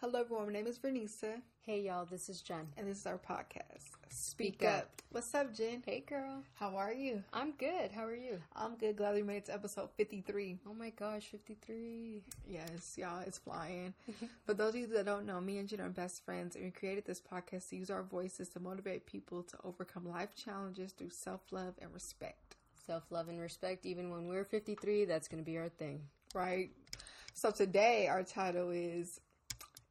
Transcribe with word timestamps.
Hello, 0.00 0.20
everyone. 0.20 0.46
My 0.46 0.52
name 0.52 0.66
is 0.66 0.78
Vernisa, 0.78 1.40
Hey 1.66 1.80
y'all, 1.82 2.06
this 2.06 2.28
is 2.28 2.40
Jen. 2.40 2.68
and 2.76 2.86
this 2.86 2.98
is 2.98 3.06
our 3.06 3.18
podcast. 3.18 3.90
Speak 4.10 4.64
Up. 4.64 5.02
What's 5.10 5.34
up, 5.34 5.52
Jen? 5.52 5.82
Hey 5.84 6.04
girl. 6.06 6.42
How 6.54 6.76
are 6.76 6.92
you? 6.92 7.22
I'm 7.32 7.52
good. 7.58 7.90
How 7.92 8.04
are 8.04 8.14
you? 8.14 8.38
I'm 8.54 8.76
good. 8.76 8.96
Glad 8.96 9.16
we 9.16 9.22
made 9.22 9.38
it 9.38 9.46
to 9.46 9.54
episode 9.54 9.90
53. 9.96 10.60
Oh 10.68 10.72
my 10.74 10.90
gosh, 10.90 11.24
53. 11.24 12.22
Yes, 12.48 12.96
y'all, 12.96 13.22
it's 13.26 13.38
flying. 13.38 13.92
For 14.46 14.54
those 14.54 14.74
of 14.74 14.80
you 14.80 14.86
that 14.88 15.04
don't 15.04 15.26
know, 15.26 15.40
me 15.40 15.58
and 15.58 15.68
Jen 15.68 15.80
are 15.80 15.88
best 15.88 16.24
friends, 16.24 16.54
and 16.54 16.64
we 16.64 16.70
created 16.70 17.04
this 17.04 17.20
podcast 17.20 17.68
to 17.70 17.76
use 17.76 17.90
our 17.90 18.02
voices 18.04 18.48
to 18.50 18.60
motivate 18.60 19.04
people 19.04 19.42
to 19.42 19.56
overcome 19.64 20.08
life 20.08 20.34
challenges 20.36 20.92
through 20.92 21.10
self 21.10 21.40
love 21.50 21.74
and 21.82 21.92
respect. 21.92 22.56
Self 22.86 23.02
love 23.10 23.28
and 23.28 23.40
respect, 23.40 23.84
even 23.84 24.10
when 24.10 24.28
we're 24.28 24.44
53, 24.44 25.04
that's 25.06 25.28
going 25.28 25.42
to 25.42 25.50
be 25.50 25.58
our 25.58 25.68
thing. 25.68 26.02
Right? 26.34 26.70
So 27.34 27.50
today, 27.50 28.08
our 28.08 28.22
title 28.22 28.70
is 28.70 29.20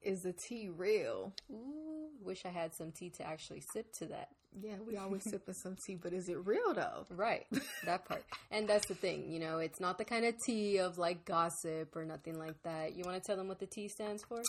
Is 0.07 0.21
the 0.21 0.31
Tea 0.31 0.69
Real? 0.69 1.33
Ooh, 1.51 2.07
wish 2.23 2.45
I 2.45 2.49
had 2.49 2.73
some 2.73 2.93
tea 2.93 3.09
to 3.09 3.27
actually 3.27 3.59
sip 3.59 3.91
to 3.95 4.05
that. 4.05 4.29
Yeah, 4.57 4.75
we 4.87 4.95
always 4.95 5.23
sipping 5.29 5.53
some 5.53 5.75
tea, 5.75 5.95
but 5.95 6.13
is 6.13 6.29
it 6.29 6.37
real 6.47 6.73
though? 6.73 7.05
Right, 7.09 7.45
that 7.83 8.05
part. 8.05 8.23
and 8.49 8.69
that's 8.69 8.87
the 8.87 8.95
thing, 8.95 9.29
you 9.29 9.41
know, 9.41 9.57
it's 9.57 9.81
not 9.81 9.97
the 9.97 10.05
kind 10.05 10.23
of 10.23 10.41
tea 10.41 10.77
of 10.77 10.97
like 10.97 11.25
gossip 11.25 11.93
or 11.93 12.05
nothing 12.05 12.39
like 12.39 12.63
that. 12.63 12.95
You 12.95 13.03
want 13.05 13.21
to 13.21 13.27
tell 13.27 13.35
them 13.35 13.49
what 13.49 13.59
the 13.59 13.65
T 13.65 13.89
stands 13.89 14.23
for? 14.23 14.41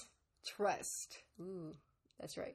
Trust. 0.46 1.18
Ooh, 1.40 1.74
that's 2.20 2.36
right. 2.36 2.54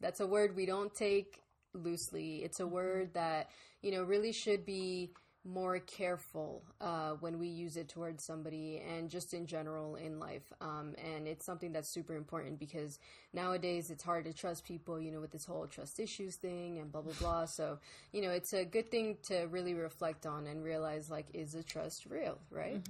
That's 0.00 0.20
a 0.20 0.26
word 0.26 0.54
we 0.54 0.66
don't 0.66 0.94
take 0.94 1.40
loosely. 1.72 2.44
It's 2.44 2.60
a 2.60 2.64
mm-hmm. 2.64 2.74
word 2.74 3.14
that, 3.14 3.48
you 3.80 3.92
know, 3.92 4.02
really 4.02 4.32
should 4.32 4.66
be 4.66 5.14
more 5.44 5.78
careful 5.80 6.62
uh, 6.80 7.10
when 7.20 7.38
we 7.38 7.48
use 7.48 7.76
it 7.76 7.88
towards 7.88 8.22
somebody 8.22 8.80
and 8.88 9.10
just 9.10 9.34
in 9.34 9.46
general 9.46 9.96
in 9.96 10.20
life. 10.20 10.52
Um, 10.60 10.94
and 11.04 11.26
it's 11.26 11.44
something 11.44 11.72
that's 11.72 11.88
super 11.88 12.14
important 12.14 12.58
because 12.58 12.98
nowadays 13.32 13.90
it's 13.90 14.04
hard 14.04 14.24
to 14.26 14.32
trust 14.32 14.64
people, 14.64 15.00
you 15.00 15.10
know, 15.10 15.20
with 15.20 15.32
this 15.32 15.44
whole 15.44 15.66
trust 15.66 15.98
issues 15.98 16.36
thing 16.36 16.78
and 16.78 16.92
blah, 16.92 17.00
blah, 17.00 17.12
blah. 17.18 17.46
So, 17.52 17.78
you 18.12 18.22
know, 18.22 18.30
it's 18.30 18.52
a 18.52 18.64
good 18.64 18.90
thing 18.90 19.16
to 19.24 19.46
really 19.50 19.74
reflect 19.74 20.26
on 20.26 20.46
and 20.46 20.64
realize, 20.64 21.10
like, 21.10 21.26
is 21.34 21.52
the 21.52 21.62
trust 21.62 22.06
real, 22.06 22.38
right? 22.50 22.80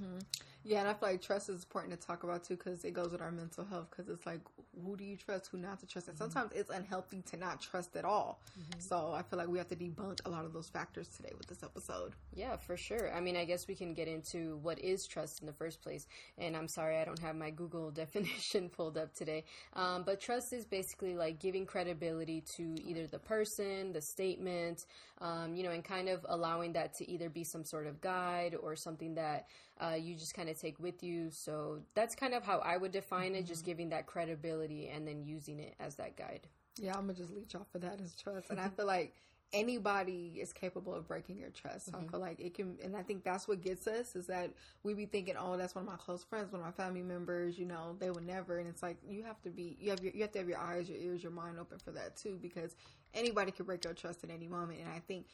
Yeah, 0.64 0.80
and 0.80 0.88
I 0.88 0.94
feel 0.94 1.08
like 1.08 1.22
trust 1.22 1.48
is 1.48 1.62
important 1.64 1.98
to 2.00 2.06
talk 2.06 2.22
about 2.22 2.44
too 2.44 2.56
because 2.56 2.84
it 2.84 2.92
goes 2.92 3.10
with 3.12 3.20
our 3.20 3.32
mental 3.32 3.64
health. 3.64 3.88
Because 3.90 4.08
it's 4.08 4.26
like, 4.26 4.40
who 4.80 4.96
do 4.96 5.04
you 5.04 5.16
trust, 5.16 5.48
who 5.52 5.58
not 5.58 5.80
to 5.80 5.86
trust? 5.86 6.08
And 6.08 6.16
sometimes 6.16 6.52
it's 6.54 6.70
unhealthy 6.70 7.22
to 7.30 7.36
not 7.36 7.60
trust 7.60 7.94
at 7.96 8.04
all. 8.04 8.40
So 8.78 9.12
I 9.14 9.22
feel 9.22 9.38
like 9.38 9.48
we 9.48 9.58
have 9.58 9.68
to 9.68 9.76
debunk 9.76 10.20
a 10.24 10.30
lot 10.30 10.44
of 10.44 10.52
those 10.52 10.68
factors 10.68 11.08
today 11.08 11.32
with 11.36 11.46
this 11.46 11.62
episode. 11.62 12.12
Yeah, 12.34 12.56
for 12.56 12.76
sure. 12.76 13.14
I 13.14 13.20
mean, 13.20 13.36
I 13.36 13.44
guess 13.44 13.68
we 13.68 13.74
can 13.74 13.94
get 13.94 14.08
into 14.08 14.58
what 14.62 14.78
is 14.78 15.06
trust 15.06 15.40
in 15.40 15.46
the 15.46 15.52
first 15.52 15.82
place. 15.82 16.06
And 16.38 16.56
I'm 16.56 16.68
sorry, 16.68 16.98
I 16.98 17.04
don't 17.04 17.18
have 17.18 17.36
my 17.36 17.50
Google 17.50 17.90
definition 18.02 18.68
pulled 18.68 18.96
up 18.96 19.14
today. 19.14 19.44
Um, 19.74 20.02
but 20.04 20.20
trust 20.20 20.52
is 20.52 20.64
basically 20.64 21.14
like 21.14 21.38
giving 21.38 21.66
credibility 21.66 22.42
to 22.56 22.76
either 22.82 23.06
the 23.06 23.18
person, 23.18 23.92
the 23.92 24.02
statement, 24.02 24.84
um, 25.20 25.54
you 25.54 25.62
know, 25.62 25.70
and 25.70 25.84
kind 25.84 26.08
of 26.08 26.24
allowing 26.28 26.72
that 26.72 26.94
to 26.94 27.10
either 27.10 27.28
be 27.28 27.44
some 27.44 27.64
sort 27.64 27.86
of 27.86 28.00
guide 28.00 28.56
or 28.60 28.74
something 28.74 29.14
that 29.14 29.46
uh, 29.82 29.94
you 29.94 30.14
just 30.14 30.34
kind 30.34 30.48
of 30.48 30.60
take 30.60 30.78
with 30.78 31.02
you. 31.02 31.30
So 31.30 31.80
that's 31.94 32.14
kind 32.14 32.34
of 32.34 32.44
how 32.44 32.58
I 32.58 32.76
would 32.76 32.92
define 32.92 33.34
it, 33.34 33.46
just 33.46 33.62
mm-hmm. 33.62 33.70
giving 33.70 33.88
that 33.90 34.06
credibility 34.06 34.88
and 34.88 35.06
then 35.06 35.24
using 35.24 35.58
it 35.58 35.74
as 35.80 35.96
that 35.96 36.16
guide. 36.16 36.46
Yeah, 36.78 36.94
I'm 36.94 37.02
gonna 37.02 37.14
just 37.14 37.32
leech 37.32 37.54
off 37.54 37.74
of 37.74 37.82
that 37.82 38.00
as 38.00 38.14
trust, 38.14 38.50
and 38.50 38.58
I 38.58 38.68
feel 38.68 38.86
like 38.86 39.14
anybody 39.52 40.38
is 40.40 40.52
capable 40.52 40.94
of 40.94 41.06
breaking 41.06 41.36
your 41.36 41.50
trust. 41.50 41.86
So 41.86 41.92
I 41.94 41.98
mm-hmm. 41.98 42.10
feel 42.10 42.20
like 42.20 42.40
it 42.40 42.54
can, 42.54 42.78
and 42.82 42.96
I 42.96 43.02
think 43.02 43.22
that's 43.24 43.46
what 43.46 43.60
gets 43.60 43.86
us 43.86 44.16
is 44.16 44.26
that 44.28 44.50
we 44.82 44.94
be 44.94 45.04
thinking, 45.04 45.34
oh, 45.38 45.56
that's 45.58 45.74
one 45.74 45.84
of 45.84 45.90
my 45.90 45.96
close 45.96 46.24
friends, 46.24 46.50
one 46.50 46.62
of 46.62 46.66
my 46.66 46.72
family 46.72 47.02
members. 47.02 47.58
You 47.58 47.66
know, 47.66 47.96
they 47.98 48.10
would 48.10 48.26
never, 48.26 48.58
and 48.58 48.68
it's 48.68 48.82
like 48.82 48.96
you 49.06 49.22
have 49.24 49.42
to 49.42 49.50
be, 49.50 49.76
you 49.78 49.90
have 49.90 50.02
your, 50.02 50.12
you 50.14 50.22
have 50.22 50.32
to 50.32 50.38
have 50.38 50.48
your 50.48 50.58
eyes, 50.58 50.88
your 50.88 50.98
ears, 50.98 51.22
your 51.22 51.32
mind 51.32 51.58
open 51.58 51.78
for 51.78 51.92
that 51.92 52.16
too, 52.16 52.38
because 52.40 52.74
anybody 53.12 53.52
can 53.52 53.66
break 53.66 53.84
your 53.84 53.92
trust 53.92 54.24
at 54.24 54.30
any 54.30 54.48
moment. 54.48 54.80
And 54.80 54.88
I 54.88 55.00
think 55.00 55.26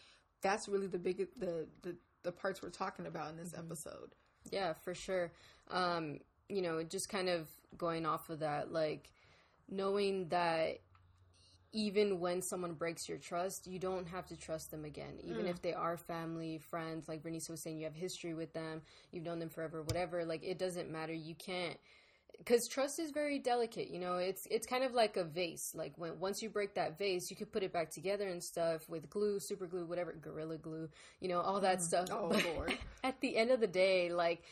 that's 0.43 0.69
really 0.69 0.89
the 0.89 0.99
big, 0.99 1.19
the 1.39 1.69
the 1.83 1.95
the 2.25 2.33
parts 2.33 2.61
we're 2.63 2.71
talking 2.71 3.07
about 3.07 3.31
in 3.31 3.37
this 3.37 3.53
mm-hmm. 3.53 3.67
episode. 3.67 4.15
Yeah, 4.51 4.73
for 4.73 4.95
sure. 4.95 5.33
Um, 5.71 6.21
you 6.49 6.63
know, 6.63 6.83
just 6.83 7.09
kind 7.09 7.29
of 7.29 7.49
going 7.77 8.07
off 8.07 8.31
of 8.31 8.41
that, 8.41 8.73
like 8.73 9.11
knowing 9.69 10.29
that 10.29 10.79
even 11.73 12.19
when 12.19 12.41
someone 12.41 12.73
breaks 12.73 13.09
your 13.09 13.19
trust, 13.19 13.67
you 13.67 13.79
don't 13.79 14.09
have 14.09 14.27
to 14.27 14.37
trust 14.37 14.71
them 14.71 14.85
again. 14.87 15.19
Even 15.23 15.47
if 15.47 15.61
they 15.61 15.75
are 15.75 15.99
family, 15.99 16.59
friends, 16.59 17.09
like 17.09 17.23
Vernisa 17.23 17.51
was 17.51 17.63
saying, 17.63 17.77
you 17.79 17.85
have 17.85 17.95
history 17.95 18.33
with 18.33 18.53
them, 18.55 18.81
you've 19.13 19.25
known 19.25 19.39
them 19.39 19.51
forever, 19.51 19.83
whatever. 19.83 20.25
Like 20.25 20.43
it 20.43 20.59
doesn't 20.59 20.91
matter. 20.91 21.13
You 21.13 21.35
can't 21.35 21.77
because 22.39 22.69
trust 22.69 22.99
is 22.99 23.11
very 23.11 23.39
delicate 23.39 23.91
you 23.91 23.99
know 23.99 24.17
it's 24.17 24.47
it's 24.51 24.67
kind 24.67 24.85
of 24.85 24.95
like 24.95 25.17
a 25.17 25.25
vase 25.25 25.73
like 25.75 25.93
when 25.97 26.19
once 26.19 26.41
you 26.43 26.49
break 26.49 26.75
that 26.75 26.99
vase 26.99 27.31
you 27.31 27.37
could 27.37 27.53
put 27.53 27.63
it 27.63 27.73
back 27.73 27.91
together 27.91 28.29
and 28.29 28.43
stuff 28.43 28.89
with 28.89 29.11
glue 29.11 29.39
super 29.41 29.67
glue 29.67 29.85
whatever 29.85 30.13
gorilla 30.13 30.57
glue 30.57 30.89
you 31.21 31.29
know 31.29 31.41
all 31.41 31.61
that 31.61 31.79
mm-hmm. 31.79 32.05
stuff. 32.05 32.09
Oh, 32.11 32.67
at 33.05 33.21
the 33.21 33.37
end 33.37 33.51
of 33.51 33.61
the 33.61 33.67
day 33.67 34.11
like 34.13 34.43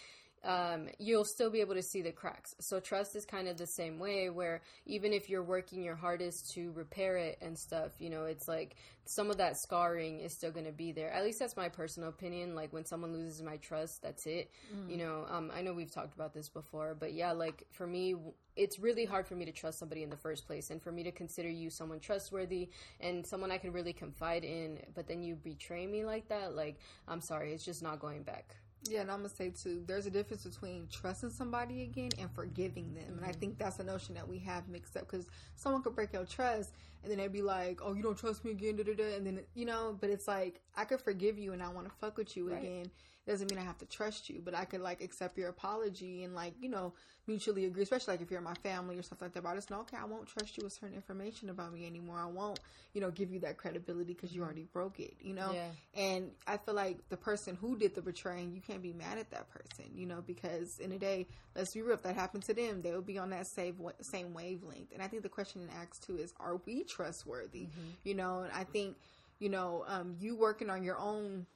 um, 0.45 0.89
you'll 0.99 1.25
still 1.25 1.51
be 1.51 1.61
able 1.61 1.75
to 1.75 1.83
see 1.83 2.03
the 2.03 2.13
cracks. 2.13 2.55
So 2.61 2.81
trust 2.81 3.17
is 3.17 3.25
kind 3.25 3.49
of 3.49 3.57
the 3.57 3.67
same 3.67 3.99
way 3.99 4.31
where 4.31 4.63
even 4.87 5.13
if 5.13 5.29
you're 5.29 5.43
working 5.43 5.83
your 5.83 5.97
hardest 5.97 6.53
to 6.55 6.71
repair 6.73 7.17
it 7.17 7.39
and 7.41 7.59
stuff, 7.59 7.93
you 7.99 8.11
know, 8.11 8.25
it's 8.25 8.47
like 8.47 8.77
some 9.07 9.31
of 9.31 9.37
that 9.39 9.57
scarring 9.57 10.21
is 10.21 10.33
still 10.33 10.51
going 10.51 10.67
to 10.67 10.73
be 10.73 10.93
there. 10.93 11.13
At 11.13 11.25
least 11.25 11.39
that's 11.39 11.57
my 11.57 11.69
personal 11.69 12.09
opinion. 12.09 12.55
Like 12.55 12.73
when 12.73 12.85
someone 12.85 13.13
loses 13.13 13.43
my 13.43 13.57
trust, 13.57 14.03
that's 14.03 14.27
it. 14.27 14.51
You 14.89 14.97
know, 14.99 15.27
um, 15.29 15.51
I 15.55 15.63
know 15.63 15.73
we've 15.73 15.93
talked 15.93 16.15
about 16.15 16.35
this 16.35 16.49
before, 16.49 16.97
but 16.99 17.13
yeah, 17.13 17.33
like 17.33 17.65
for 17.73 17.87
me, 17.87 18.15
it's 18.57 18.79
really 18.79 19.05
hard 19.05 19.27
for 19.27 19.35
me 19.35 19.45
to 19.45 19.53
trust 19.53 19.79
somebody 19.79 20.03
in 20.03 20.11
the 20.11 20.17
first 20.17 20.47
place 20.47 20.71
and 20.71 20.83
for 20.83 20.91
me 20.91 21.03
to 21.05 21.13
consider 21.13 21.49
you 21.49 21.71
someone 21.71 22.01
trustworthy 22.01 22.71
and 23.01 23.27
someone 23.27 23.51
I 23.51 23.59
can 23.59 23.73
really 23.73 23.93
confide 23.93 24.45
in, 24.45 24.79
but 24.95 25.07
then 25.07 25.23
you 25.23 25.35
betray 25.35 25.87
me 25.87 26.05
like 26.05 26.29
that, 26.29 26.55
like, 26.55 26.79
I'm 27.07 27.21
sorry, 27.21 27.53
it's 27.53 27.65
just 27.65 27.83
not 27.83 28.01
going 28.01 28.23
back. 28.23 28.57
Yeah, 28.91 29.01
and 29.03 29.11
I'm 29.11 29.19
gonna 29.19 29.29
say 29.29 29.51
too, 29.51 29.83
there's 29.87 30.07
a 30.07 30.11
difference 30.11 30.45
between 30.45 30.89
trusting 30.91 31.31
somebody 31.31 31.83
again 31.83 32.11
and 32.19 32.31
forgiving 32.31 32.95
them, 32.95 33.17
and 33.17 33.25
I 33.25 33.29
mm-hmm. 33.29 33.41
think 33.41 33.59
that's 33.59 33.79
a 33.79 33.85
notion 33.85 34.15
that 34.15 34.29
we 34.29 34.39
have 34.41 34.69
mixed 34.69 34.97
up 34.97 35.11
because 35.11 35.27
someone 35.55 35.83
could 35.83 35.95
break 35.95 36.13
your 36.13 36.25
trust, 36.25 36.73
and 37.03 37.11
then 37.11 37.19
they'd 37.19 37.33
be 37.33 37.43
like, 37.43 37.81
"Oh, 37.83 37.95
you 37.95 38.03
don't 38.03 38.19
trust 38.19 38.45
me 38.45 38.53
again," 38.53 38.77
da 38.77 38.85
da 38.85 38.95
da, 38.95 39.17
and 39.17 39.27
then 39.27 39.41
you 39.55 39.65
know, 39.65 39.97
but 40.01 40.11
it's 40.11 40.29
like 40.29 40.61
I 40.77 40.85
could 40.85 41.01
forgive 41.01 41.39
you 41.39 41.53
and 41.53 41.63
I 41.63 41.69
want 41.69 41.87
to 41.87 41.93
fuck 42.01 42.17
with 42.17 42.37
you 42.37 42.53
again. 42.53 42.91
Doesn't 43.27 43.51
mean 43.51 43.59
I 43.59 43.65
have 43.65 43.79
to 43.79 43.87
trust 43.87 44.31
you, 44.31 44.41
but 44.45 44.55
I 44.55 44.65
could 44.65 44.81
like 44.81 45.01
accept 45.01 45.37
your 45.37 45.49
apology 45.49 46.23
and 46.23 46.35
like 46.35 46.55
you 46.61 46.69
know 46.69 46.93
mutually 47.27 47.65
agree, 47.65 47.83
especially 47.83 48.15
like 48.15 48.21
if 48.21 48.31
you're 48.31 48.41
my 48.41 48.55
family 48.63 48.97
or 48.97 49.03
stuff 49.03 49.21
like 49.21 49.33
that. 49.35 49.43
But 49.43 49.51
I 49.51 49.55
just 49.57 49.71
know, 49.71 49.81
okay, 49.81 49.97
I 49.97 50.05
won't 50.05 50.29
trust 50.29 50.57
you 50.57 50.65
with 50.65 50.73
certain 50.73 50.95
information 50.95 51.51
about 51.51 51.73
me 51.73 51.87
anymore. 51.87 52.19
I 52.21 52.27
won't, 52.27 52.61
you 52.95 53.01
know, 53.01 53.11
give 53.11 53.33
you 53.33 53.41
that 53.41 53.57
credibility 53.57 54.13
because 54.13 54.33
you 54.33 54.43
already 54.43 54.67
broke 54.73 55.01
it, 55.01 55.15
you 55.21 55.35
know. 55.35 55.53
Yeah. 55.53 55.71
And 55.95 56.31
I 56.47 56.57
feel 56.57 56.75
like 56.75 56.99
the 57.09 57.17
person 57.17 57.57
who 57.61 57.77
did 57.77 57.95
the 57.95 58.03
betraying, 58.03 58.53
you 58.53 58.61
can't 58.61 58.83
be 58.83 58.93
mad 58.93 59.19
at 59.19 59.31
that 59.31 59.49
person, 59.51 59.91
you 59.95 60.07
know, 60.07 60.23
because 60.25 60.79
in 60.79 60.93
a 60.93 60.99
day, 60.99 61.27
let's 61.57 61.75
be 61.75 61.83
real, 61.83 61.95
if 61.95 62.03
that 62.03 62.15
happened 62.15 62.45
to 62.45 62.55
them, 62.55 62.83
they 62.83 62.93
would 62.93 63.07
be 63.07 63.19
on 63.19 63.31
that 63.31 63.47
same 63.49 63.77
same 64.13 64.33
wavelength. 64.33 64.93
And 64.93 65.03
I 65.03 65.09
think 65.09 65.23
the 65.23 65.29
question 65.29 65.63
in 65.63 65.69
Acts 65.71 65.99
two 65.99 66.17
is, 66.19 66.33
are 66.39 66.61
we 66.65 66.85
trustworthy? 66.85 67.69
You 68.05 68.15
know, 68.15 68.41
and 68.41 68.53
I 68.53 68.65
think, 68.65 68.97
you 69.41 69.49
know, 69.49 69.85
um, 69.89 70.17
you 70.21 70.37
working 70.37 70.71
on 70.71 70.85
your 70.85 70.99
own 70.99 71.47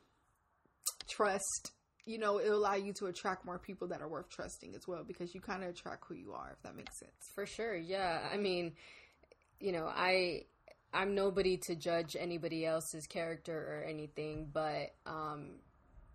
trust, 1.11 1.73
you 2.07 2.19
know, 2.19 2.41
it'll 2.41 2.59
allow 2.59 2.75
you 2.75 2.93
to 2.95 3.07
attract 3.07 3.45
more 3.45 3.59
people 3.59 3.89
that 3.89 4.01
are 4.01 4.09
worth 4.09 4.31
trusting 4.31 4.75
as 4.75 4.89
well, 4.89 5.05
because 5.07 5.35
you 5.35 5.41
kind 5.41 5.63
of 5.63 5.71
attract 5.71 6.05
who 6.09 6.15
you 6.15 6.33
are, 6.33 6.51
if 6.53 6.63
that 6.63 6.77
makes 6.77 6.99
sense. 6.99 7.13
For 7.35 7.47
sure, 7.47 7.77
yeah. 7.77 8.21
I 8.33 8.37
mean, 8.37 8.73
you 9.59 9.73
know, 9.73 9.87
I 9.87 10.45
I'm 10.93 11.15
nobody 11.15 11.57
to 11.69 11.77
judge 11.77 12.17
anybody 12.19 12.67
else's 12.67 13.07
character 13.07 13.57
or 13.57 13.85
anything, 13.89 14.49
but 14.53 14.95
um 15.07 15.61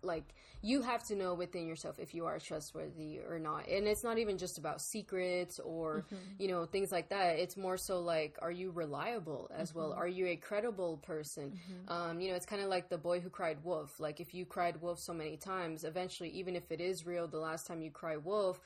like 0.06 0.34
you 0.62 0.82
have 0.82 1.04
to 1.04 1.14
know 1.14 1.34
within 1.34 1.66
yourself 1.66 1.98
if 1.98 2.14
you 2.14 2.26
are 2.26 2.38
trustworthy 2.38 3.20
or 3.20 3.38
not. 3.38 3.68
And 3.68 3.86
it's 3.86 4.02
not 4.02 4.18
even 4.18 4.38
just 4.38 4.58
about 4.58 4.80
secrets 4.80 5.60
or 5.60 6.04
mm-hmm. 6.06 6.16
you 6.38 6.48
know 6.48 6.64
things 6.64 6.90
like 6.90 7.10
that. 7.10 7.38
It's 7.38 7.56
more 7.56 7.76
so 7.76 8.00
like 8.00 8.38
are 8.40 8.50
you 8.50 8.70
reliable 8.70 9.50
as 9.54 9.74
well? 9.74 9.90
Mm-hmm. 9.90 10.00
Are 10.00 10.08
you 10.08 10.26
a 10.28 10.36
credible 10.36 10.98
person? 10.98 11.52
Mm-hmm. 11.52 11.92
Um 11.92 12.20
you 12.20 12.30
know, 12.30 12.36
it's 12.36 12.46
kind 12.46 12.62
of 12.62 12.68
like 12.68 12.88
the 12.88 12.98
boy 12.98 13.20
who 13.20 13.30
cried 13.30 13.58
wolf. 13.62 14.00
Like 14.00 14.20
if 14.20 14.34
you 14.34 14.46
cried 14.46 14.80
wolf 14.80 14.98
so 14.98 15.12
many 15.12 15.36
times, 15.36 15.84
eventually 15.84 16.30
even 16.30 16.56
if 16.56 16.72
it 16.72 16.80
is 16.80 17.06
real 17.06 17.28
the 17.28 17.38
last 17.38 17.66
time 17.66 17.82
you 17.82 17.90
cry 17.90 18.16
wolf, 18.16 18.60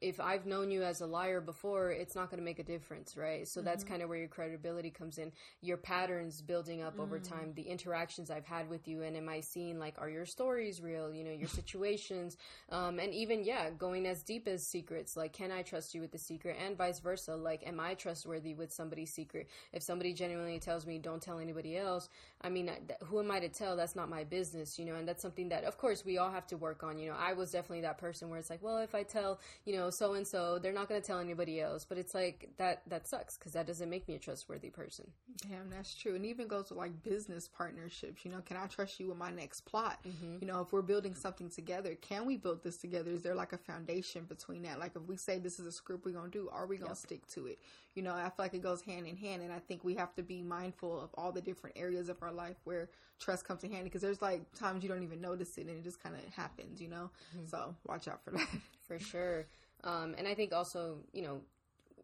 if 0.00 0.20
I've 0.20 0.46
known 0.46 0.70
you 0.70 0.82
as 0.82 1.00
a 1.00 1.06
liar 1.06 1.40
before, 1.40 1.90
it's 1.90 2.14
not 2.14 2.30
going 2.30 2.38
to 2.38 2.44
make 2.44 2.58
a 2.58 2.64
difference, 2.64 3.16
right? 3.16 3.46
So 3.48 3.60
that's 3.62 3.84
kind 3.84 4.02
of 4.02 4.08
where 4.08 4.18
your 4.18 4.28
credibility 4.28 4.90
comes 4.90 5.18
in. 5.18 5.32
Your 5.62 5.76
patterns 5.76 6.42
building 6.42 6.82
up 6.82 6.98
over 6.98 7.18
time, 7.18 7.52
the 7.54 7.62
interactions 7.62 8.30
I've 8.30 8.44
had 8.44 8.68
with 8.68 8.86
you, 8.86 9.02
and 9.02 9.16
am 9.16 9.28
I 9.28 9.40
seeing 9.40 9.78
like 9.78 9.94
are 9.98 10.08
your 10.08 10.26
stories 10.26 10.80
real? 10.80 11.12
You 11.12 11.24
know, 11.24 11.30
your 11.30 11.48
situations, 11.60 12.36
um, 12.70 12.98
and 12.98 13.14
even 13.14 13.44
yeah, 13.44 13.70
going 13.70 14.06
as 14.06 14.22
deep 14.22 14.48
as 14.48 14.66
secrets. 14.66 15.16
Like, 15.16 15.32
can 15.32 15.50
I 15.50 15.62
trust 15.62 15.94
you 15.94 16.00
with 16.00 16.12
the 16.12 16.18
secret, 16.18 16.56
and 16.64 16.76
vice 16.76 17.00
versa? 17.00 17.34
Like, 17.34 17.66
am 17.66 17.80
I 17.80 17.94
trustworthy 17.94 18.54
with 18.54 18.72
somebody's 18.72 19.12
secret? 19.12 19.48
If 19.72 19.82
somebody 19.82 20.12
genuinely 20.12 20.58
tells 20.58 20.86
me 20.86 20.98
don't 20.98 21.22
tell 21.22 21.38
anybody 21.38 21.76
else, 21.76 22.08
I 22.42 22.50
mean, 22.50 22.70
who 23.04 23.18
am 23.18 23.30
I 23.30 23.40
to 23.40 23.48
tell? 23.48 23.76
That's 23.76 23.96
not 23.96 24.08
my 24.10 24.22
business, 24.22 24.78
you 24.78 24.84
know. 24.84 24.96
And 24.96 25.08
that's 25.08 25.22
something 25.22 25.48
that, 25.48 25.64
of 25.64 25.78
course, 25.78 26.04
we 26.04 26.18
all 26.18 26.30
have 26.30 26.46
to 26.48 26.56
work 26.56 26.82
on. 26.82 26.98
You 26.98 27.10
know, 27.10 27.16
I 27.18 27.32
was 27.32 27.50
definitely 27.50 27.80
that 27.80 27.98
person 27.98 28.28
where 28.28 28.38
it's 28.38 28.50
like, 28.50 28.62
well, 28.62 28.78
if 28.78 28.94
I 28.94 29.02
tell, 29.02 29.40
you 29.64 29.74
know 29.74 29.90
so 29.90 30.14
and 30.14 30.26
so. 30.26 30.58
They're 30.58 30.72
not 30.72 30.88
going 30.88 31.00
to 31.00 31.06
tell 31.06 31.18
anybody 31.18 31.60
else. 31.60 31.84
But 31.84 31.98
it's 31.98 32.14
like 32.14 32.50
that 32.58 32.82
that 32.88 33.08
sucks 33.08 33.38
because 33.38 33.52
that 33.52 33.66
doesn't 33.66 33.88
make 33.88 34.06
me 34.06 34.14
a 34.14 34.18
trustworthy 34.18 34.70
person. 34.70 35.10
Damn, 35.48 35.70
that's 35.70 35.94
true. 35.94 36.14
And 36.14 36.26
even 36.26 36.46
goes 36.46 36.70
with 36.70 36.78
like 36.78 37.02
business 37.02 37.48
partnerships. 37.48 38.24
You 38.24 38.30
know, 38.30 38.40
can 38.44 38.56
I 38.56 38.66
trust 38.66 39.00
you 39.00 39.08
with 39.08 39.18
my 39.18 39.30
next 39.30 39.62
plot? 39.62 39.98
Mm-hmm. 40.06 40.36
You 40.40 40.46
know, 40.46 40.60
if 40.60 40.72
we're 40.72 40.82
building 40.82 41.14
something 41.14 41.48
together, 41.48 41.94
can 41.94 42.26
we 42.26 42.36
build 42.36 42.62
this 42.62 42.76
together? 42.76 43.10
Is 43.10 43.22
there 43.22 43.34
like 43.34 43.54
a 43.54 43.58
foundation 43.58 44.24
between 44.24 44.62
that? 44.62 44.78
Like, 44.78 44.92
if 44.94 45.02
we 45.02 45.16
say 45.16 45.38
this 45.38 45.58
is 45.58 45.66
a 45.66 45.72
script 45.72 46.04
we're 46.04 46.12
gonna 46.12 46.28
do, 46.28 46.48
are 46.52 46.66
we 46.66 46.76
gonna 46.76 46.90
yep. 46.90 46.98
stick 46.98 47.26
to 47.28 47.46
it? 47.46 47.58
You 47.96 48.02
know, 48.02 48.14
I 48.14 48.24
feel 48.24 48.34
like 48.38 48.54
it 48.54 48.62
goes 48.62 48.82
hand 48.82 49.06
in 49.06 49.16
hand, 49.16 49.42
and 49.42 49.52
I 49.52 49.58
think 49.58 49.84
we 49.84 49.94
have 49.94 50.14
to 50.14 50.22
be 50.22 50.42
mindful 50.42 51.00
of 51.00 51.10
all 51.14 51.32
the 51.32 51.40
different 51.40 51.76
areas 51.78 52.08
of 52.08 52.22
our 52.22 52.32
life 52.32 52.56
where 52.64 52.88
trust 53.18 53.46
comes 53.46 53.64
in 53.64 53.72
handy. 53.72 53.84
Because 53.84 54.02
there's 54.02 54.22
like 54.22 54.42
times 54.54 54.82
you 54.82 54.88
don't 54.88 55.02
even 55.02 55.20
notice 55.20 55.56
it, 55.58 55.66
and 55.66 55.70
it 55.70 55.82
just 55.82 56.02
kind 56.02 56.14
of 56.14 56.34
happens. 56.34 56.80
You 56.80 56.88
know, 56.88 57.10
mm-hmm. 57.36 57.46
so 57.46 57.74
watch 57.86 58.08
out 58.08 58.22
for 58.24 58.32
that. 58.32 58.48
For 58.86 59.00
sure. 59.00 59.46
Um, 59.82 60.14
and 60.16 60.28
I 60.28 60.34
think 60.34 60.52
also, 60.52 60.98
you 61.12 61.22
know, 61.22 61.40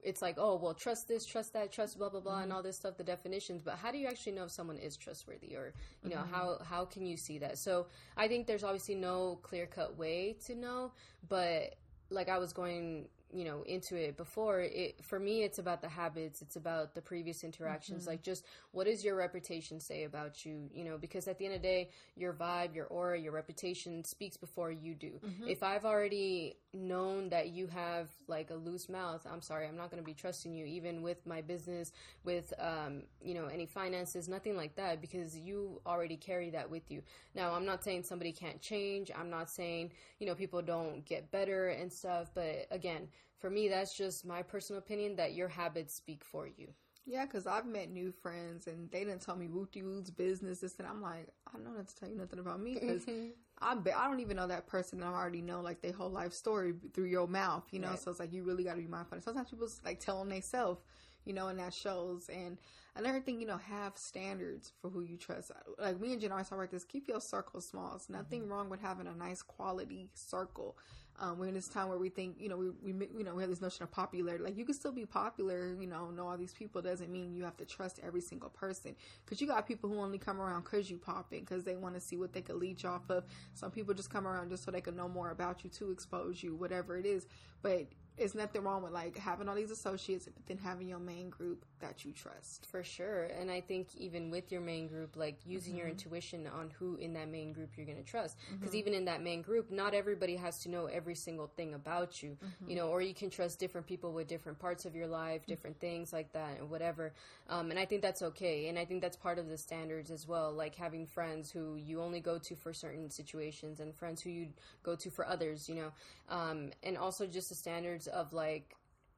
it's 0.02 0.20
like, 0.20 0.34
oh, 0.36 0.56
well, 0.56 0.74
trust 0.74 1.06
this, 1.06 1.24
trust 1.24 1.52
that, 1.52 1.70
trust 1.70 1.96
blah 1.96 2.08
blah 2.08 2.20
blah, 2.20 2.32
mm-hmm. 2.32 2.42
and 2.42 2.52
all 2.52 2.62
this 2.62 2.76
stuff, 2.76 2.96
the 2.96 3.04
definitions. 3.04 3.62
But 3.62 3.76
how 3.76 3.92
do 3.92 3.98
you 3.98 4.08
actually 4.08 4.32
know 4.32 4.44
if 4.44 4.50
someone 4.50 4.76
is 4.76 4.96
trustworthy, 4.96 5.54
or 5.54 5.74
you 6.02 6.10
know, 6.10 6.16
mm-hmm. 6.16 6.34
how 6.34 6.58
how 6.64 6.84
can 6.84 7.06
you 7.06 7.16
see 7.16 7.38
that? 7.38 7.58
So 7.58 7.86
I 8.16 8.28
think 8.28 8.46
there's 8.46 8.64
obviously 8.64 8.96
no 8.96 9.38
clear 9.42 9.66
cut 9.66 9.96
way 9.96 10.36
to 10.46 10.54
know, 10.56 10.92
but 11.28 11.76
like 12.10 12.28
I 12.28 12.38
was 12.38 12.52
going 12.52 13.08
you 13.32 13.44
know 13.44 13.62
into 13.62 13.96
it 13.96 14.16
before 14.16 14.60
it 14.60 14.96
for 15.02 15.18
me 15.18 15.42
it's 15.42 15.58
about 15.58 15.80
the 15.80 15.88
habits 15.88 16.42
it's 16.42 16.56
about 16.56 16.94
the 16.94 17.00
previous 17.00 17.44
interactions 17.44 18.02
mm-hmm. 18.02 18.10
like 18.10 18.22
just 18.22 18.44
what 18.72 18.86
does 18.86 19.04
your 19.04 19.16
reputation 19.16 19.80
say 19.80 20.04
about 20.04 20.44
you 20.44 20.68
you 20.72 20.84
know 20.84 20.98
because 20.98 21.26
at 21.26 21.38
the 21.38 21.46
end 21.46 21.54
of 21.54 21.62
the 21.62 21.66
day 21.66 21.90
your 22.16 22.32
vibe 22.32 22.74
your 22.74 22.86
aura 22.86 23.18
your 23.18 23.32
reputation 23.32 24.04
speaks 24.04 24.36
before 24.36 24.70
you 24.70 24.94
do 24.94 25.12
mm-hmm. 25.24 25.48
if 25.48 25.62
i've 25.62 25.84
already 25.84 26.56
known 26.74 27.28
that 27.28 27.48
you 27.48 27.66
have 27.66 28.08
like 28.28 28.50
a 28.50 28.54
loose 28.54 28.88
mouth 28.88 29.26
i'm 29.30 29.40
sorry 29.40 29.66
i'm 29.66 29.76
not 29.76 29.90
going 29.90 30.02
to 30.02 30.06
be 30.06 30.14
trusting 30.14 30.54
you 30.54 30.64
even 30.64 31.02
with 31.02 31.26
my 31.26 31.40
business 31.40 31.92
with 32.24 32.52
um, 32.58 33.02
you 33.22 33.34
know 33.34 33.46
any 33.46 33.66
finances 33.66 34.28
nothing 34.28 34.56
like 34.56 34.74
that 34.76 35.00
because 35.00 35.36
you 35.36 35.80
already 35.86 36.16
carry 36.16 36.50
that 36.50 36.70
with 36.70 36.90
you 36.90 37.02
now 37.34 37.52
i'm 37.52 37.66
not 37.66 37.82
saying 37.82 38.02
somebody 38.02 38.32
can't 38.32 38.60
change 38.60 39.10
i'm 39.18 39.30
not 39.30 39.50
saying 39.50 39.90
you 40.18 40.26
know 40.26 40.34
people 40.34 40.62
don't 40.62 41.04
get 41.04 41.30
better 41.30 41.68
and 41.68 41.92
stuff 41.92 42.30
but 42.34 42.66
again 42.70 43.08
for 43.42 43.50
me, 43.50 43.68
that's 43.68 43.92
just 43.92 44.24
my 44.24 44.40
personal 44.40 44.78
opinion 44.78 45.16
that 45.16 45.34
your 45.34 45.48
habits 45.48 45.92
speak 45.92 46.24
for 46.24 46.46
you. 46.46 46.68
Yeah, 47.04 47.24
because 47.24 47.48
I've 47.48 47.66
met 47.66 47.90
new 47.90 48.12
friends 48.12 48.68
and 48.68 48.88
they 48.92 49.00
didn't 49.00 49.20
tell 49.20 49.34
me 49.34 49.48
Wooty 49.48 49.82
Woot's 49.82 50.10
business, 50.10 50.60
this, 50.60 50.76
and 50.78 50.86
I'm 50.86 51.02
like, 51.02 51.26
I 51.48 51.52
don't 51.52 51.64
know 51.64 51.72
not 51.72 51.88
to 51.88 51.96
tell 51.96 52.08
you 52.08 52.16
nothing 52.16 52.38
about 52.38 52.60
me 52.60 52.74
because 52.74 53.04
I 53.58 53.74
bet 53.74 53.96
I 53.96 54.06
don't 54.06 54.20
even 54.20 54.36
know 54.36 54.46
that 54.46 54.68
person. 54.68 55.02
I 55.02 55.08
already 55.08 55.42
know 55.42 55.60
like 55.60 55.82
their 55.82 55.92
whole 55.92 56.10
life 56.10 56.32
story 56.32 56.74
through 56.94 57.06
your 57.06 57.26
mouth, 57.26 57.64
you 57.72 57.80
know. 57.80 57.90
Right. 57.90 57.98
So 57.98 58.12
it's 58.12 58.20
like 58.20 58.32
you 58.32 58.44
really 58.44 58.62
got 58.62 58.74
to 58.74 58.80
be 58.80 58.86
mindful. 58.86 59.20
Sometimes 59.20 59.50
people 59.50 59.68
like 59.84 59.98
tell 59.98 60.20
them 60.20 60.28
themselves, 60.28 60.80
you 61.24 61.32
know, 61.32 61.48
and 61.48 61.58
that 61.58 61.74
shows. 61.74 62.28
And 62.32 62.58
another 62.94 63.20
thing, 63.20 63.40
you 63.40 63.48
know, 63.48 63.56
have 63.56 63.98
standards 63.98 64.72
for 64.80 64.88
who 64.88 65.00
you 65.00 65.16
trust. 65.16 65.50
Like 65.80 66.00
me 66.00 66.12
and 66.12 66.20
Jen 66.20 66.30
always 66.30 66.48
talk 66.48 66.58
about 66.58 66.70
this: 66.70 66.84
keep 66.84 67.08
your 67.08 67.20
circle 67.20 67.60
small. 67.60 67.96
It's 67.96 68.08
nothing 68.08 68.42
mm-hmm. 68.42 68.52
wrong 68.52 68.70
with 68.70 68.80
having 68.80 69.08
a 69.08 69.14
nice 69.14 69.42
quality 69.42 70.08
circle. 70.14 70.76
Um, 71.22 71.38
we're 71.38 71.46
in 71.46 71.54
this 71.54 71.68
time 71.68 71.88
where 71.88 71.98
we 71.98 72.08
think, 72.08 72.34
you 72.40 72.48
know, 72.48 72.56
we, 72.56 72.92
we, 72.92 73.06
you 73.16 73.22
know, 73.22 73.32
we 73.36 73.44
have 73.44 73.48
this 73.48 73.60
notion 73.60 73.84
of 73.84 73.92
popularity. 73.92 74.42
Like 74.42 74.58
you 74.58 74.64
can 74.64 74.74
still 74.74 74.90
be 74.90 75.06
popular, 75.06 75.72
you 75.78 75.86
know, 75.86 76.10
know 76.10 76.26
all 76.26 76.36
these 76.36 76.52
people 76.52 76.82
doesn't 76.82 77.12
mean 77.12 77.36
you 77.36 77.44
have 77.44 77.56
to 77.58 77.64
trust 77.64 78.00
every 78.04 78.20
single 78.20 78.48
person. 78.50 78.96
Cause 79.24 79.40
you 79.40 79.46
got 79.46 79.68
people 79.68 79.88
who 79.88 80.00
only 80.00 80.18
come 80.18 80.40
around 80.40 80.64
cause 80.64 80.90
you 80.90 80.98
popping, 80.98 81.44
cause 81.44 81.62
they 81.62 81.76
want 81.76 81.94
to 81.94 82.00
see 82.00 82.16
what 82.16 82.32
they 82.32 82.42
could 82.42 82.56
leech 82.56 82.84
off 82.84 83.08
of. 83.08 83.22
Some 83.54 83.70
people 83.70 83.94
just 83.94 84.10
come 84.10 84.26
around 84.26 84.50
just 84.50 84.64
so 84.64 84.72
they 84.72 84.80
can 84.80 84.96
know 84.96 85.08
more 85.08 85.30
about 85.30 85.62
you 85.62 85.70
to 85.70 85.92
expose 85.92 86.42
you, 86.42 86.56
whatever 86.56 86.98
it 86.98 87.06
is. 87.06 87.28
But 87.62 87.86
it's 88.22 88.34
nothing 88.34 88.62
wrong 88.62 88.82
with 88.82 88.92
like 88.92 89.16
having 89.18 89.48
all 89.48 89.54
these 89.54 89.70
associates, 89.70 90.26
but 90.26 90.46
then 90.46 90.58
having 90.58 90.88
your 90.88 90.98
main 90.98 91.30
group 91.30 91.64
that 91.80 92.04
you 92.04 92.12
trust. 92.12 92.66
For 92.70 92.82
sure. 92.82 93.24
And 93.24 93.50
I 93.50 93.60
think 93.60 93.88
even 93.96 94.30
with 94.30 94.50
your 94.50 94.60
main 94.60 94.86
group, 94.86 95.16
like 95.16 95.38
using 95.44 95.72
mm-hmm. 95.72 95.78
your 95.80 95.88
intuition 95.88 96.46
on 96.46 96.70
who 96.78 96.96
in 96.96 97.12
that 97.14 97.28
main 97.28 97.52
group 97.52 97.70
you're 97.76 97.86
going 97.86 97.98
to 97.98 98.04
trust. 98.04 98.36
Because 98.50 98.70
mm-hmm. 98.70 98.78
even 98.78 98.94
in 98.94 99.04
that 99.06 99.22
main 99.22 99.42
group, 99.42 99.70
not 99.70 99.92
everybody 99.92 100.36
has 100.36 100.60
to 100.60 100.68
know 100.68 100.86
every 100.86 101.14
single 101.14 101.48
thing 101.48 101.74
about 101.74 102.22
you, 102.22 102.30
mm-hmm. 102.30 102.70
you 102.70 102.76
know, 102.76 102.88
or 102.88 103.02
you 103.02 103.14
can 103.14 103.30
trust 103.30 103.58
different 103.58 103.86
people 103.86 104.12
with 104.12 104.28
different 104.28 104.58
parts 104.58 104.84
of 104.84 104.94
your 104.94 105.08
life, 105.08 105.44
different 105.46 105.78
things 105.80 106.12
like 106.12 106.32
that, 106.32 106.58
and 106.58 106.70
whatever. 106.70 107.12
Um, 107.48 107.70
and 107.70 107.78
I 107.78 107.84
think 107.84 108.00
that's 108.00 108.22
okay. 108.22 108.68
And 108.68 108.78
I 108.78 108.84
think 108.84 109.02
that's 109.02 109.16
part 109.16 109.38
of 109.38 109.48
the 109.48 109.58
standards 109.58 110.10
as 110.10 110.26
well, 110.26 110.52
like 110.52 110.74
having 110.76 111.06
friends 111.06 111.50
who 111.50 111.76
you 111.76 112.00
only 112.00 112.20
go 112.20 112.38
to 112.38 112.54
for 112.54 112.72
certain 112.72 113.10
situations 113.10 113.80
and 113.80 113.94
friends 113.94 114.22
who 114.22 114.30
you 114.30 114.48
go 114.82 114.94
to 114.96 115.10
for 115.10 115.26
others, 115.26 115.68
you 115.68 115.74
know. 115.74 115.92
Um, 116.28 116.70
and 116.82 116.96
also 116.96 117.26
just 117.26 117.48
the 117.48 117.54
standards 117.54 118.08
of 118.12 118.32
like 118.32 118.74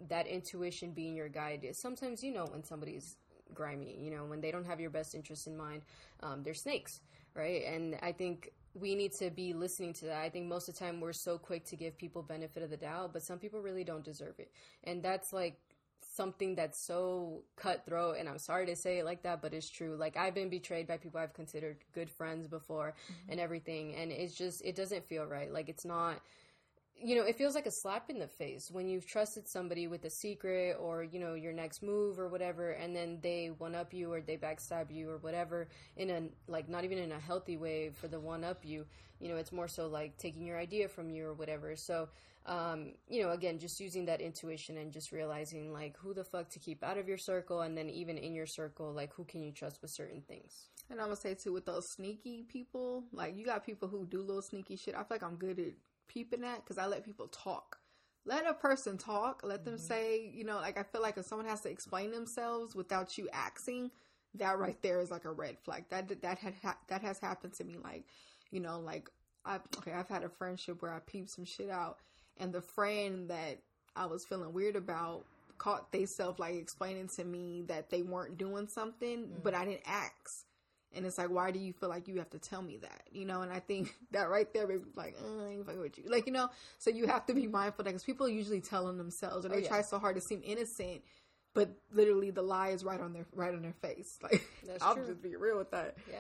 that 0.09 0.27
intuition 0.27 0.93
being 0.93 1.15
your 1.15 1.29
guide. 1.29 1.65
is 1.65 1.81
Sometimes 1.81 2.23
you 2.23 2.33
know 2.33 2.47
when 2.47 2.65
somebody's 2.65 3.17
grimy, 3.53 3.97
you 4.01 4.11
know, 4.11 4.25
when 4.25 4.41
they 4.41 4.51
don't 4.51 4.67
have 4.67 4.81
your 4.81 4.91
best 4.91 5.15
interest 5.15 5.47
in 5.47 5.57
mind, 5.57 5.83
um, 6.23 6.43
they're 6.43 6.55
snakes, 6.55 7.01
right? 7.35 7.65
And 7.65 7.97
I 8.03 8.13
think 8.13 8.51
we 8.75 8.95
need 8.95 9.13
to 9.15 9.31
be 9.31 9.53
listening 9.53 9.93
to 9.95 10.07
that. 10.07 10.23
I 10.23 10.31
think 10.31 10.47
most 10.47 10.69
of 10.69 10.75
the 10.75 10.85
time 10.85 11.01
we're 11.01 11.13
so 11.13 11.39
quick 11.39 11.65
to 11.67 11.77
give 11.77 11.97
people 11.97 12.23
benefit 12.23 12.63
of 12.63 12.71
the 12.71 12.77
doubt, 12.77 13.13
but 13.13 13.23
some 13.23 13.39
people 13.39 13.61
really 13.61 13.85
don't 13.85 14.05
deserve 14.05 14.35
it. 14.39 14.51
And 14.83 15.03
that's 15.03 15.33
like 15.33 15.61
something 16.01 16.55
that's 16.55 16.85
so 16.85 17.43
cutthroat 17.57 18.17
and 18.19 18.29
I'm 18.29 18.39
sorry 18.39 18.67
to 18.67 18.77
say 18.77 18.99
it 18.99 19.05
like 19.05 19.23
that, 19.23 19.41
but 19.41 19.55
it's 19.55 19.71
true. 19.71 19.97
Like 19.97 20.17
I've 20.17 20.35
been 20.35 20.49
betrayed 20.49 20.87
by 20.87 20.97
people 20.97 21.21
I've 21.21 21.33
considered 21.33 21.79
good 21.95 22.11
friends 22.11 22.47
before 22.47 22.95
mm-hmm. 23.11 23.33
and 23.33 23.41
everything 23.41 23.95
and 23.95 24.13
it's 24.13 24.35
just 24.35 24.65
it 24.65 24.77
doesn't 24.77 25.07
feel 25.07 25.25
right. 25.25 25.53
Like 25.53 25.69
it's 25.69 25.85
not 25.85 26.21
you 26.97 27.17
know, 27.17 27.23
it 27.25 27.37
feels 27.37 27.55
like 27.55 27.67
a 27.67 27.71
slap 27.71 28.09
in 28.09 28.19
the 28.19 28.29
face 28.29 28.71
when 28.71 28.89
you've 28.89 29.07
trusted 29.07 29.49
somebody 29.49 29.87
with 29.89 30.05
a 30.05 30.11
secret 30.11 30.77
or, 30.81 31.03
you 31.03 31.19
know, 31.19 31.35
your 31.35 31.53
next 31.53 31.83
move 31.83 32.19
or 32.19 32.29
whatever, 32.29 32.71
and 32.71 32.95
then 32.95 33.19
they 33.21 33.51
one 33.59 33.75
up 33.75 33.93
you 33.93 34.13
or 34.13 34.21
they 34.21 34.37
backstab 34.37 34.91
you 34.91 35.11
or 35.11 35.19
whatever 35.19 35.69
in 35.97 36.11
a, 36.11 36.23
like, 36.47 36.69
not 36.69 36.85
even 36.85 36.99
in 36.99 37.13
a 37.13 37.19
healthy 37.19 37.57
way 37.57 37.91
for 37.91 38.09
the 38.09 38.21
one 38.21 38.45
up 38.45 38.65
you. 38.65 38.87
You 39.21 39.29
know, 39.29 39.37
it's 39.37 39.53
more 39.53 39.69
so 39.69 39.87
like 39.89 40.17
taking 40.17 40.47
your 40.47 40.59
idea 40.59 40.89
from 40.89 41.11
you 41.11 41.27
or 41.27 41.35
whatever. 41.35 41.77
So, 41.77 42.09
um, 42.47 42.93
you 43.09 43.23
know, 43.23 43.31
again, 43.31 43.59
just 43.59 43.81
using 43.81 44.05
that 44.07 44.21
intuition 44.21 44.77
and 44.77 44.93
just 44.93 45.13
realizing, 45.13 45.73
like, 45.73 45.97
who 45.97 46.15
the 46.15 46.25
fuck 46.25 46.49
to 46.51 46.59
keep 46.59 46.83
out 46.85 46.99
of 46.99 47.09
your 47.09 47.17
circle, 47.17 47.63
and 47.63 47.77
then 47.77 47.89
even 47.89 48.19
in 48.19 48.35
your 48.35 48.47
circle, 48.47 48.93
like, 48.93 49.15
who 49.15 49.25
can 49.25 49.43
you 49.43 49.51
trust 49.51 49.81
with 49.81 49.91
certain 49.91 50.21
things. 50.21 50.69
And 50.91 51.01
I'm 51.01 51.07
gonna 51.07 51.17
say 51.17 51.35
too, 51.35 51.53
with 51.53 51.65
those 51.65 51.89
sneaky 51.89 52.43
people, 52.43 53.05
like, 53.13 53.37
you 53.37 53.45
got 53.45 53.65
people 53.65 53.89
who 53.89 54.05
do 54.05 54.21
little 54.21 54.43
sneaky 54.43 54.77
shit. 54.77 54.95
I 54.95 54.99
feel 54.99 55.07
like 55.11 55.23
I'm 55.23 55.37
good 55.37 55.59
at 55.59 55.73
peeping 56.09 56.45
at 56.45 56.65
because 56.65 56.79
I 56.79 56.87
let 56.87 57.05
people 57.05 57.29
talk. 57.29 57.79
Let 58.27 58.47
a 58.47 58.55
person 58.55 58.97
talk. 58.97 59.43
Let 59.45 59.61
mm-hmm. 59.61 59.71
them 59.71 59.79
say, 59.79 60.31
you 60.35 60.45
know, 60.45 60.57
like 60.57 60.79
I 60.79 60.83
feel 60.83 61.03
like 61.03 61.19
if 61.19 61.27
someone 61.27 61.47
has 61.47 61.61
to 61.63 61.71
explain 61.71 62.11
themselves 62.11 62.75
without 62.75 63.19
you 63.19 63.29
axing, 63.33 63.91
that 64.35 64.59
right 64.59 64.81
there 64.83 65.01
is 65.01 65.11
like 65.11 65.25
a 65.25 65.33
red 65.33 65.59
flag. 65.59 65.85
That 65.91 66.23
that 66.23 66.39
had 66.39 66.55
ha- 66.63 66.79
that 66.89 67.03
has 67.03 67.19
happened 67.19 67.55
to 67.55 67.65
me. 67.65 67.77
Like, 67.83 68.05
you 68.51 68.61
know, 68.61 68.81
like 68.81 69.11
I 69.45 69.57
okay, 69.79 69.93
I've 69.93 70.09
had 70.09 70.25
a 70.25 70.29
friendship 70.29 70.83
where 70.83 70.93
I 70.93 71.01
peeped 71.01 71.31
some 71.31 71.45
shit 71.45 71.71
out, 71.71 71.99
and 72.39 72.53
the 72.53 72.63
friend 72.63 73.29
that 73.29 73.59
I 73.97 74.07
was 74.07 74.25
feeling 74.25 74.53
weird 74.53 74.77
about 74.77 75.25
caught 75.59 75.93
they 75.93 76.07
self 76.07 76.39
like 76.39 76.55
explaining 76.55 77.09
to 77.09 77.25
me 77.25 77.63
that 77.69 77.91
they 77.91 78.03
weren't 78.03 78.39
doing 78.39 78.69
something, 78.69 79.25
mm-hmm. 79.25 79.43
but 79.43 79.55
I 79.55 79.65
didn't 79.65 79.87
ask. 79.87 80.45
And 80.97 81.05
it's 81.07 81.19
like, 81.19 81.31
why 81.31 81.51
do 81.51 81.59
you 81.59 81.73
feel 81.73 81.89
like 81.89 82.09
you 82.09 82.19
have 82.19 82.31
to 82.31 82.39
tell 82.39 82.63
me 82.63 82.79
that? 82.79 83.03
You 83.13 83.25
know, 83.25 83.43
and 83.43 83.53
I 83.53 83.61
think 83.61 83.95
that 84.13 84.29
right 84.29 84.53
there, 84.53 84.67
like, 84.95 85.17
oh, 85.25 85.45
I 85.45 85.53
ain't 85.53 85.67
fucking 85.67 85.81
with 85.81 85.99
you. 85.99 86.05
Like, 86.09 86.27
you 86.27 86.33
know, 86.33 86.49
so 86.79 86.91
you 86.91 87.07
have 87.07 87.27
to 87.27 87.35
be 87.35 87.47
mindful 87.49 87.85
that 87.85 87.91
because 87.91 88.05
people 88.05 88.29
usually 88.29 88.61
tell 88.61 88.87
them 88.87 88.99
themselves, 88.99 89.45
or 89.45 89.49
oh, 89.49 89.53
they 89.53 89.59
oh, 89.59 89.63
yeah. 89.63 89.69
try 89.69 89.83
so 89.83 89.99
hard 89.99 90.17
to 90.17 90.23
seem 90.23 90.43
innocent, 90.45 91.03
but 91.55 91.71
literally 91.93 92.31
the 92.31 92.43
lie 92.43 92.69
is 92.69 92.85
right 92.85 93.01
on 93.01 93.13
their 93.13 93.27
right 93.33 93.55
on 93.55 93.63
their 93.63 93.75
face. 93.81 94.19
Like, 94.23 94.43
That's 94.67 94.83
I'll 94.83 94.95
true. 94.95 95.07
just 95.07 95.23
be 95.23 95.37
real 95.37 95.59
with 95.59 95.71
that. 95.71 95.97
Yeah 96.11 96.17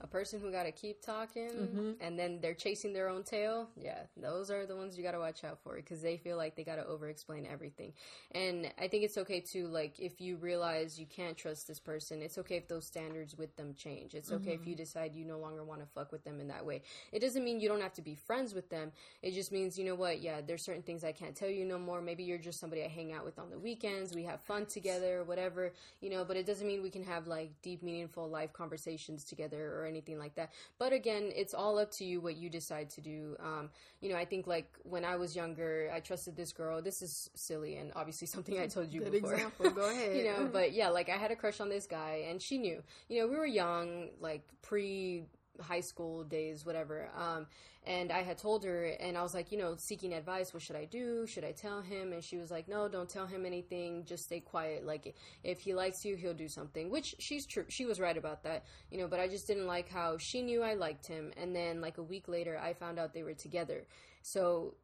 a 0.00 0.06
person 0.06 0.40
who 0.40 0.50
got 0.50 0.64
to 0.64 0.72
keep 0.72 1.02
talking 1.02 1.50
mm-hmm. 1.50 1.90
and 2.00 2.18
then 2.18 2.38
they're 2.40 2.54
chasing 2.54 2.92
their 2.92 3.08
own 3.08 3.22
tail 3.22 3.68
yeah 3.76 4.00
those 4.16 4.50
are 4.50 4.66
the 4.66 4.76
ones 4.76 4.96
you 4.96 5.02
got 5.02 5.12
to 5.12 5.18
watch 5.18 5.44
out 5.44 5.58
for 5.62 5.76
because 5.76 6.00
they 6.02 6.16
feel 6.16 6.36
like 6.36 6.56
they 6.56 6.64
got 6.64 6.76
to 6.76 6.86
over 6.86 7.08
explain 7.08 7.46
everything. 7.46 7.92
And 8.32 8.70
i 8.78 8.88
think 8.88 9.04
it's 9.04 9.18
okay 9.18 9.40
to 9.40 9.66
like 9.68 9.98
if 9.98 10.20
you 10.20 10.36
realize 10.36 10.98
you 10.98 11.06
can't 11.06 11.36
trust 11.36 11.68
this 11.68 11.78
person 11.78 12.22
it's 12.22 12.38
okay 12.38 12.56
if 12.56 12.68
those 12.68 12.86
standards 12.86 13.36
with 13.36 13.56
them 13.56 13.74
change. 13.74 14.14
It's 14.14 14.32
okay 14.32 14.52
mm-hmm. 14.52 14.62
if 14.62 14.66
you 14.66 14.74
decide 14.74 15.14
you 15.14 15.24
no 15.24 15.38
longer 15.38 15.64
want 15.64 15.80
to 15.80 15.86
fuck 15.86 16.12
with 16.12 16.24
them 16.24 16.40
in 16.40 16.48
that 16.48 16.64
way. 16.64 16.82
It 17.12 17.20
doesn't 17.20 17.44
mean 17.44 17.60
you 17.60 17.68
don't 17.68 17.80
have 17.80 17.94
to 17.94 18.02
be 18.02 18.14
friends 18.14 18.54
with 18.54 18.68
them. 18.70 18.92
It 19.22 19.32
just 19.32 19.52
means 19.52 19.78
you 19.78 19.84
know 19.84 19.94
what 19.94 20.20
yeah 20.20 20.40
there's 20.46 20.62
certain 20.62 20.82
things 20.82 21.04
i 21.04 21.12
can't 21.12 21.34
tell 21.34 21.48
you 21.48 21.64
no 21.64 21.78
more. 21.78 22.00
Maybe 22.00 22.22
you're 22.22 22.38
just 22.38 22.60
somebody 22.60 22.84
i 22.84 22.88
hang 22.88 23.12
out 23.12 23.24
with 23.24 23.38
on 23.38 23.50
the 23.50 23.58
weekends. 23.58 24.14
We 24.14 24.24
have 24.24 24.40
fun 24.40 24.66
together 24.66 25.24
whatever 25.24 25.72
you 26.00 26.10
know 26.10 26.24
but 26.24 26.36
it 26.36 26.46
doesn't 26.46 26.66
mean 26.66 26.82
we 26.82 26.90
can 26.90 27.04
have 27.04 27.26
like 27.26 27.50
deep 27.62 27.82
meaningful 27.82 28.28
life 28.28 28.52
conversations 28.52 29.24
together 29.24 29.74
or 29.74 29.86
anything 29.90 30.18
like 30.18 30.34
that. 30.36 30.52
But 30.78 30.92
again, 30.94 31.30
it's 31.36 31.52
all 31.52 31.78
up 31.78 31.90
to 31.98 32.04
you 32.04 32.20
what 32.22 32.36
you 32.36 32.48
decide 32.48 32.88
to 32.90 33.00
do. 33.02 33.36
Um, 33.40 33.68
you 34.00 34.08
know, 34.10 34.16
I 34.16 34.24
think 34.24 34.46
like 34.46 34.68
when 34.84 35.04
I 35.04 35.16
was 35.16 35.36
younger, 35.36 35.90
I 35.94 36.00
trusted 36.00 36.34
this 36.36 36.52
girl. 36.52 36.80
This 36.80 37.02
is 37.02 37.28
silly 37.34 37.76
and 37.76 37.92
obviously 37.94 38.26
something 38.34 38.58
I 38.58 38.66
told 38.66 38.92
you 38.92 39.00
Good 39.02 39.12
before. 39.12 39.34
example. 39.34 39.70
Go 39.70 39.90
ahead. 39.94 40.16
you 40.16 40.24
know, 40.24 40.48
but 40.50 40.72
yeah, 40.72 40.88
like 40.88 41.08
I 41.10 41.16
had 41.18 41.30
a 41.30 41.36
crush 41.36 41.60
on 41.60 41.68
this 41.68 41.86
guy 41.86 42.24
and 42.28 42.40
she 42.40 42.56
knew. 42.56 42.82
You 43.08 43.20
know, 43.20 43.26
we 43.28 43.36
were 43.36 43.46
young, 43.46 44.08
like 44.20 44.42
pre 44.62 45.24
high 45.60 45.80
school 45.80 46.24
days, 46.24 46.64
whatever. 46.64 47.08
Um, 47.16 47.46
and 47.86 48.12
I 48.12 48.22
had 48.22 48.36
told 48.36 48.64
her, 48.64 48.84
and 48.84 49.16
I 49.16 49.22
was 49.22 49.32
like, 49.32 49.50
you 49.50 49.58
know, 49.58 49.74
seeking 49.78 50.12
advice. 50.12 50.52
What 50.52 50.62
should 50.62 50.76
I 50.76 50.84
do? 50.84 51.26
Should 51.26 51.44
I 51.44 51.52
tell 51.52 51.80
him? 51.80 52.12
And 52.12 52.22
she 52.22 52.36
was 52.36 52.50
like, 52.50 52.68
no, 52.68 52.88
don't 52.88 53.08
tell 53.08 53.26
him 53.26 53.46
anything. 53.46 54.04
Just 54.04 54.24
stay 54.24 54.40
quiet. 54.40 54.84
Like, 54.84 55.14
if 55.44 55.60
he 55.60 55.72
likes 55.72 56.04
you, 56.04 56.16
he'll 56.16 56.34
do 56.34 56.48
something. 56.48 56.90
Which 56.90 57.14
she's 57.18 57.46
true. 57.46 57.64
She 57.68 57.86
was 57.86 57.98
right 57.98 58.16
about 58.16 58.42
that, 58.42 58.64
you 58.90 58.98
know. 58.98 59.08
But 59.08 59.20
I 59.20 59.28
just 59.28 59.46
didn't 59.46 59.66
like 59.66 59.88
how 59.88 60.18
she 60.18 60.42
knew 60.42 60.62
I 60.62 60.74
liked 60.74 61.06
him, 61.06 61.32
and 61.36 61.56
then 61.56 61.80
like 61.80 61.98
a 61.98 62.02
week 62.02 62.28
later, 62.28 62.58
I 62.58 62.74
found 62.74 62.98
out 62.98 63.14
they 63.14 63.22
were 63.22 63.34
together. 63.34 63.86
So 64.22 64.74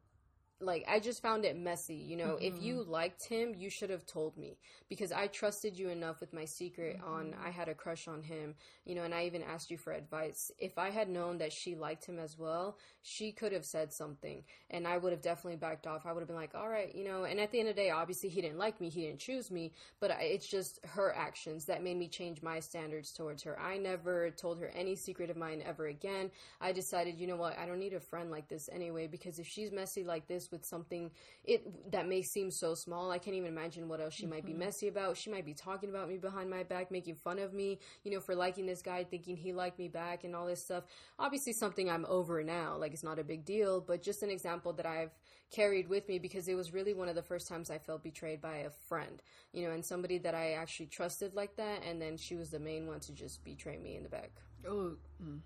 like 0.59 0.85
I 0.87 0.99
just 0.99 1.21
found 1.21 1.45
it 1.45 1.57
messy, 1.57 1.95
you 1.95 2.17
know. 2.17 2.35
Mm-hmm. 2.35 2.55
If 2.55 2.61
you 2.61 2.83
liked 2.83 3.25
him, 3.25 3.53
you 3.55 3.69
should 3.69 3.89
have 3.89 4.05
told 4.05 4.37
me 4.37 4.57
because 4.89 5.11
I 5.11 5.27
trusted 5.27 5.77
you 5.77 5.89
enough 5.89 6.19
with 6.19 6.33
my 6.33 6.45
secret 6.45 6.97
mm-hmm. 6.97 7.13
on 7.13 7.35
I 7.43 7.51
had 7.51 7.69
a 7.69 7.75
crush 7.75 8.07
on 8.07 8.23
him, 8.23 8.55
you 8.83 8.95
know, 8.95 9.03
and 9.03 9.13
I 9.13 9.25
even 9.25 9.43
asked 9.43 9.69
you 9.69 9.77
for 9.77 9.93
advice. 9.93 10.51
If 10.57 10.77
I 10.77 10.89
had 10.89 11.09
known 11.09 11.37
that 11.37 11.53
she 11.53 11.75
liked 11.75 12.05
him 12.05 12.17
as 12.17 12.37
well, 12.37 12.77
she 13.03 13.31
could 13.31 13.51
have 13.51 13.65
said 13.65 13.93
something 13.93 14.43
and 14.71 14.87
I 14.87 14.97
would 14.97 15.11
have 15.11 15.21
definitely 15.21 15.57
backed 15.57 15.85
off. 15.85 16.05
I 16.05 16.13
would 16.13 16.21
have 16.21 16.27
been 16.27 16.35
like, 16.35 16.55
"All 16.55 16.69
right, 16.69 16.93
you 16.93 17.03
know." 17.03 17.25
And 17.25 17.39
at 17.39 17.51
the 17.51 17.59
end 17.59 17.69
of 17.69 17.75
the 17.75 17.81
day, 17.83 17.89
obviously 17.91 18.29
he 18.29 18.41
didn't 18.41 18.57
like 18.57 18.81
me, 18.81 18.89
he 18.89 19.05
didn't 19.05 19.19
choose 19.19 19.51
me, 19.51 19.73
but 19.99 20.11
it's 20.19 20.47
just 20.47 20.79
her 20.85 21.13
actions 21.15 21.65
that 21.65 21.83
made 21.83 21.97
me 21.97 22.07
change 22.07 22.41
my 22.41 22.59
standards 22.59 23.11
towards 23.11 23.43
her. 23.43 23.59
I 23.59 23.77
never 23.77 24.31
told 24.31 24.59
her 24.59 24.71
any 24.75 24.95
secret 24.95 25.29
of 25.29 25.37
mine 25.37 25.61
ever 25.63 25.87
again. 25.87 26.31
I 26.59 26.71
decided, 26.71 27.19
you 27.19 27.27
know 27.27 27.35
what? 27.35 27.57
I 27.59 27.65
don't 27.65 27.79
need 27.79 27.93
a 27.93 27.99
friend 27.99 28.31
like 28.31 28.47
this 28.47 28.69
anyway 28.71 29.07
because 29.07 29.37
if 29.37 29.47
she's 29.47 29.71
messy 29.71 30.03
like 30.03 30.27
this 30.27 30.46
with 30.51 30.65
something 30.65 31.11
it 31.43 31.91
that 31.91 32.07
may 32.07 32.21
seem 32.21 32.51
so 32.51 32.73
small. 32.73 33.11
I 33.11 33.17
can't 33.17 33.35
even 33.35 33.49
imagine 33.49 33.87
what 33.87 34.01
else 34.01 34.13
she 34.13 34.23
mm-hmm. 34.23 34.31
might 34.31 34.45
be 34.45 34.51
mm-hmm. 34.51 34.59
messy 34.59 34.87
about. 34.87 35.17
She 35.17 35.29
might 35.29 35.45
be 35.45 35.53
talking 35.53 35.89
about 35.89 36.09
me 36.09 36.17
behind 36.17 36.49
my 36.49 36.63
back, 36.63 36.91
making 36.91 37.15
fun 37.15 37.39
of 37.39 37.53
me, 37.53 37.79
you 38.03 38.11
know, 38.11 38.19
for 38.19 38.35
liking 38.35 38.65
this 38.65 38.81
guy, 38.81 39.03
thinking 39.03 39.37
he 39.37 39.53
liked 39.53 39.79
me 39.79 39.87
back 39.87 40.23
and 40.23 40.35
all 40.35 40.45
this 40.45 40.63
stuff. 40.63 40.83
Obviously 41.19 41.53
something 41.53 41.89
I'm 41.89 42.05
over 42.05 42.43
now. 42.43 42.77
Like 42.77 42.93
it's 42.93 43.03
not 43.03 43.19
a 43.19 43.23
big 43.23 43.45
deal, 43.45 43.81
but 43.81 44.01
just 44.01 44.23
an 44.23 44.29
example 44.29 44.73
that 44.73 44.85
I've 44.85 45.11
carried 45.51 45.87
with 45.87 46.07
me 46.07 46.19
because 46.19 46.47
it 46.47 46.55
was 46.55 46.73
really 46.73 46.93
one 46.93 47.07
of 47.07 47.15
the 47.15 47.21
first 47.21 47.47
times 47.47 47.69
I 47.69 47.77
felt 47.77 48.03
betrayed 48.03 48.41
by 48.41 48.57
a 48.57 48.69
friend, 48.69 49.21
you 49.53 49.65
know, 49.65 49.73
and 49.73 49.83
somebody 49.83 50.17
that 50.19 50.35
I 50.35 50.53
actually 50.53 50.87
trusted 50.87 51.33
like 51.33 51.55
that 51.55 51.83
and 51.87 52.01
then 52.01 52.17
she 52.17 52.35
was 52.35 52.49
the 52.49 52.59
main 52.59 52.87
one 52.87 52.99
to 53.01 53.13
just 53.13 53.43
betray 53.43 53.77
me 53.77 53.95
in 53.95 54.03
the 54.03 54.09
back. 54.09 54.31
Oh, 54.67 54.95
mm. 55.23 55.39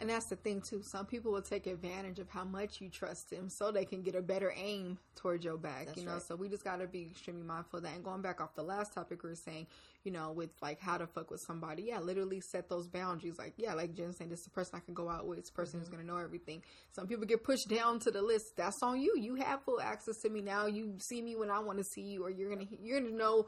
And 0.00 0.08
that's 0.08 0.26
the 0.26 0.36
thing 0.36 0.60
too. 0.60 0.80
Some 0.82 1.06
people 1.06 1.32
will 1.32 1.42
take 1.42 1.66
advantage 1.66 2.20
of 2.20 2.28
how 2.28 2.44
much 2.44 2.80
you 2.80 2.88
trust 2.88 3.30
them 3.30 3.48
so 3.48 3.72
they 3.72 3.84
can 3.84 4.02
get 4.02 4.14
a 4.14 4.22
better 4.22 4.52
aim 4.56 4.98
towards 5.16 5.44
your 5.44 5.56
back. 5.56 5.86
That's 5.86 5.98
you 5.98 6.06
know, 6.06 6.14
right. 6.14 6.22
so 6.22 6.36
we 6.36 6.48
just 6.48 6.62
gotta 6.62 6.86
be 6.86 7.08
extremely 7.10 7.42
mindful 7.42 7.78
of 7.78 7.82
that. 7.84 7.94
And 7.94 8.04
going 8.04 8.22
back 8.22 8.40
off 8.40 8.54
the 8.54 8.62
last 8.62 8.92
topic 8.92 9.24
we 9.24 9.30
were 9.30 9.34
saying, 9.34 9.66
you 10.04 10.12
know, 10.12 10.30
with 10.30 10.50
like 10.62 10.80
how 10.80 10.98
to 10.98 11.06
fuck 11.06 11.30
with 11.30 11.40
somebody, 11.40 11.84
yeah, 11.88 11.98
literally 11.98 12.40
set 12.40 12.68
those 12.68 12.86
boundaries. 12.86 13.38
Like, 13.38 13.54
yeah, 13.56 13.74
like 13.74 13.94
Jen 13.94 14.12
saying, 14.12 14.30
this 14.30 14.40
is 14.40 14.44
the 14.44 14.50
person 14.50 14.76
I 14.76 14.80
can 14.80 14.94
go 14.94 15.08
out 15.08 15.26
with, 15.26 15.38
this 15.40 15.50
person 15.50 15.80
mm-hmm. 15.80 15.80
who's 15.80 15.88
gonna 15.88 16.04
know 16.04 16.18
everything. 16.18 16.62
Some 16.92 17.08
people 17.08 17.26
get 17.26 17.42
pushed 17.42 17.68
down 17.68 17.98
to 18.00 18.12
the 18.12 18.22
list. 18.22 18.56
That's 18.56 18.76
on 18.82 19.00
you. 19.00 19.14
You 19.18 19.34
have 19.36 19.64
full 19.64 19.80
access 19.80 20.18
to 20.22 20.30
me 20.30 20.42
now. 20.42 20.66
You 20.66 20.94
see 20.98 21.20
me 21.22 21.34
when 21.34 21.50
I 21.50 21.58
want 21.58 21.78
to 21.78 21.84
see 21.84 22.02
you, 22.02 22.24
or 22.24 22.30
you're 22.30 22.50
gonna 22.50 22.66
you're 22.80 23.00
gonna 23.00 23.12
know 23.12 23.46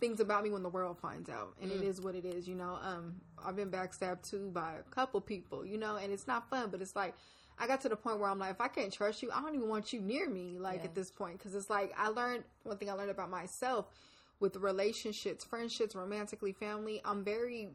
things 0.00 0.20
about 0.20 0.42
me 0.42 0.50
when 0.50 0.62
the 0.62 0.68
world 0.68 0.98
finds 0.98 1.28
out 1.28 1.54
and 1.60 1.70
mm. 1.70 1.76
it 1.76 1.82
is 1.82 2.00
what 2.00 2.14
it 2.14 2.24
is 2.24 2.48
you 2.48 2.54
know 2.54 2.78
um 2.82 3.14
i've 3.44 3.56
been 3.56 3.70
backstabbed 3.70 4.28
too 4.28 4.50
by 4.52 4.72
a 4.74 4.94
couple 4.94 5.20
people 5.20 5.64
you 5.64 5.78
know 5.78 5.96
and 5.96 6.12
it's 6.12 6.26
not 6.26 6.48
fun 6.48 6.70
but 6.70 6.80
it's 6.80 6.96
like 6.96 7.14
i 7.58 7.66
got 7.66 7.80
to 7.80 7.88
the 7.88 7.96
point 7.96 8.18
where 8.18 8.28
i'm 8.28 8.38
like 8.38 8.50
if 8.50 8.60
i 8.60 8.68
can't 8.68 8.92
trust 8.92 9.22
you 9.22 9.30
i 9.32 9.40
don't 9.40 9.54
even 9.54 9.68
want 9.68 9.92
you 9.92 10.00
near 10.00 10.28
me 10.28 10.56
like 10.58 10.78
yeah. 10.78 10.84
at 10.84 10.94
this 10.94 11.10
point 11.10 11.38
because 11.38 11.54
it's 11.54 11.70
like 11.70 11.92
i 11.96 12.08
learned 12.08 12.42
one 12.62 12.76
thing 12.78 12.88
i 12.88 12.92
learned 12.94 13.10
about 13.10 13.30
myself 13.30 13.86
with 14.40 14.56
relationships 14.56 15.44
friendships 15.44 15.94
romantically 15.94 16.52
family 16.52 17.00
i'm 17.04 17.22
very 17.22 17.68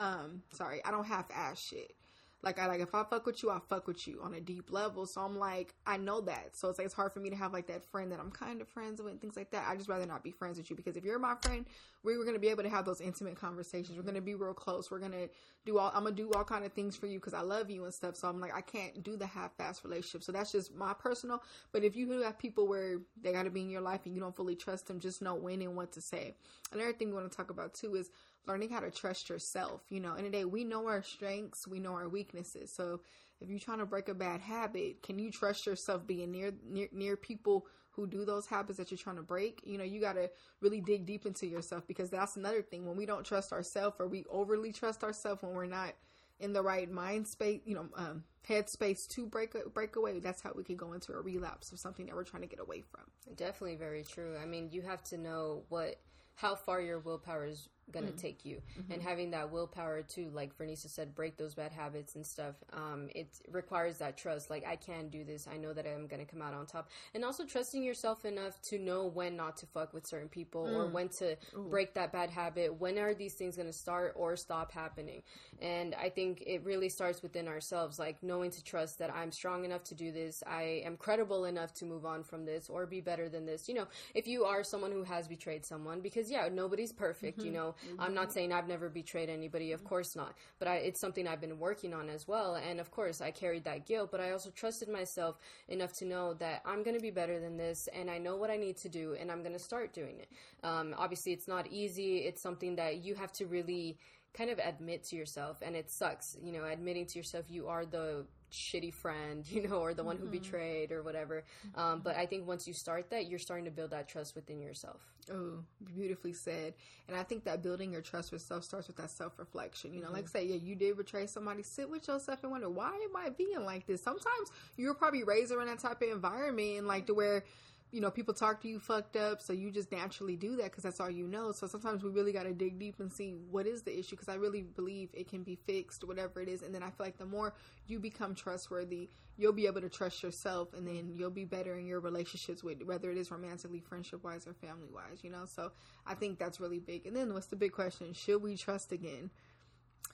um 0.00 0.42
sorry 0.52 0.84
i 0.84 0.90
don't 0.90 1.06
have 1.06 1.24
ass 1.32 1.60
shit 1.60 1.94
like 2.42 2.58
I 2.58 2.66
like 2.66 2.80
if 2.80 2.94
I 2.94 3.04
fuck 3.04 3.26
with 3.26 3.42
you, 3.42 3.50
I 3.50 3.58
fuck 3.68 3.86
with 3.86 4.06
you 4.08 4.20
on 4.22 4.34
a 4.34 4.40
deep 4.40 4.72
level. 4.72 5.04
So 5.06 5.20
I'm 5.20 5.38
like, 5.38 5.74
I 5.86 5.96
know 5.96 6.20
that. 6.22 6.56
So 6.56 6.68
it's 6.68 6.78
like 6.78 6.86
it's 6.86 6.94
hard 6.94 7.12
for 7.12 7.20
me 7.20 7.30
to 7.30 7.36
have 7.36 7.52
like 7.52 7.66
that 7.66 7.84
friend 7.84 8.10
that 8.12 8.20
I'm 8.20 8.30
kind 8.30 8.60
of 8.60 8.68
friends 8.68 9.00
with 9.00 9.12
and 9.12 9.20
things 9.20 9.36
like 9.36 9.50
that. 9.50 9.66
I 9.68 9.76
just 9.76 9.88
rather 9.88 10.06
not 10.06 10.22
be 10.22 10.30
friends 10.30 10.56
with 10.56 10.70
you 10.70 10.76
because 10.76 10.96
if 10.96 11.04
you're 11.04 11.18
my 11.18 11.34
friend, 11.42 11.66
we 12.02 12.16
were 12.16 12.24
gonna 12.24 12.38
be 12.38 12.48
able 12.48 12.62
to 12.62 12.70
have 12.70 12.86
those 12.86 13.00
intimate 13.00 13.36
conversations. 13.36 13.96
We're 13.96 14.04
gonna 14.04 14.22
be 14.22 14.34
real 14.34 14.54
close. 14.54 14.90
We're 14.90 15.00
gonna 15.00 15.28
do 15.66 15.78
all 15.78 15.92
I'm 15.94 16.04
gonna 16.04 16.16
do 16.16 16.30
all 16.32 16.44
kind 16.44 16.64
of 16.64 16.72
things 16.72 16.96
for 16.96 17.06
you 17.06 17.18
because 17.18 17.34
I 17.34 17.42
love 17.42 17.68
you 17.70 17.84
and 17.84 17.92
stuff. 17.92 18.16
So 18.16 18.28
I'm 18.28 18.40
like, 18.40 18.54
I 18.54 18.62
can't 18.62 19.02
do 19.02 19.16
the 19.16 19.26
half 19.26 19.54
fast 19.56 19.84
relationship. 19.84 20.22
So 20.22 20.32
that's 20.32 20.52
just 20.52 20.74
my 20.74 20.94
personal. 20.94 21.42
But 21.72 21.84
if 21.84 21.94
you 21.94 22.10
have 22.22 22.38
people 22.38 22.66
where 22.66 22.98
they 23.20 23.32
gotta 23.32 23.50
be 23.50 23.60
in 23.60 23.70
your 23.70 23.82
life 23.82 24.06
and 24.06 24.14
you 24.14 24.20
don't 24.20 24.34
fully 24.34 24.56
trust 24.56 24.86
them, 24.86 24.98
just 24.98 25.20
know 25.20 25.34
when 25.34 25.60
and 25.60 25.76
what 25.76 25.92
to 25.92 26.00
say. 26.00 26.34
Another 26.72 26.92
thing 26.92 27.08
we 27.08 27.14
want 27.14 27.30
to 27.30 27.36
talk 27.36 27.50
about 27.50 27.74
too 27.74 27.96
is 27.96 28.10
learning 28.46 28.70
how 28.70 28.80
to 28.80 28.90
trust 28.90 29.28
yourself. 29.28 29.82
You 29.88 30.00
know, 30.00 30.14
in 30.14 30.24
a 30.24 30.30
day, 30.30 30.44
we 30.44 30.64
know 30.64 30.86
our 30.86 31.02
strengths, 31.02 31.66
we 31.66 31.78
know 31.78 31.92
our 31.92 32.08
weaknesses. 32.08 32.72
So 32.72 33.00
if 33.40 33.48
you're 33.48 33.58
trying 33.58 33.78
to 33.78 33.86
break 33.86 34.08
a 34.08 34.14
bad 34.14 34.40
habit, 34.40 35.02
can 35.02 35.18
you 35.18 35.30
trust 35.30 35.66
yourself 35.66 36.06
being 36.06 36.30
near 36.30 36.52
near 36.68 36.88
near 36.92 37.16
people 37.16 37.66
who 37.92 38.06
do 38.06 38.24
those 38.24 38.46
habits 38.46 38.78
that 38.78 38.90
you're 38.90 38.98
trying 38.98 39.16
to 39.16 39.22
break? 39.22 39.60
You 39.64 39.78
know, 39.78 39.84
you 39.84 40.00
got 40.00 40.14
to 40.14 40.30
really 40.60 40.80
dig 40.80 41.06
deep 41.06 41.26
into 41.26 41.46
yourself 41.46 41.86
because 41.86 42.10
that's 42.10 42.36
another 42.36 42.62
thing. 42.62 42.86
When 42.86 42.96
we 42.96 43.06
don't 43.06 43.24
trust 43.24 43.52
ourselves 43.52 43.96
or 43.98 44.06
we 44.08 44.24
overly 44.30 44.72
trust 44.72 45.02
ourselves 45.04 45.42
when 45.42 45.52
we're 45.52 45.66
not 45.66 45.94
in 46.38 46.52
the 46.52 46.62
right 46.62 46.90
mind 46.90 47.28
space, 47.28 47.60
you 47.64 47.74
know, 47.74 47.86
um, 47.96 48.24
head 48.46 48.68
space 48.68 49.06
to 49.06 49.26
break 49.26 49.54
break 49.74 49.96
away. 49.96 50.18
That's 50.18 50.40
how 50.40 50.52
we 50.54 50.64
can 50.64 50.76
go 50.76 50.92
into 50.92 51.12
a 51.12 51.20
relapse 51.20 51.72
of 51.72 51.78
something 51.78 52.06
that 52.06 52.14
we're 52.14 52.24
trying 52.24 52.42
to 52.42 52.48
get 52.48 52.60
away 52.60 52.82
from. 52.82 53.02
Definitely 53.36 53.76
very 53.76 54.02
true. 54.02 54.36
I 54.40 54.46
mean, 54.46 54.70
you 54.70 54.82
have 54.82 55.02
to 55.04 55.18
know 55.18 55.62
what 55.68 55.96
how 56.34 56.54
far 56.54 56.80
your 56.80 56.98
willpower 56.98 57.46
is 57.46 57.68
going 57.92 58.06
to 58.06 58.12
mm-hmm. 58.12 58.20
take 58.20 58.44
you 58.44 58.62
mm-hmm. 58.78 58.92
and 58.92 59.02
having 59.02 59.30
that 59.30 59.50
willpower 59.50 60.02
to 60.02 60.30
like 60.34 60.56
Vernisa 60.56 60.88
said 60.88 61.14
break 61.14 61.36
those 61.36 61.54
bad 61.54 61.72
habits 61.72 62.14
and 62.14 62.26
stuff 62.26 62.54
um, 62.72 63.08
it 63.14 63.28
requires 63.50 63.98
that 63.98 64.16
trust 64.16 64.50
like 64.50 64.66
I 64.66 64.76
can 64.76 65.08
do 65.08 65.24
this 65.24 65.46
I 65.52 65.56
know 65.56 65.72
that 65.72 65.86
I'm 65.86 66.06
going 66.06 66.24
to 66.24 66.30
come 66.30 66.42
out 66.42 66.54
on 66.54 66.66
top 66.66 66.90
and 67.14 67.24
also 67.24 67.44
trusting 67.44 67.82
yourself 67.82 68.24
enough 68.24 68.60
to 68.62 68.78
know 68.78 69.06
when 69.06 69.36
not 69.36 69.56
to 69.58 69.66
fuck 69.66 69.92
with 69.92 70.06
certain 70.06 70.28
people 70.28 70.64
mm. 70.64 70.74
or 70.74 70.86
when 70.86 71.08
to 71.10 71.36
Ooh. 71.56 71.68
break 71.68 71.94
that 71.94 72.12
bad 72.12 72.30
habit 72.30 72.80
when 72.80 72.98
are 72.98 73.14
these 73.14 73.34
things 73.34 73.56
going 73.56 73.68
to 73.68 73.72
start 73.72 74.14
or 74.16 74.36
stop 74.36 74.72
happening 74.72 75.22
and 75.60 75.94
I 75.94 76.08
think 76.08 76.42
it 76.46 76.64
really 76.64 76.88
starts 76.88 77.22
within 77.22 77.48
ourselves 77.48 77.98
like 77.98 78.22
knowing 78.22 78.50
to 78.50 78.64
trust 78.64 78.98
that 78.98 79.12
I'm 79.14 79.32
strong 79.32 79.64
enough 79.64 79.84
to 79.84 79.94
do 79.94 80.12
this 80.12 80.42
I 80.46 80.82
am 80.84 80.96
credible 80.96 81.44
enough 81.44 81.74
to 81.74 81.84
move 81.84 82.04
on 82.04 82.22
from 82.22 82.44
this 82.44 82.68
or 82.68 82.86
be 82.86 83.00
better 83.00 83.28
than 83.28 83.46
this 83.46 83.68
you 83.68 83.74
know 83.74 83.86
if 84.14 84.26
you 84.26 84.44
are 84.44 84.62
someone 84.64 84.92
who 84.92 85.04
has 85.04 85.28
betrayed 85.28 85.64
someone 85.64 86.00
because 86.00 86.30
yeah 86.30 86.48
nobody's 86.50 86.92
perfect 86.92 87.38
mm-hmm. 87.38 87.46
you 87.46 87.52
know 87.52 87.74
Mm-hmm. 87.88 88.00
I'm 88.00 88.14
not 88.14 88.32
saying 88.32 88.52
I've 88.52 88.68
never 88.68 88.88
betrayed 88.88 89.28
anybody, 89.28 89.72
of 89.72 89.84
course 89.84 90.16
not. 90.16 90.34
But 90.58 90.68
I, 90.68 90.76
it's 90.76 91.00
something 91.00 91.26
I've 91.26 91.40
been 91.40 91.58
working 91.58 91.94
on 91.94 92.08
as 92.08 92.26
well. 92.26 92.56
And 92.56 92.80
of 92.80 92.90
course, 92.90 93.20
I 93.20 93.30
carried 93.30 93.64
that 93.64 93.86
guilt, 93.86 94.10
but 94.10 94.20
I 94.20 94.30
also 94.32 94.50
trusted 94.50 94.88
myself 94.88 95.38
enough 95.68 95.92
to 95.94 96.04
know 96.04 96.34
that 96.34 96.62
I'm 96.64 96.82
going 96.82 96.96
to 96.96 97.02
be 97.02 97.10
better 97.10 97.40
than 97.40 97.56
this 97.56 97.88
and 97.94 98.10
I 98.10 98.18
know 98.18 98.36
what 98.36 98.50
I 98.50 98.56
need 98.56 98.76
to 98.78 98.88
do 98.88 99.16
and 99.18 99.30
I'm 99.30 99.40
going 99.42 99.52
to 99.52 99.58
start 99.58 99.92
doing 99.92 100.18
it. 100.18 100.28
Um, 100.62 100.94
obviously, 100.96 101.32
it's 101.32 101.48
not 101.48 101.66
easy. 101.68 102.18
It's 102.18 102.42
something 102.42 102.76
that 102.76 103.04
you 103.04 103.14
have 103.14 103.32
to 103.32 103.46
really 103.46 103.98
kind 104.32 104.50
of 104.50 104.58
admit 104.60 105.02
to 105.02 105.16
yourself 105.16 105.58
and 105.60 105.74
it 105.74 105.90
sucks 105.90 106.36
you 106.40 106.52
know 106.52 106.64
admitting 106.64 107.04
to 107.04 107.18
yourself 107.18 107.46
you 107.48 107.66
are 107.66 107.84
the 107.84 108.24
shitty 108.50 108.92
friend, 108.92 109.44
you 109.50 109.68
know, 109.68 109.76
or 109.76 109.94
the 109.94 110.04
one 110.04 110.16
mm-hmm. 110.16 110.26
who 110.26 110.32
betrayed 110.32 110.92
or 110.92 111.02
whatever. 111.02 111.44
Mm-hmm. 111.68 111.80
Um, 111.80 112.00
but 112.02 112.16
I 112.16 112.26
think 112.26 112.46
once 112.46 112.66
you 112.66 112.74
start 112.74 113.10
that, 113.10 113.28
you're 113.28 113.38
starting 113.38 113.64
to 113.64 113.70
build 113.70 113.90
that 113.90 114.08
trust 114.08 114.34
within 114.34 114.60
yourself. 114.60 115.00
Oh, 115.32 115.58
beautifully 115.84 116.32
said. 116.32 116.74
And 117.06 117.16
I 117.16 117.22
think 117.22 117.44
that 117.44 117.62
building 117.62 117.92
your 117.92 118.00
trust 118.00 118.32
with 118.32 118.42
self 118.42 118.64
starts 118.64 118.88
with 118.88 118.96
that 118.96 119.10
self 119.10 119.38
reflection. 119.38 119.92
You 119.94 120.00
know, 120.00 120.06
mm-hmm. 120.06 120.16
like 120.16 120.28
say, 120.28 120.44
yeah, 120.44 120.56
you 120.56 120.74
did 120.74 120.96
betray 120.96 121.26
somebody. 121.26 121.62
Sit 121.62 121.88
with 121.88 122.08
yourself 122.08 122.42
and 122.42 122.50
wonder 122.50 122.70
why 122.70 122.88
am 122.88 123.16
I 123.16 123.30
being 123.30 123.64
like 123.64 123.86
this. 123.86 124.02
Sometimes 124.02 124.50
you're 124.76 124.94
probably 124.94 125.24
raised 125.24 125.52
around 125.52 125.68
that 125.68 125.78
type 125.78 126.02
of 126.02 126.08
environment 126.08 126.78
and 126.78 126.86
like 126.86 127.06
to 127.06 127.14
where 127.14 127.44
you 127.92 128.00
know, 128.00 128.10
people 128.10 128.34
talk 128.34 128.60
to 128.62 128.68
you 128.68 128.78
fucked 128.78 129.16
up, 129.16 129.42
so 129.42 129.52
you 129.52 129.70
just 129.70 129.90
naturally 129.90 130.36
do 130.36 130.56
that 130.56 130.64
because 130.64 130.84
that's 130.84 131.00
all 131.00 131.10
you 131.10 131.26
know. 131.26 131.50
So 131.52 131.66
sometimes 131.66 132.04
we 132.04 132.10
really 132.10 132.32
got 132.32 132.44
to 132.44 132.52
dig 132.52 132.78
deep 132.78 133.00
and 133.00 133.12
see 133.12 133.34
what 133.50 133.66
is 133.66 133.82
the 133.82 133.98
issue 133.98 134.16
because 134.16 134.28
I 134.28 134.34
really 134.34 134.62
believe 134.62 135.10
it 135.12 135.28
can 135.28 135.42
be 135.42 135.56
fixed, 135.56 136.04
whatever 136.04 136.40
it 136.40 136.48
is. 136.48 136.62
And 136.62 136.74
then 136.74 136.82
I 136.82 136.90
feel 136.90 137.06
like 137.06 137.18
the 137.18 137.26
more 137.26 137.54
you 137.88 137.98
become 137.98 138.34
trustworthy, 138.34 139.10
you'll 139.36 139.52
be 139.52 139.66
able 139.66 139.80
to 139.80 139.88
trust 139.88 140.22
yourself, 140.22 140.72
and 140.74 140.86
then 140.86 141.10
you'll 141.12 141.30
be 141.30 141.44
better 141.44 141.76
in 141.76 141.86
your 141.86 142.00
relationships 142.00 142.62
with 142.62 142.82
whether 142.82 143.10
it 143.10 143.16
is 143.16 143.30
romantically, 143.30 143.80
friendship 143.80 144.22
wise, 144.22 144.46
or 144.46 144.54
family 144.54 144.88
wise. 144.92 145.22
You 145.22 145.30
know, 145.30 145.44
so 145.46 145.72
I 146.06 146.14
think 146.14 146.38
that's 146.38 146.60
really 146.60 146.78
big. 146.78 147.06
And 147.06 147.16
then 147.16 147.34
what's 147.34 147.46
the 147.46 147.56
big 147.56 147.72
question? 147.72 148.12
Should 148.12 148.42
we 148.42 148.56
trust 148.56 148.92
again? 148.92 149.30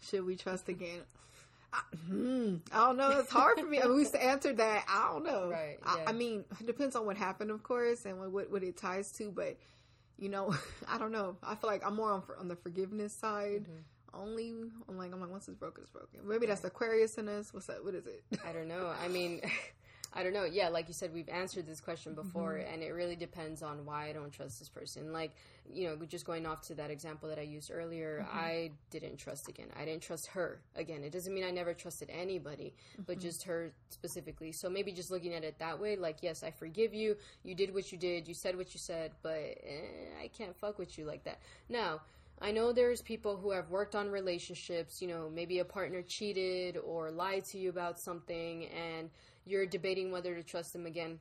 Should 0.00 0.24
we 0.24 0.36
trust 0.36 0.68
again? 0.68 1.02
I, 1.76 1.96
hmm, 2.08 2.56
I 2.72 2.86
don't 2.86 2.96
know. 2.96 3.10
It's 3.10 3.30
hard 3.30 3.58
for 3.58 3.66
me. 3.66 3.80
I 3.80 3.86
mean, 3.86 3.96
we 3.96 4.18
answered 4.18 4.56
that. 4.56 4.84
I 4.88 5.08
don't 5.12 5.24
know. 5.24 5.48
Right. 5.56 5.78
Yeah. 5.84 6.04
I, 6.06 6.10
I, 6.10 6.12
mean, 6.12 6.44
it 6.58 6.66
depends 6.66 6.96
on 6.96 7.06
what 7.06 7.16
happened, 7.16 7.50
of 7.50 7.62
course, 7.62 8.04
and 8.04 8.18
what 8.32 8.50
what 8.50 8.62
it 8.62 8.76
ties 8.76 9.12
to. 9.12 9.30
But 9.30 9.56
you 10.18 10.28
know, 10.28 10.54
I 10.88 10.98
don't 10.98 11.12
know. 11.12 11.36
I 11.42 11.54
feel 11.54 11.70
like 11.70 11.86
I'm 11.86 11.96
more 11.96 12.10
on 12.12 12.22
on 12.40 12.48
the 12.48 12.56
forgiveness 12.56 13.12
side. 13.12 13.64
Mm-hmm. 13.64 14.18
Only, 14.18 14.54
I'm 14.88 14.96
like, 14.96 15.12
I'm 15.12 15.20
like, 15.20 15.30
once 15.30 15.46
it's 15.46 15.58
broken, 15.58 15.82
it's 15.82 15.90
broken. 15.90 16.20
Maybe 16.24 16.46
that's 16.46 16.64
Aquarius 16.64 17.18
in 17.18 17.28
us. 17.28 17.52
What's 17.52 17.66
that? 17.66 17.84
What 17.84 17.94
is 17.94 18.06
it? 18.06 18.24
I 18.46 18.52
don't 18.52 18.68
know. 18.68 18.92
I 19.02 19.08
mean. 19.08 19.42
I 20.16 20.22
don't 20.22 20.32
know. 20.32 20.44
Yeah, 20.44 20.70
like 20.70 20.88
you 20.88 20.94
said, 20.94 21.12
we've 21.12 21.28
answered 21.28 21.66
this 21.66 21.78
question 21.78 22.14
before, 22.14 22.54
mm-hmm. 22.54 22.72
and 22.72 22.82
it 22.82 22.92
really 22.92 23.16
depends 23.16 23.62
on 23.62 23.84
why 23.84 24.08
I 24.08 24.12
don't 24.14 24.32
trust 24.32 24.58
this 24.58 24.68
person. 24.70 25.12
Like, 25.12 25.32
you 25.70 25.86
know, 25.86 26.06
just 26.06 26.24
going 26.24 26.46
off 26.46 26.62
to 26.62 26.74
that 26.76 26.90
example 26.90 27.28
that 27.28 27.38
I 27.38 27.42
used 27.42 27.70
earlier, 27.70 28.24
mm-hmm. 28.26 28.38
I 28.38 28.70
didn't 28.90 29.18
trust 29.18 29.48
again. 29.48 29.66
I 29.78 29.84
didn't 29.84 30.02
trust 30.02 30.28
her 30.28 30.60
again. 30.74 31.04
It 31.04 31.12
doesn't 31.12 31.34
mean 31.34 31.44
I 31.44 31.50
never 31.50 31.74
trusted 31.74 32.08
anybody, 32.10 32.72
mm-hmm. 32.94 33.02
but 33.06 33.18
just 33.18 33.42
her 33.42 33.72
specifically. 33.90 34.52
So 34.52 34.70
maybe 34.70 34.90
just 34.90 35.10
looking 35.10 35.34
at 35.34 35.44
it 35.44 35.58
that 35.58 35.78
way, 35.78 35.96
like, 35.96 36.22
yes, 36.22 36.42
I 36.42 36.50
forgive 36.50 36.94
you. 36.94 37.16
You 37.42 37.54
did 37.54 37.74
what 37.74 37.92
you 37.92 37.98
did. 37.98 38.26
You 38.26 38.32
said 38.32 38.56
what 38.56 38.72
you 38.72 38.80
said, 38.80 39.12
but 39.22 39.36
eh, 39.38 40.22
I 40.22 40.28
can't 40.28 40.56
fuck 40.56 40.78
with 40.78 40.96
you 40.96 41.04
like 41.04 41.24
that. 41.24 41.40
Now, 41.68 42.00
I 42.40 42.52
know 42.52 42.72
there's 42.72 43.02
people 43.02 43.36
who 43.36 43.50
have 43.50 43.70
worked 43.70 43.94
on 43.94 44.10
relationships, 44.10 45.00
you 45.00 45.08
know, 45.08 45.30
maybe 45.32 45.58
a 45.58 45.64
partner 45.64 46.02
cheated 46.02 46.76
or 46.76 47.10
lied 47.10 47.44
to 47.46 47.58
you 47.58 47.70
about 47.70 47.98
something 47.98 48.66
and 48.66 49.10
you're 49.46 49.64
debating 49.64 50.10
whether 50.10 50.34
to 50.34 50.42
trust 50.42 50.72
them 50.72 50.84
again. 50.84 51.18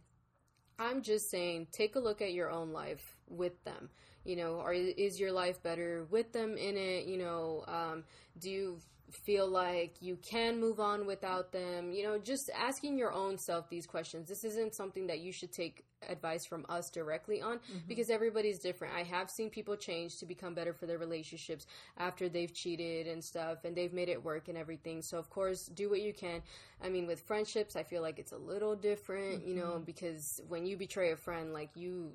I'm 0.78 1.02
just 1.02 1.30
saying, 1.30 1.68
take 1.72 1.96
a 1.96 2.00
look 2.00 2.22
at 2.22 2.34
your 2.34 2.52
own 2.52 2.74
life 2.74 3.16
with 3.30 3.64
them. 3.64 3.90
You 4.26 4.36
know, 4.36 4.60
are 4.60 4.74
is 4.74 5.20
your 5.20 5.32
life 5.32 5.62
better 5.64 6.06
with 6.10 6.34
them 6.34 6.58
in 6.58 6.76
it? 6.76 7.06
You 7.06 7.20
know, 7.20 7.64
um, 7.68 8.04
do 8.40 8.50
you 8.50 8.80
feel 9.12 9.48
like 9.48 10.02
you 10.02 10.18
can 10.18 10.60
move 10.60 10.80
on 10.80 11.06
without 11.06 11.52
them? 11.52 11.92
You 11.92 12.04
know, 12.04 12.18
just 12.18 12.50
asking 12.54 12.98
your 12.98 13.14
own 13.14 13.38
self 13.38 13.70
these 13.70 13.86
questions. 13.86 14.28
This 14.28 14.44
isn't 14.44 14.74
something 14.74 15.08
that 15.08 15.20
you 15.20 15.32
should 15.32 15.54
take 15.54 15.86
advice 16.10 16.46
from 16.46 16.66
us 16.70 16.90
directly 16.90 17.42
on 17.42 17.58
mm-hmm. 17.58 17.80
because 17.88 18.10
everybody's 18.10 18.60
different. 18.60 18.94
I 18.96 19.04
have 19.04 19.30
seen 19.30 19.50
people 19.50 19.76
change 19.76 20.18
to 20.18 20.26
become 20.26 20.54
better 20.54 20.74
for 20.74 20.86
their 20.86 20.98
relationships 20.98 21.66
after 21.98 22.30
they've 22.30 22.54
cheated 22.54 23.08
and 23.08 23.24
stuff 23.24 23.64
and 23.64 23.76
they've 23.76 23.94
made 23.94 24.10
it 24.10 24.24
work 24.24 24.48
and 24.48 24.58
everything. 24.58 25.02
So 25.02 25.18
of 25.18 25.30
course, 25.30 25.66
do 25.68 25.90
what 25.90 26.02
you 26.02 26.14
can. 26.14 26.42
I 26.84 26.90
mean, 26.90 27.08
with 27.08 27.22
friendships, 27.22 27.76
I 27.76 27.84
feel 27.84 28.02
like 28.02 28.20
it's 28.20 28.32
a 28.32 28.38
little 28.38 28.76
different, 28.76 29.40
mm-hmm. 29.40 29.50
you 29.50 29.56
know, 29.56 29.72
mm-hmm. 29.72 29.84
because 29.84 30.42
when 30.48 30.66
you 30.66 30.78
betray 30.78 31.12
a 31.12 31.16
friend, 31.16 31.54
like 31.54 31.70
you 31.76 32.12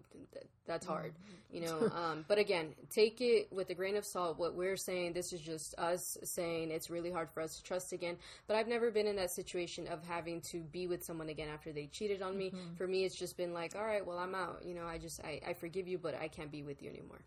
that's 0.67 0.87
hard, 0.87 1.13
mm-hmm. 1.15 1.55
you 1.57 1.61
know. 1.63 1.91
um, 1.95 2.25
but 2.29 2.39
again, 2.39 2.75
take 2.91 3.21
it 3.21 3.53
with 3.53 3.71
a 3.71 3.75
grain 3.75 3.97
of 3.97 4.05
salt. 4.05 4.39
What 4.39 4.55
we're 4.55 4.77
saying, 4.77 5.15
this 5.15 5.33
is 5.33 5.41
just 5.41 5.75
us 5.79 6.19
saying 6.23 6.71
it's 6.71 6.91
really 6.91 7.11
hard 7.11 7.31
for 7.31 7.41
us 7.41 7.57
to 7.57 7.63
trust 7.63 7.93
again. 7.93 8.17
But 8.47 8.57
I've 8.57 8.69
never 8.69 8.91
been 8.91 9.07
in 9.07 9.17
that 9.17 9.31
situation 9.31 9.89
of 9.89 10.05
having 10.05 10.41
to 10.53 10.61
be 10.61 10.87
with 10.87 11.05
someone 11.05 11.29
again 11.29 11.49
after 11.53 11.73
they 11.73 11.87
cheated 11.87 12.23
on 12.23 12.37
me. 12.37 12.51
Mm-hmm. 12.51 12.75
For 12.77 12.87
me, 12.87 13.05
it's 13.05 13.17
just 13.17 13.37
been 13.37 13.53
like, 13.53 13.75
all 13.75 13.85
right, 13.85 14.07
well, 14.07 14.19
I'm 14.19 14.35
out. 14.35 14.63
You 14.65 14.75
know, 14.75 14.87
I 14.87 14.99
just 14.99 15.21
I, 15.25 15.41
I 15.47 15.53
forgive 15.55 15.89
you, 15.89 15.99
but 15.99 16.15
I 16.15 16.29
can't 16.29 16.53
be 16.53 16.63
with 16.63 16.83
you 16.83 16.91
anymore. 16.91 17.21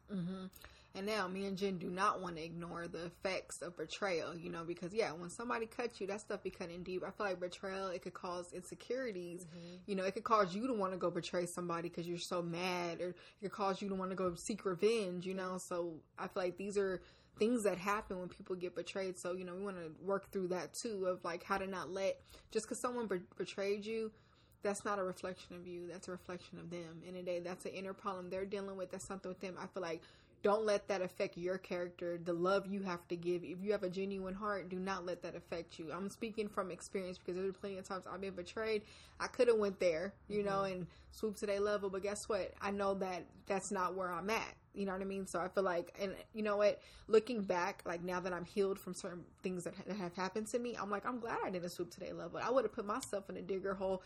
And 0.96 1.08
now 1.08 1.28
me 1.28 1.46
and 1.46 1.58
Jen 1.58 1.80
do 1.80 1.90
not 1.90 2.22
want 2.22 2.38
to 2.38 2.44
ignore 2.44 2.88
the 2.88 3.06
effects 3.06 3.64
of 3.64 3.76
betrayal, 3.76 4.38
you 4.38 4.52
know, 4.52 4.64
because 4.64 4.94
yeah, 4.94 5.12
when 5.12 5.32
somebody 5.32 5.66
cuts 5.66 6.00
you, 6.00 6.06
that 6.06 6.22
stuff 6.22 6.44
be 6.44 6.52
cutting 6.52 6.84
deep. 6.84 7.04
I 7.04 7.10
feel 7.10 7.26
like 7.26 7.40
betrayal, 7.40 7.88
it 7.88 8.04
could 8.04 8.14
cause 8.14 8.54
insecurities. 8.54 9.46
Mm-hmm. 9.46 9.76
You 9.88 9.96
know, 9.96 10.04
it 10.04 10.14
could 10.14 10.24
cause 10.24 10.54
you 10.54 10.68
to 10.68 10.74
want 10.74 10.92
to 10.92 11.00
go 11.00 11.10
betray 11.10 11.48
somebody 11.48 11.90
because 11.90 12.08
you're 12.08 12.20
so 12.20 12.44
mad, 12.44 13.02
or 13.02 13.10
it 13.10 13.16
could 13.42 13.52
cause 13.52 13.82
you 13.82 13.90
to 13.90 13.96
want 13.96 14.12
to 14.12 14.16
go 14.16 14.36
seek 14.36 14.66
revenge, 14.66 15.26
you 15.26 15.34
know. 15.34 15.58
So 15.58 15.96
I 16.20 16.28
feel 16.28 16.44
like 16.44 16.58
these 16.58 16.78
are 16.78 17.02
things 17.40 17.64
that 17.64 17.80
happen 17.80 18.20
when 18.20 18.30
people 18.30 18.56
get 18.56 18.76
betrayed. 18.76 19.18
So, 19.18 19.34
you 19.34 19.46
know, 19.46 19.56
we 19.56 19.64
want 19.64 19.78
to 19.78 19.92
work 20.06 20.32
through 20.32 20.50
that 20.50 20.74
too 20.74 21.08
of 21.08 21.24
like 21.24 21.44
how 21.44 21.58
to 21.58 21.66
not 21.66 21.90
let, 21.90 22.20
just 22.52 22.68
because 22.68 22.80
someone 22.80 23.08
be- 23.08 23.22
betrayed 23.36 23.84
you, 23.84 24.12
that's 24.62 24.86
not 24.86 24.98
a 24.98 25.04
reflection 25.04 25.56
of 25.56 25.68
you. 25.68 25.88
That's 25.92 26.08
a 26.08 26.12
reflection 26.12 26.58
of 26.58 26.70
them. 26.70 27.02
In 27.08 27.16
a 27.16 27.22
day, 27.22 27.40
that's 27.40 27.66
an 27.66 27.72
inner 27.72 27.94
problem 27.94 28.30
they're 28.30 28.46
dealing 28.46 28.78
with. 28.78 28.92
That's 28.92 29.06
something 29.06 29.30
with 29.30 29.42
them. 29.42 29.56
I 29.62 29.68
feel 29.68 29.84
like 29.84 30.02
don't 30.44 30.66
let 30.66 30.90
that 30.90 31.02
affect 31.02 31.38
your 31.38 31.58
character. 31.58 32.20
The 32.24 32.34
love 32.34 32.68
you 32.68 32.82
have 32.84 33.08
to 33.08 33.16
give. 33.16 33.44
If 33.44 33.60
you 33.62 33.72
have 33.72 33.84
a 33.84 33.90
genuine 33.90 34.34
heart, 34.34 34.70
do 34.70 34.78
not 34.78 35.06
let 35.06 35.24
that 35.24 35.36
affect 35.36 35.80
you. 35.80 35.90
I'm 35.92 36.10
speaking 36.10 36.50
from 36.50 36.70
experience 36.70 37.18
because 37.18 37.42
there's 37.42 37.56
plenty 37.56 37.78
of 37.78 37.88
times 37.88 38.04
I've 38.06 38.20
been 38.20 38.36
betrayed. 38.36 38.82
I 39.22 39.28
could 39.28 39.48
have 39.48 39.58
went 39.58 39.80
there, 39.80 40.14
you 40.28 40.40
mm-hmm. 40.40 40.50
know, 40.50 40.64
and 40.64 40.86
swoop 41.12 41.38
to 41.38 41.46
their 41.46 41.62
level. 41.62 41.90
But 41.90 42.04
guess 42.04 42.28
what? 42.28 42.54
I 42.62 42.72
know 42.72 42.94
that 42.96 43.24
that's 43.48 43.72
not 43.72 43.96
where 43.96 44.12
I'm 44.12 44.30
at. 44.30 44.56
You 44.76 44.86
know 44.86 44.92
what 44.92 45.02
I 45.02 45.06
mean? 45.06 45.26
So 45.28 45.40
I 45.40 45.48
feel 45.48 45.64
like, 45.64 45.96
and 46.02 46.14
you 46.34 46.44
know 46.44 46.58
what? 46.58 46.82
Looking 47.08 47.42
back, 47.42 47.82
like 47.86 48.04
now 48.04 48.20
that 48.20 48.34
I'm 48.34 48.46
healed 48.46 48.78
from 48.78 48.94
certain 48.94 49.24
things 49.44 49.64
that, 49.64 49.76
that 49.88 49.96
have 49.96 50.14
happened 50.14 50.48
to 50.48 50.60
me, 50.60 50.76
I'm 50.80 50.90
like, 50.90 51.06
I'm 51.06 51.20
glad 51.20 51.38
I 51.46 51.52
didn't 51.52 51.70
swoop 51.70 51.92
to 51.92 52.00
their 52.02 52.14
level. 52.14 52.42
I 52.44 52.50
would 52.50 52.66
have 52.66 52.74
put 52.74 52.86
myself 52.86 53.30
in 53.30 53.38
a 53.38 53.42
digger 53.42 53.76
hole 53.76 54.04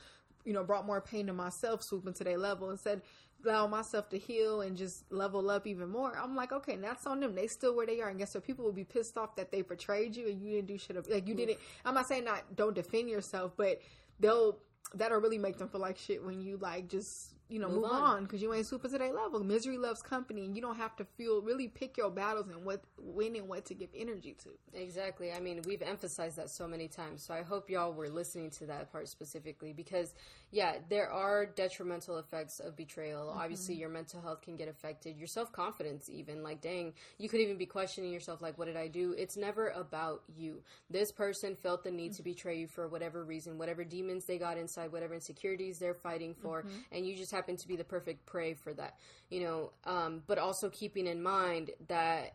you 0.48 0.53
know, 0.53 0.63
brought 0.63 0.86
more 0.86 1.01
pain 1.01 1.27
to 1.27 1.34
myself 1.34 1.84
swooping 1.84 2.13
to 2.13 2.24
their 2.24 2.38
level 2.38 2.72
instead 2.72 3.01
allow 3.46 3.67
myself 3.67 4.10
to 4.10 4.17
heal 4.17 4.62
and 4.62 4.75
just 4.75 5.12
level 5.12 5.50
up 5.50 5.67
even 5.67 5.89
more. 5.89 6.17
I'm 6.17 6.36
like, 6.36 6.51
okay, 6.51 6.75
that's 6.75 7.06
on 7.06 7.20
them. 7.20 7.36
They 7.36 7.48
still 7.48 7.75
where 7.75 7.86
they 7.86 8.01
are. 8.01 8.10
And 8.10 8.20
guess 8.20 8.34
what? 8.36 8.46
People 8.46 8.65
will 8.65 8.72
be 8.72 8.84
pissed 8.84 9.17
off 9.17 9.36
that 9.36 9.51
they 9.51 9.62
betrayed 9.62 10.16
you 10.16 10.27
and 10.27 10.42
you 10.42 10.55
didn't 10.55 10.68
do 10.68 10.77
shit. 10.77 11.09
Like 11.09 11.27
you 11.27 11.35
didn't. 11.35 11.59
I'm 11.85 11.94
not 11.94 12.07
saying 12.07 12.25
not 12.25 12.55
don't 12.55 12.75
defend 12.75 13.09
yourself, 13.09 13.53
but 13.55 13.79
they'll 14.20 14.57
that'll 14.94 15.20
really 15.20 15.38
make 15.38 15.57
them 15.57 15.70
feel 15.70 15.81
like 15.81 15.98
shit 15.98 16.24
when 16.24 16.42
you 16.42 16.57
like 16.57 16.88
just 16.88 17.33
you 17.50 17.60
know, 17.60 17.68
move, 17.68 17.83
move 17.83 17.92
on 17.92 18.24
because 18.24 18.42
you 18.42 18.53
ain't 18.53 18.68
super 18.68 18.88
to 18.90 18.98
their 18.98 19.14
level. 19.14 19.44
Misery 19.44 19.77
loves 19.77 20.01
company, 20.01 20.46
and 20.46 20.55
you 20.55 20.62
don't 20.62 20.77
have 20.77 20.96
to 20.98 21.05
feel 21.05 21.42
really 21.42 21.68
pick 21.68 21.98
your 21.98 22.10
battles 22.10 22.50
and 22.50 22.66
what 22.66 22.83
when 22.98 23.36
and 23.36 23.48
what 23.48 23.66
to 23.66 23.74
give 23.74 23.90
energy 23.96 24.36
to. 24.44 24.50
Exactly. 24.74 25.31
I 25.31 25.40
mean, 25.40 25.62
we've 25.66 25.81
emphasized 25.81 26.38
that 26.38 26.50
so 26.50 26.68
many 26.68 26.88
times. 26.88 27.24
So 27.24 27.33
I 27.33 27.44
hope 27.44 27.70
y'all 27.70 27.94
were 27.94 28.10
listening 28.10 28.50
to 28.51 28.66
that 28.68 28.92
part 28.92 29.07
specifically 29.07 29.74
because, 29.74 30.14
yeah, 30.51 30.77
there 30.90 31.10
are 31.10 31.46
detrimental 31.46 32.18
effects 32.18 32.60
of 32.60 32.75
betrayal. 32.75 33.27
Mm-hmm. 33.27 33.40
Obviously, 33.40 33.75
your 33.75 33.90
mental 33.90 34.22
health 34.22 34.42
can 34.42 34.55
get 34.55 34.68
affected. 34.68 35.18
Your 35.18 35.27
self 35.27 35.51
confidence, 35.51 36.10
even 36.10 36.44
like, 36.44 36.62
dang, 36.62 36.94
you 37.18 37.29
could 37.29 37.40
even 37.40 37.57
be 37.57 37.66
questioning 37.66 38.12
yourself, 38.12 38.42
like, 38.42 38.57
what 38.57 38.68
did 38.68 38.77
I 38.77 38.88
do? 38.88 39.16
It's 39.18 39.38
never 39.38 39.70
about 39.70 40.24
you. 40.36 40.62
This 40.90 41.12
person 41.12 41.55
felt 41.55 41.83
the 41.83 41.92
need 41.92 42.12
mm-hmm. 42.12 42.18
to 42.18 42.24
betray 42.24 42.57
you 42.60 42.68
for 42.68 42.88
whatever 42.88 43.24
reason, 43.24 43.57
whatever 43.57 43.83
demons 43.83 44.25
they 44.25 44.38
got 44.38 44.57
inside, 44.57 44.92
whatever 44.92 45.14
insecurities 45.14 45.79
they're 45.79 45.94
fighting 45.94 46.33
for, 46.33 46.64
mm-hmm. 46.64 46.77
and 46.92 47.05
you 47.05 47.16
just 47.16 47.31
happen 47.38 47.56
to 47.56 47.68
be 47.68 47.76
the 47.76 47.84
perfect 47.84 48.26
prey 48.26 48.54
for 48.54 48.74
that, 48.74 48.96
you 49.30 49.42
know. 49.42 49.72
Um, 49.86 50.24
but 50.28 50.38
also 50.38 50.70
keeping 50.70 51.08
in 51.08 51.22
mind 51.22 51.72
that 51.88 52.34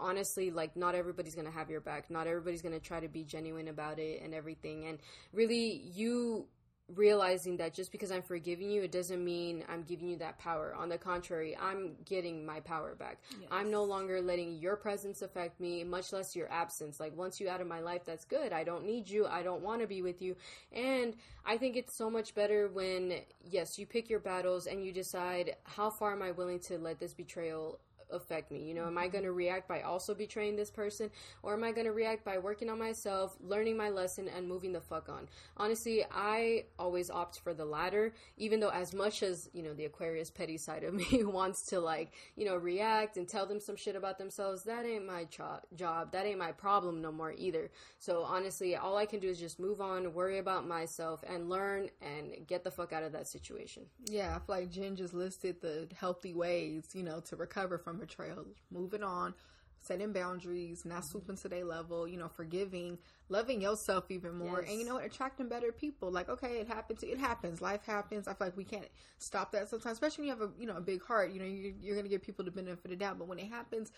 honestly 0.00 0.50
like 0.50 0.76
not 0.76 0.94
everybody's 0.94 1.34
going 1.34 1.44
to 1.44 1.52
have 1.52 1.68
your 1.68 1.80
back 1.80 2.08
not 2.08 2.28
everybody's 2.28 2.62
going 2.62 2.72
to 2.72 2.78
try 2.80 3.00
to 3.00 3.08
be 3.08 3.24
genuine 3.24 3.66
about 3.66 3.98
it 3.98 4.22
and 4.22 4.32
everything 4.32 4.86
and 4.86 4.98
really 5.32 5.82
you 5.92 6.46
realizing 6.94 7.56
that 7.58 7.74
just 7.74 7.92
because 7.92 8.10
I'm 8.10 8.22
forgiving 8.22 8.70
you, 8.70 8.82
it 8.82 8.92
doesn't 8.92 9.22
mean 9.22 9.64
I'm 9.68 9.82
giving 9.82 10.08
you 10.08 10.16
that 10.18 10.38
power. 10.38 10.74
On 10.74 10.88
the 10.88 10.96
contrary, 10.96 11.56
I'm 11.60 11.96
getting 12.04 12.46
my 12.46 12.60
power 12.60 12.94
back. 12.94 13.18
Yes. 13.30 13.48
I'm 13.50 13.70
no 13.70 13.84
longer 13.84 14.20
letting 14.22 14.54
your 14.54 14.76
presence 14.76 15.20
affect 15.22 15.60
me, 15.60 15.84
much 15.84 16.12
less 16.12 16.34
your 16.34 16.50
absence. 16.50 16.98
Like, 16.98 17.16
once 17.16 17.40
you 17.40 17.48
out 17.48 17.60
of 17.60 17.66
my 17.66 17.80
life, 17.80 18.02
that's 18.06 18.24
good. 18.24 18.52
I 18.52 18.64
don't 18.64 18.86
need 18.86 19.08
you. 19.08 19.26
I 19.26 19.42
don't 19.42 19.62
want 19.62 19.82
to 19.82 19.86
be 19.86 20.00
with 20.00 20.22
you. 20.22 20.36
And 20.72 21.14
I 21.44 21.58
think 21.58 21.76
it's 21.76 21.94
so 21.94 22.08
much 22.08 22.34
better 22.34 22.68
when, 22.68 23.20
yes, 23.44 23.78
you 23.78 23.86
pick 23.86 24.08
your 24.08 24.20
battles 24.20 24.66
and 24.66 24.84
you 24.84 24.92
decide 24.92 25.56
how 25.64 25.90
far 25.90 26.12
am 26.12 26.22
I 26.22 26.30
willing 26.30 26.60
to 26.60 26.78
let 26.78 26.98
this 26.98 27.12
betrayal 27.12 27.80
affect 28.10 28.50
me? 28.50 28.64
You 28.64 28.74
know, 28.74 28.86
am 28.86 28.98
I 28.98 29.04
mm-hmm. 29.04 29.12
going 29.12 29.24
to 29.24 29.32
react 29.32 29.68
by 29.68 29.82
also 29.82 30.14
betraying 30.14 30.56
this 30.56 30.70
person 30.70 31.10
or 31.42 31.54
am 31.54 31.64
I 31.64 31.72
going 31.72 31.86
to 31.86 31.92
react 31.92 32.24
by 32.24 32.38
working 32.38 32.70
on 32.70 32.78
myself, 32.78 33.36
learning 33.40 33.76
my 33.76 33.88
lesson 33.88 34.28
and 34.28 34.48
moving 34.48 34.72
the 34.72 34.80
fuck 34.80 35.08
on? 35.08 35.28
Honestly, 35.56 36.04
I 36.10 36.64
always 36.78 37.10
opt 37.10 37.40
for 37.40 37.54
the 37.54 37.64
latter, 37.64 38.12
even 38.36 38.60
though 38.60 38.70
as 38.70 38.94
much 38.94 39.22
as, 39.22 39.48
you 39.52 39.62
know, 39.62 39.74
the 39.74 39.84
Aquarius 39.84 40.30
petty 40.30 40.58
side 40.58 40.84
of 40.84 40.94
me 41.12 41.24
wants 41.24 41.66
to 41.68 41.80
like, 41.80 42.12
you 42.36 42.44
know, 42.44 42.56
react 42.56 43.16
and 43.16 43.28
tell 43.28 43.46
them 43.46 43.60
some 43.60 43.76
shit 43.76 43.96
about 43.96 44.18
themselves, 44.18 44.64
that 44.64 44.84
ain't 44.84 45.06
my 45.06 45.24
cho- 45.24 45.60
job. 45.74 46.12
That 46.12 46.26
ain't 46.26 46.38
my 46.38 46.52
problem 46.52 47.00
no 47.00 47.12
more 47.12 47.32
either. 47.36 47.70
So 47.98 48.22
honestly, 48.22 48.76
all 48.76 48.96
I 48.96 49.06
can 49.06 49.20
do 49.20 49.28
is 49.28 49.38
just 49.38 49.58
move 49.58 49.80
on, 49.80 50.14
worry 50.14 50.38
about 50.38 50.66
myself 50.66 51.22
and 51.28 51.48
learn 51.48 51.90
and 52.00 52.46
get 52.46 52.64
the 52.64 52.70
fuck 52.70 52.92
out 52.92 53.02
of 53.02 53.12
that 53.12 53.28
situation. 53.28 53.84
Yeah, 54.06 54.34
I 54.34 54.38
feel 54.38 54.56
like 54.56 54.70
Jen 54.70 54.96
just 54.96 55.14
listed 55.14 55.60
the 55.60 55.88
healthy 55.94 56.34
ways, 56.34 56.84
you 56.94 57.02
know, 57.02 57.20
to 57.20 57.36
recover 57.36 57.78
from 57.78 57.97
betrayal, 57.98 58.46
moving 58.70 59.02
on, 59.02 59.34
setting 59.80 60.12
boundaries, 60.12 60.84
not 60.84 61.04
swooping 61.04 61.36
to 61.36 61.48
their 61.48 61.64
level, 61.64 62.06
you 62.06 62.16
know, 62.16 62.28
forgiving, 62.28 62.98
loving 63.28 63.60
yourself 63.60 64.10
even 64.10 64.36
more, 64.36 64.60
yes. 64.60 64.70
and 64.70 64.78
you 64.78 64.86
know, 64.86 64.98
attracting 64.98 65.48
better 65.48 65.72
people. 65.72 66.10
Like, 66.10 66.28
okay, 66.28 66.60
it 66.60 66.68
happens. 66.68 67.02
It 67.02 67.18
happens. 67.18 67.60
Life 67.60 67.84
happens. 67.84 68.28
I 68.28 68.34
feel 68.34 68.48
like 68.48 68.56
we 68.56 68.64
can't 68.64 68.88
stop 69.18 69.52
that 69.52 69.68
sometimes, 69.68 69.94
especially 69.94 70.22
when 70.22 70.28
you 70.28 70.40
have 70.40 70.50
a 70.50 70.60
you 70.60 70.66
know 70.66 70.76
a 70.76 70.80
big 70.80 71.02
heart. 71.02 71.32
You 71.32 71.40
know, 71.40 71.46
you're, 71.46 71.72
you're 71.80 71.96
gonna 71.96 72.08
give 72.08 72.22
people 72.22 72.44
the 72.44 72.50
benefit 72.50 72.84
of 72.84 72.90
the 72.90 72.96
doubt, 72.96 73.18
but 73.18 73.28
when 73.28 73.38
it 73.38 73.50
happens. 73.50 73.92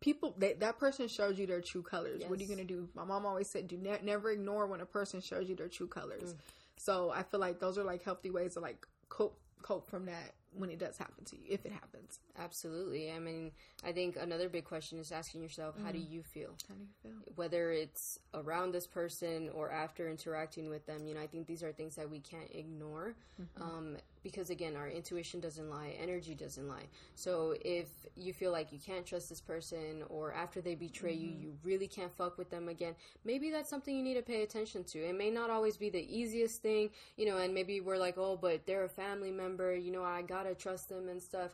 People, 0.00 0.34
they, 0.36 0.52
that 0.54 0.78
person 0.78 1.08
shows 1.08 1.38
you 1.38 1.46
their 1.46 1.62
true 1.62 1.80
colors. 1.80 2.18
Yes. 2.20 2.28
What 2.28 2.38
are 2.38 2.42
you 2.42 2.48
gonna 2.48 2.64
do? 2.64 2.88
My 2.94 3.04
mom 3.04 3.24
always 3.24 3.48
said, 3.48 3.68
"Do 3.68 3.78
ne- 3.78 4.00
never 4.02 4.32
ignore 4.32 4.66
when 4.66 4.82
a 4.82 4.86
person 4.86 5.22
shows 5.22 5.48
you 5.48 5.54
their 5.54 5.68
true 5.68 5.86
colors." 5.86 6.34
Mm. 6.34 6.38
So 6.76 7.10
I 7.10 7.22
feel 7.22 7.40
like 7.40 7.58
those 7.58 7.78
are 7.78 7.84
like 7.84 8.02
healthy 8.02 8.30
ways 8.30 8.54
to 8.54 8.60
like 8.60 8.86
cope 9.08 9.38
cope 9.62 9.88
from 9.88 10.04
that 10.06 10.34
when 10.56 10.70
it 10.70 10.78
does 10.78 10.96
happen 10.96 11.24
to 11.24 11.36
you, 11.36 11.42
if 11.48 11.64
it 11.66 11.72
happens. 11.72 12.20
Absolutely. 12.38 13.10
I 13.10 13.18
mean, 13.18 13.52
I 13.84 13.92
think 13.92 14.16
another 14.16 14.48
big 14.48 14.64
question 14.64 14.98
is 14.98 15.12
asking 15.12 15.42
yourself, 15.42 15.74
mm-hmm. 15.74 15.86
how 15.86 15.92
do 15.92 15.98
mm. 15.98 16.10
you 16.10 16.22
feel? 16.22 16.54
How 16.68 16.74
do 16.74 16.80
you 16.80 16.88
feel? 17.02 17.32
Whether 17.34 17.72
it's 17.72 18.18
around 18.32 18.72
this 18.72 18.86
person 18.86 19.50
or 19.54 19.70
after 19.70 20.08
interacting 20.08 20.68
with 20.68 20.86
them, 20.86 21.06
you 21.06 21.14
know, 21.14 21.20
I 21.20 21.26
think 21.26 21.46
these 21.46 21.62
are 21.62 21.72
things 21.72 21.96
that 21.96 22.10
we 22.10 22.20
can't 22.20 22.50
ignore. 22.52 23.14
Mm-hmm. 23.40 23.62
Um, 23.62 23.96
because 24.24 24.50
again 24.50 24.74
our 24.74 24.88
intuition 24.88 25.38
doesn't 25.38 25.70
lie 25.70 25.94
energy 26.02 26.34
doesn't 26.34 26.66
lie. 26.66 26.88
So 27.14 27.54
if 27.64 27.86
you 28.16 28.32
feel 28.32 28.50
like 28.50 28.72
you 28.72 28.80
can't 28.84 29.06
trust 29.06 29.28
this 29.28 29.40
person 29.40 30.02
or 30.08 30.32
after 30.32 30.60
they 30.60 30.74
betray 30.74 31.14
mm-hmm. 31.14 31.42
you 31.42 31.48
you 31.50 31.52
really 31.62 31.86
can't 31.86 32.12
fuck 32.16 32.36
with 32.36 32.50
them 32.50 32.68
again 32.68 32.94
maybe 33.24 33.50
that's 33.50 33.70
something 33.70 33.94
you 33.96 34.02
need 34.02 34.14
to 34.14 34.22
pay 34.22 34.42
attention 34.42 34.82
to. 34.84 34.98
It 34.98 35.16
may 35.16 35.30
not 35.30 35.50
always 35.50 35.76
be 35.76 35.90
the 35.90 36.04
easiest 36.20 36.60
thing 36.62 36.90
you 37.16 37.26
know 37.26 37.36
and 37.36 37.54
maybe 37.54 37.80
we're 37.80 37.98
like 37.98 38.18
oh 38.18 38.36
but 38.36 38.66
they're 38.66 38.84
a 38.84 38.88
family 38.88 39.30
member. 39.30 39.76
You 39.76 39.92
know 39.92 40.02
i 40.02 40.22
gotta 40.22 40.54
trust 40.56 40.88
them 40.88 41.08
and 41.08 41.22
stuff. 41.22 41.52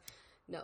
No 0.48 0.62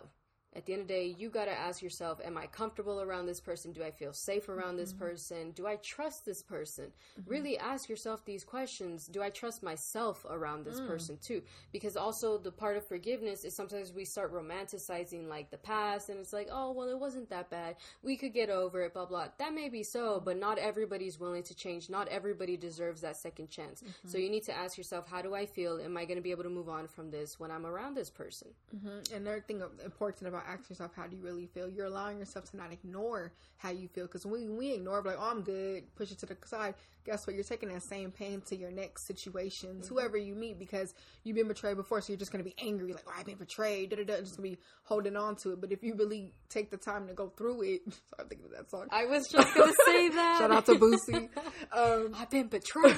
at 0.57 0.65
the 0.65 0.73
end 0.73 0.81
of 0.81 0.87
the 0.87 0.93
day, 0.95 1.15
you 1.19 1.29
got 1.29 1.45
to 1.45 1.51
ask 1.51 1.83
yourself, 1.83 2.19
am 2.25 2.35
I 2.35 2.47
comfortable 2.47 2.99
around 2.99 3.27
this 3.27 3.39
person? 3.39 3.71
Do 3.73 3.83
I 3.83 3.91
feel 3.91 4.11
safe 4.11 4.49
around 4.49 4.69
mm-hmm. 4.69 4.77
this 4.77 4.91
person? 4.91 5.51
Do 5.51 5.67
I 5.67 5.75
trust 5.75 6.25
this 6.25 6.41
person? 6.41 6.85
Mm-hmm. 6.85 7.29
Really 7.29 7.57
ask 7.59 7.87
yourself 7.87 8.25
these 8.25 8.43
questions. 8.43 9.05
Do 9.05 9.21
I 9.21 9.29
trust 9.29 9.61
myself 9.61 10.25
around 10.27 10.65
this 10.65 10.79
mm. 10.79 10.87
person 10.87 11.19
too? 11.21 11.43
Because 11.71 11.95
also 11.95 12.39
the 12.39 12.51
part 12.51 12.75
of 12.75 12.87
forgiveness 12.87 13.45
is 13.45 13.55
sometimes 13.55 13.93
we 13.93 14.03
start 14.03 14.33
romanticizing 14.33 15.29
like 15.29 15.51
the 15.51 15.57
past 15.57 16.09
and 16.09 16.19
it's 16.19 16.33
like, 16.33 16.47
oh, 16.51 16.71
well, 16.71 16.89
it 16.89 16.97
wasn't 16.97 17.29
that 17.29 17.51
bad. 17.51 17.75
We 18.01 18.17
could 18.17 18.33
get 18.33 18.49
over 18.49 18.81
it, 18.81 18.93
blah, 18.95 19.05
blah. 19.05 19.27
That 19.37 19.53
may 19.53 19.69
be 19.69 19.83
so, 19.83 20.19
but 20.25 20.37
not 20.37 20.57
everybody's 20.57 21.19
willing 21.19 21.43
to 21.43 21.55
change. 21.55 21.87
Not 21.87 22.07
everybody 22.07 22.57
deserves 22.57 23.01
that 23.01 23.17
second 23.17 23.51
chance. 23.51 23.83
Mm-hmm. 23.83 24.09
So 24.09 24.17
you 24.17 24.31
need 24.31 24.43
to 24.45 24.57
ask 24.57 24.75
yourself, 24.75 25.07
how 25.07 25.21
do 25.21 25.35
I 25.35 25.45
feel? 25.45 25.79
Am 25.79 25.95
I 25.97 26.05
going 26.05 26.17
to 26.17 26.23
be 26.23 26.31
able 26.31 26.43
to 26.43 26.49
move 26.49 26.67
on 26.67 26.87
from 26.87 27.11
this 27.11 27.39
when 27.39 27.51
I'm 27.51 27.67
around 27.67 27.93
this 27.93 28.09
person? 28.09 28.47
Mm-hmm. 28.75 29.15
Another 29.15 29.41
thing 29.47 29.61
important 29.85 30.27
about 30.27 30.46
ask 30.47 30.69
yourself 30.69 30.91
how 30.95 31.07
do 31.07 31.15
you 31.15 31.23
really 31.23 31.47
feel. 31.47 31.69
You're 31.69 31.87
allowing 31.87 32.19
yourself 32.19 32.49
to 32.51 32.57
not 32.57 32.71
ignore 32.71 33.33
how 33.57 33.71
you 33.71 33.87
feel 33.87 34.05
because 34.05 34.25
when 34.25 34.55
we 34.55 34.73
ignore, 34.73 35.01
like, 35.03 35.17
oh, 35.19 35.29
I'm 35.31 35.41
good, 35.41 35.83
push 35.95 36.11
it 36.11 36.19
to 36.19 36.25
the 36.25 36.37
side. 36.45 36.75
Guess 37.05 37.25
what? 37.25 37.35
You're 37.35 37.43
taking 37.43 37.69
that 37.69 37.83
same 37.83 38.11
pain 38.11 38.41
to 38.47 38.55
your 38.55 38.71
next 38.71 39.07
situations, 39.07 39.85
mm-hmm. 39.85 39.95
whoever 39.95 40.17
you 40.17 40.35
meet, 40.35 40.59
because 40.59 40.93
you've 41.23 41.37
been 41.37 41.47
betrayed 41.47 41.77
before. 41.77 42.01
So 42.01 42.11
you're 42.11 42.19
just 42.19 42.31
going 42.31 42.43
to 42.43 42.49
be 42.49 42.55
angry, 42.61 42.93
like, 42.93 43.03
oh, 43.07 43.13
I've 43.17 43.25
been 43.25 43.37
betrayed, 43.37 43.91
da 43.91 43.97
da 43.97 44.03
da, 44.03 44.19
just 44.19 44.37
going 44.37 44.51
to 44.51 44.55
be 44.57 44.61
holding 44.83 45.15
on 45.15 45.35
to 45.37 45.53
it. 45.53 45.61
But 45.61 45.71
if 45.71 45.83
you 45.83 45.95
really 45.95 46.33
take 46.49 46.69
the 46.69 46.77
time 46.77 47.07
to 47.07 47.13
go 47.13 47.29
through 47.37 47.61
it, 47.63 47.81
I'm 48.19 48.27
thinking 48.27 48.47
of 48.47 48.51
that 48.57 48.69
song. 48.69 48.87
I 48.91 49.05
was 49.05 49.27
just 49.27 49.53
going 49.55 49.69
to 49.69 49.77
say 49.85 50.09
that. 50.15 50.37
Shout 50.39 50.51
out 50.51 50.65
to 50.65 50.75
Boosie. 50.75 51.29
Um, 51.69 52.13
I've 52.15 52.29
been 52.29 52.47
betrayed. 52.47 52.95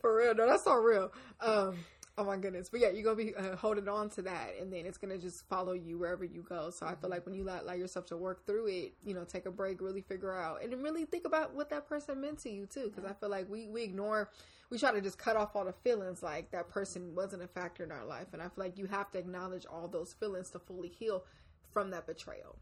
for 0.00 0.16
real. 0.16 0.34
No, 0.34 0.46
that's 0.46 0.66
all 0.66 0.80
real. 0.80 1.10
Um, 1.40 1.76
Oh 2.18 2.24
my 2.24 2.38
goodness. 2.38 2.70
But 2.70 2.80
yeah, 2.80 2.88
you're 2.88 3.02
going 3.02 3.18
to 3.18 3.24
be 3.24 3.36
uh, 3.36 3.56
holding 3.56 3.88
on 3.88 4.08
to 4.10 4.22
that 4.22 4.54
and 4.58 4.72
then 4.72 4.86
it's 4.86 4.96
going 4.96 5.14
to 5.14 5.22
just 5.22 5.46
follow 5.48 5.74
you 5.74 5.98
wherever 5.98 6.24
you 6.24 6.42
go. 6.48 6.70
So 6.70 6.86
I 6.86 6.94
feel 6.94 7.10
like 7.10 7.26
when 7.26 7.34
you 7.34 7.44
allow, 7.44 7.60
allow, 7.60 7.74
yourself 7.74 8.06
to 8.06 8.16
work 8.16 8.46
through 8.46 8.68
it, 8.68 8.94
you 9.04 9.12
know, 9.12 9.24
take 9.24 9.44
a 9.44 9.50
break, 9.50 9.82
really 9.82 10.00
figure 10.00 10.34
out 10.34 10.62
and 10.62 10.82
really 10.82 11.04
think 11.04 11.26
about 11.26 11.54
what 11.54 11.68
that 11.70 11.86
person 11.86 12.22
meant 12.22 12.38
to 12.40 12.50
you 12.50 12.64
too. 12.64 12.90
Cause 12.94 13.04
I 13.04 13.12
feel 13.12 13.28
like 13.28 13.50
we, 13.50 13.68
we 13.68 13.82
ignore, 13.82 14.30
we 14.70 14.78
try 14.78 14.92
to 14.92 15.00
just 15.02 15.18
cut 15.18 15.36
off 15.36 15.54
all 15.54 15.66
the 15.66 15.74
feelings 15.84 16.22
like 16.22 16.50
that 16.52 16.70
person 16.70 17.14
wasn't 17.14 17.42
a 17.42 17.48
factor 17.48 17.84
in 17.84 17.92
our 17.92 18.06
life. 18.06 18.28
And 18.32 18.40
I 18.40 18.46
feel 18.46 18.64
like 18.64 18.78
you 18.78 18.86
have 18.86 19.10
to 19.10 19.18
acknowledge 19.18 19.66
all 19.70 19.86
those 19.86 20.14
feelings 20.14 20.48
to 20.50 20.58
fully 20.58 20.88
heal 20.88 21.24
from 21.74 21.90
that 21.90 22.06
betrayal. 22.06 22.56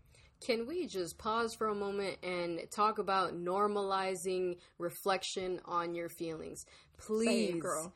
Can 0.45 0.67
we 0.67 0.89
just 0.89 1.17
pause 1.17 1.55
for 1.55 1.69
a 1.69 1.75
moment 1.77 2.17
and 2.25 2.61
talk 2.73 2.99
about 2.99 3.37
normalizing 3.37 4.57
reflection 4.79 5.61
on 5.65 5.95
your 5.95 6.09
feelings? 6.09 6.67
Please. 6.99 7.55
It, 7.55 7.61
girl 7.61 7.93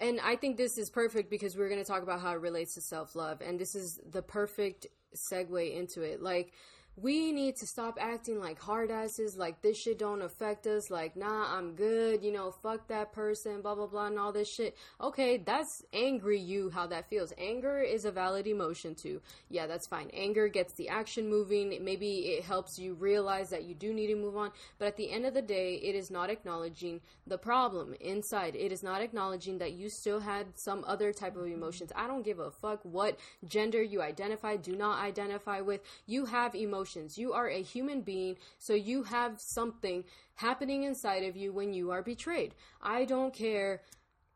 and 0.00 0.20
I 0.20 0.36
think 0.36 0.56
this 0.56 0.78
is 0.78 0.90
perfect 0.90 1.30
because 1.30 1.56
we're 1.56 1.68
going 1.68 1.82
to 1.82 1.86
talk 1.86 2.02
about 2.02 2.20
how 2.20 2.32
it 2.32 2.40
relates 2.40 2.74
to 2.74 2.80
self 2.80 3.16
love, 3.16 3.40
and 3.40 3.58
this 3.58 3.74
is 3.74 4.00
the 4.10 4.22
perfect 4.22 4.86
segue 5.14 5.74
into 5.74 6.02
it. 6.02 6.22
Like, 6.22 6.52
we 6.96 7.30
need 7.30 7.56
to 7.56 7.66
stop 7.66 7.98
acting 8.00 8.40
like 8.40 8.58
hard 8.58 8.90
asses, 8.90 9.36
like 9.36 9.60
this 9.60 9.78
shit 9.78 9.98
don't 9.98 10.22
affect 10.22 10.66
us, 10.66 10.90
like 10.90 11.14
nah, 11.14 11.54
I'm 11.54 11.74
good, 11.74 12.22
you 12.22 12.32
know, 12.32 12.50
fuck 12.62 12.88
that 12.88 13.12
person, 13.12 13.60
blah 13.60 13.74
blah 13.74 13.86
blah, 13.86 14.06
and 14.06 14.18
all 14.18 14.32
this 14.32 14.48
shit. 14.48 14.74
Okay, 15.00 15.36
that's 15.36 15.82
angry 15.92 16.40
you 16.40 16.70
how 16.70 16.86
that 16.86 17.10
feels. 17.10 17.34
Anger 17.36 17.80
is 17.80 18.06
a 18.06 18.10
valid 18.10 18.46
emotion 18.46 18.94
too. 18.94 19.20
Yeah, 19.50 19.66
that's 19.66 19.86
fine. 19.86 20.10
Anger 20.14 20.48
gets 20.48 20.72
the 20.74 20.88
action 20.88 21.28
moving. 21.28 21.78
Maybe 21.84 22.28
it 22.30 22.44
helps 22.44 22.78
you 22.78 22.94
realize 22.94 23.50
that 23.50 23.64
you 23.64 23.74
do 23.74 23.92
need 23.92 24.06
to 24.06 24.16
move 24.16 24.36
on. 24.36 24.50
But 24.78 24.88
at 24.88 24.96
the 24.96 25.10
end 25.10 25.26
of 25.26 25.34
the 25.34 25.42
day, 25.42 25.74
it 25.74 25.94
is 25.94 26.10
not 26.10 26.30
acknowledging 26.30 27.02
the 27.26 27.36
problem 27.36 27.94
inside. 28.00 28.56
It 28.56 28.72
is 28.72 28.82
not 28.82 29.02
acknowledging 29.02 29.58
that 29.58 29.72
you 29.72 29.90
still 29.90 30.20
had 30.20 30.46
some 30.54 30.82
other 30.86 31.12
type 31.12 31.36
of 31.36 31.46
emotions. 31.46 31.92
I 31.94 32.06
don't 32.06 32.24
give 32.24 32.38
a 32.38 32.50
fuck 32.50 32.80
what 32.84 33.18
gender 33.46 33.82
you 33.82 34.00
identify, 34.00 34.56
do 34.56 34.74
not 34.74 34.98
identify 35.04 35.60
with. 35.60 35.82
You 36.06 36.24
have 36.24 36.54
emotions 36.54 36.85
emotions. 36.86 37.18
You 37.18 37.32
are 37.32 37.48
a 37.48 37.62
human 37.62 38.00
being, 38.02 38.36
so 38.58 38.74
you 38.74 39.02
have 39.04 39.40
something 39.40 40.04
happening 40.36 40.84
inside 40.84 41.24
of 41.24 41.36
you 41.36 41.52
when 41.52 41.72
you 41.72 41.90
are 41.90 42.02
betrayed. 42.02 42.54
I 42.80 43.04
don't 43.04 43.34
care 43.34 43.82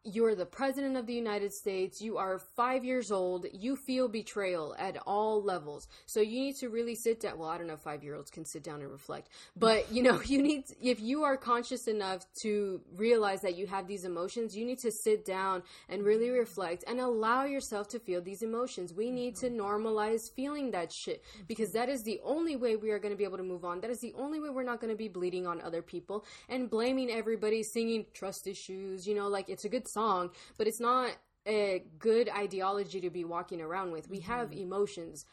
you're 0.04 0.34
the 0.34 0.46
president 0.46 0.96
of 0.96 1.06
the 1.06 1.12
United 1.12 1.52
States, 1.52 2.00
you 2.00 2.16
are 2.16 2.38
five 2.56 2.84
years 2.84 3.10
old, 3.10 3.46
you 3.52 3.76
feel 3.76 4.08
betrayal 4.08 4.74
at 4.78 4.96
all 5.06 5.42
levels. 5.42 5.86
So 6.06 6.20
you 6.20 6.40
need 6.40 6.56
to 6.60 6.68
really 6.70 6.94
sit 6.94 7.20
down. 7.20 7.38
Well, 7.38 7.50
I 7.50 7.58
don't 7.58 7.66
know 7.66 7.74
if 7.74 7.80
five 7.80 8.02
year 8.02 8.14
olds 8.14 8.30
can 8.30 8.44
sit 8.46 8.64
down 8.64 8.80
and 8.80 8.90
reflect, 8.90 9.28
but 9.56 9.92
you 9.92 10.02
know, 10.02 10.22
you 10.24 10.42
need, 10.42 10.64
if 10.80 11.00
you 11.00 11.24
are 11.24 11.36
conscious 11.36 11.86
enough 11.86 12.24
to 12.42 12.80
realize 12.96 13.42
that 13.42 13.56
you 13.56 13.66
have 13.66 13.86
these 13.86 14.04
emotions, 14.04 14.56
you 14.56 14.64
need 14.64 14.78
to 14.78 14.90
sit 14.90 15.26
down 15.26 15.62
and 15.88 16.02
really 16.02 16.30
reflect 16.30 16.84
and 16.88 16.98
allow 16.98 17.44
yourself 17.44 17.88
to 17.88 17.98
feel 17.98 18.22
these 18.22 18.42
emotions. 18.42 18.94
We 18.94 19.10
need 19.10 19.36
to 19.36 19.50
normalize 19.50 20.20
feeling 20.34 20.70
that 20.70 20.92
shit 20.92 21.22
because 21.46 21.72
that 21.72 21.90
is 21.90 22.02
the 22.02 22.20
only 22.24 22.56
way 22.56 22.76
we 22.76 22.90
are 22.90 22.98
going 22.98 23.12
to 23.12 23.18
be 23.18 23.24
able 23.24 23.36
to 23.36 23.42
move 23.42 23.64
on. 23.64 23.80
That 23.80 23.90
is 23.90 24.00
the 24.00 24.14
only 24.18 24.40
way 24.40 24.48
we're 24.48 24.62
not 24.62 24.80
going 24.80 24.92
to 24.92 24.96
be 24.96 25.08
bleeding 25.08 25.46
on 25.46 25.60
other 25.60 25.82
people 25.82 26.24
and 26.48 26.70
blaming 26.70 27.10
everybody, 27.10 27.62
singing 27.62 28.06
trust 28.14 28.46
issues, 28.46 29.06
you 29.06 29.14
know, 29.14 29.28
like 29.28 29.50
it's 29.50 29.66
a 29.66 29.68
good 29.68 29.86
song, 29.90 30.31
but 30.57 30.66
it's 30.66 30.81
not 30.81 31.11
a 31.46 31.85
good 31.98 32.29
ideology 32.29 33.00
to 33.00 33.11
be 33.11 33.24
walking 33.24 33.61
around 33.61 33.92
with. 33.92 34.09
We 34.09 34.18
mm-hmm. 34.18 34.33
have 34.33 34.53
emotions. 34.53 35.24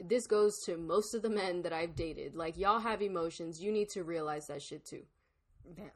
This 0.00 0.26
goes 0.26 0.60
to 0.64 0.76
most 0.76 1.14
of 1.14 1.22
the 1.22 1.30
men 1.30 1.62
that 1.62 1.72
I've 1.72 1.94
dated. 1.94 2.34
Like, 2.34 2.56
y'all 2.56 2.80
have 2.80 3.02
emotions. 3.02 3.60
You 3.60 3.70
need 3.70 3.88
to 3.90 4.02
realize 4.02 4.46
that 4.48 4.62
shit 4.62 4.84
too. 4.84 5.02
Damn. 5.76 5.90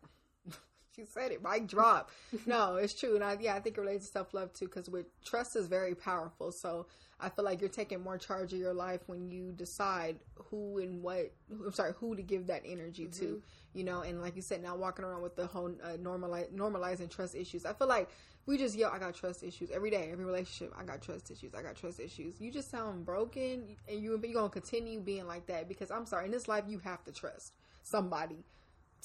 she 0.94 1.04
said 1.04 1.32
it. 1.32 1.42
Mic 1.42 1.66
drop. 1.66 2.10
no, 2.46 2.76
it's 2.76 2.94
true. 2.94 3.14
And 3.14 3.24
I, 3.24 3.36
yeah, 3.40 3.54
I 3.54 3.60
think 3.60 3.78
it 3.78 3.80
relates 3.80 4.06
to 4.06 4.12
self 4.12 4.34
love 4.34 4.52
too, 4.52 4.66
because 4.66 4.88
with 4.88 5.06
trust 5.24 5.56
is 5.56 5.66
very 5.66 5.94
powerful. 5.94 6.52
So 6.52 6.86
I 7.18 7.28
feel 7.30 7.44
like 7.44 7.60
you're 7.60 7.70
taking 7.70 8.02
more 8.02 8.18
charge 8.18 8.52
of 8.52 8.58
your 8.58 8.74
life 8.74 9.00
when 9.06 9.30
you 9.30 9.52
decide 9.52 10.16
who 10.34 10.78
and 10.78 11.02
what, 11.02 11.32
I'm 11.50 11.72
sorry, 11.72 11.92
who 11.98 12.14
to 12.14 12.22
give 12.22 12.46
that 12.48 12.62
energy 12.66 13.04
mm-hmm. 13.06 13.24
to 13.24 13.42
you 13.76 13.84
know, 13.84 14.00
and 14.00 14.22
like 14.22 14.34
you 14.34 14.42
said, 14.42 14.62
now 14.62 14.74
walking 14.74 15.04
around 15.04 15.20
with 15.20 15.36
the 15.36 15.46
whole 15.46 15.70
uh, 15.84 15.98
normalize, 15.98 16.50
normalizing 16.50 17.10
trust 17.10 17.34
issues. 17.34 17.66
I 17.66 17.74
feel 17.74 17.86
like 17.86 18.08
we 18.46 18.56
just 18.56 18.74
yell, 18.74 18.90
I 18.90 18.98
got 18.98 19.14
trust 19.14 19.42
issues 19.42 19.70
every 19.70 19.90
day, 19.90 20.08
every 20.10 20.24
relationship. 20.24 20.74
I 20.78 20.82
got 20.82 21.02
trust 21.02 21.30
issues. 21.30 21.54
I 21.54 21.60
got 21.60 21.76
trust 21.76 22.00
issues. 22.00 22.40
You 22.40 22.50
just 22.50 22.70
sound 22.70 23.04
broken, 23.04 23.76
and 23.86 24.02
you 24.02 24.18
you're 24.24 24.32
gonna 24.32 24.48
continue 24.48 24.98
being 24.98 25.26
like 25.26 25.46
that 25.48 25.68
because 25.68 25.90
I'm 25.90 26.06
sorry, 26.06 26.24
in 26.24 26.30
this 26.30 26.48
life 26.48 26.64
you 26.66 26.78
have 26.78 27.04
to 27.04 27.12
trust 27.12 27.52
somebody 27.82 28.38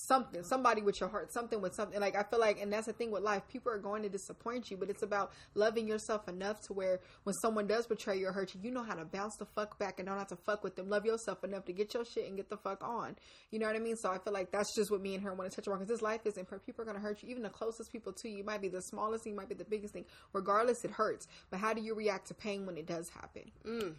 something, 0.08 0.44
somebody 0.44 0.82
with 0.82 1.00
your 1.00 1.10
heart, 1.10 1.32
something 1.32 1.62
with 1.62 1.74
something. 1.74 2.00
Like 2.00 2.16
I 2.16 2.24
feel 2.24 2.40
like, 2.40 2.62
and 2.62 2.72
that's 2.72 2.88
the 2.88 2.94
thing 2.94 3.12
with 3.12 3.24
life. 3.24 3.44
People 3.48 3.72
are 3.72 3.78
going 3.78 4.04
to 4.04 4.10
disappoint 4.10 4.72
you, 4.72 4.78
but 4.78 4.90
it's 4.90 5.04
about 5.04 5.32
loving 5.56 5.88
yourself 5.88 6.28
enough 6.28 6.62
to 6.68 6.74
where 6.74 7.00
when 7.24 7.34
someone 7.36 7.68
does 7.68 7.88
betray 7.88 8.18
you 8.18 8.28
or 8.28 8.32
hurt 8.32 8.54
you, 8.54 8.62
you 8.64 8.72
know 8.72 8.84
how 8.84 8.96
to 8.96 9.06
bounce 9.06 9.36
the 9.38 9.46
fuck 9.46 9.78
back 9.80 10.00
and 10.00 10.08
don't 10.08 10.18
have 10.18 10.28
to 10.28 10.36
fuck 10.36 10.64
with 10.64 10.76
them. 10.76 10.90
Love 10.90 11.06
yourself 11.06 11.44
enough 11.44 11.66
to 11.66 11.74
get 11.74 11.94
your 11.94 12.06
shit 12.06 12.28
and 12.28 12.38
get 12.38 12.50
the 12.50 12.58
fuck 12.58 12.84
on. 12.84 13.16
You 13.52 13.60
know 13.60 13.68
what 13.68 13.76
I 13.76 13.80
mean? 13.80 13.96
So 13.96 14.10
I 14.10 14.18
feel 14.18 14.34
like 14.34 14.52
that's 14.52 14.76
just 14.76 14.92
what 14.92 15.02
me 15.02 15.16
and 15.16 15.24
her 15.24 15.34
want 15.34 15.52
to 15.52 15.56
touch 15.56 15.68
on 15.68 15.80
because 15.80 15.90
this 15.90 16.02
life 16.02 16.22
isn't. 16.26 16.48
People 16.66 16.82
are 16.82 16.86
going 16.86 16.98
to 16.98 17.02
hurt 17.02 17.22
you. 17.24 17.30
Even 17.30 17.44
the 17.44 17.50
closest 17.50 17.92
people 17.92 18.14
to 18.14 18.30
you, 18.30 18.38
you 18.38 18.44
might 18.44 18.62
be 18.62 18.70
the 18.70 18.82
smallest 18.82 19.24
thing, 19.24 19.36
might 19.36 19.50
be 19.50 19.56
the 19.56 19.66
biggest 19.66 19.94
thing. 19.94 20.06
Regardless, 20.34 20.84
it 20.84 20.92
hurts. 20.92 21.28
But 21.50 21.60
how 21.60 21.74
do 21.74 21.82
you 21.82 21.96
react 21.96 22.28
to 22.28 22.34
pain 22.34 22.66
when 22.66 22.78
it 22.78 22.86
does 22.86 23.10
happen? 23.10 23.52
Mm. 23.66 23.96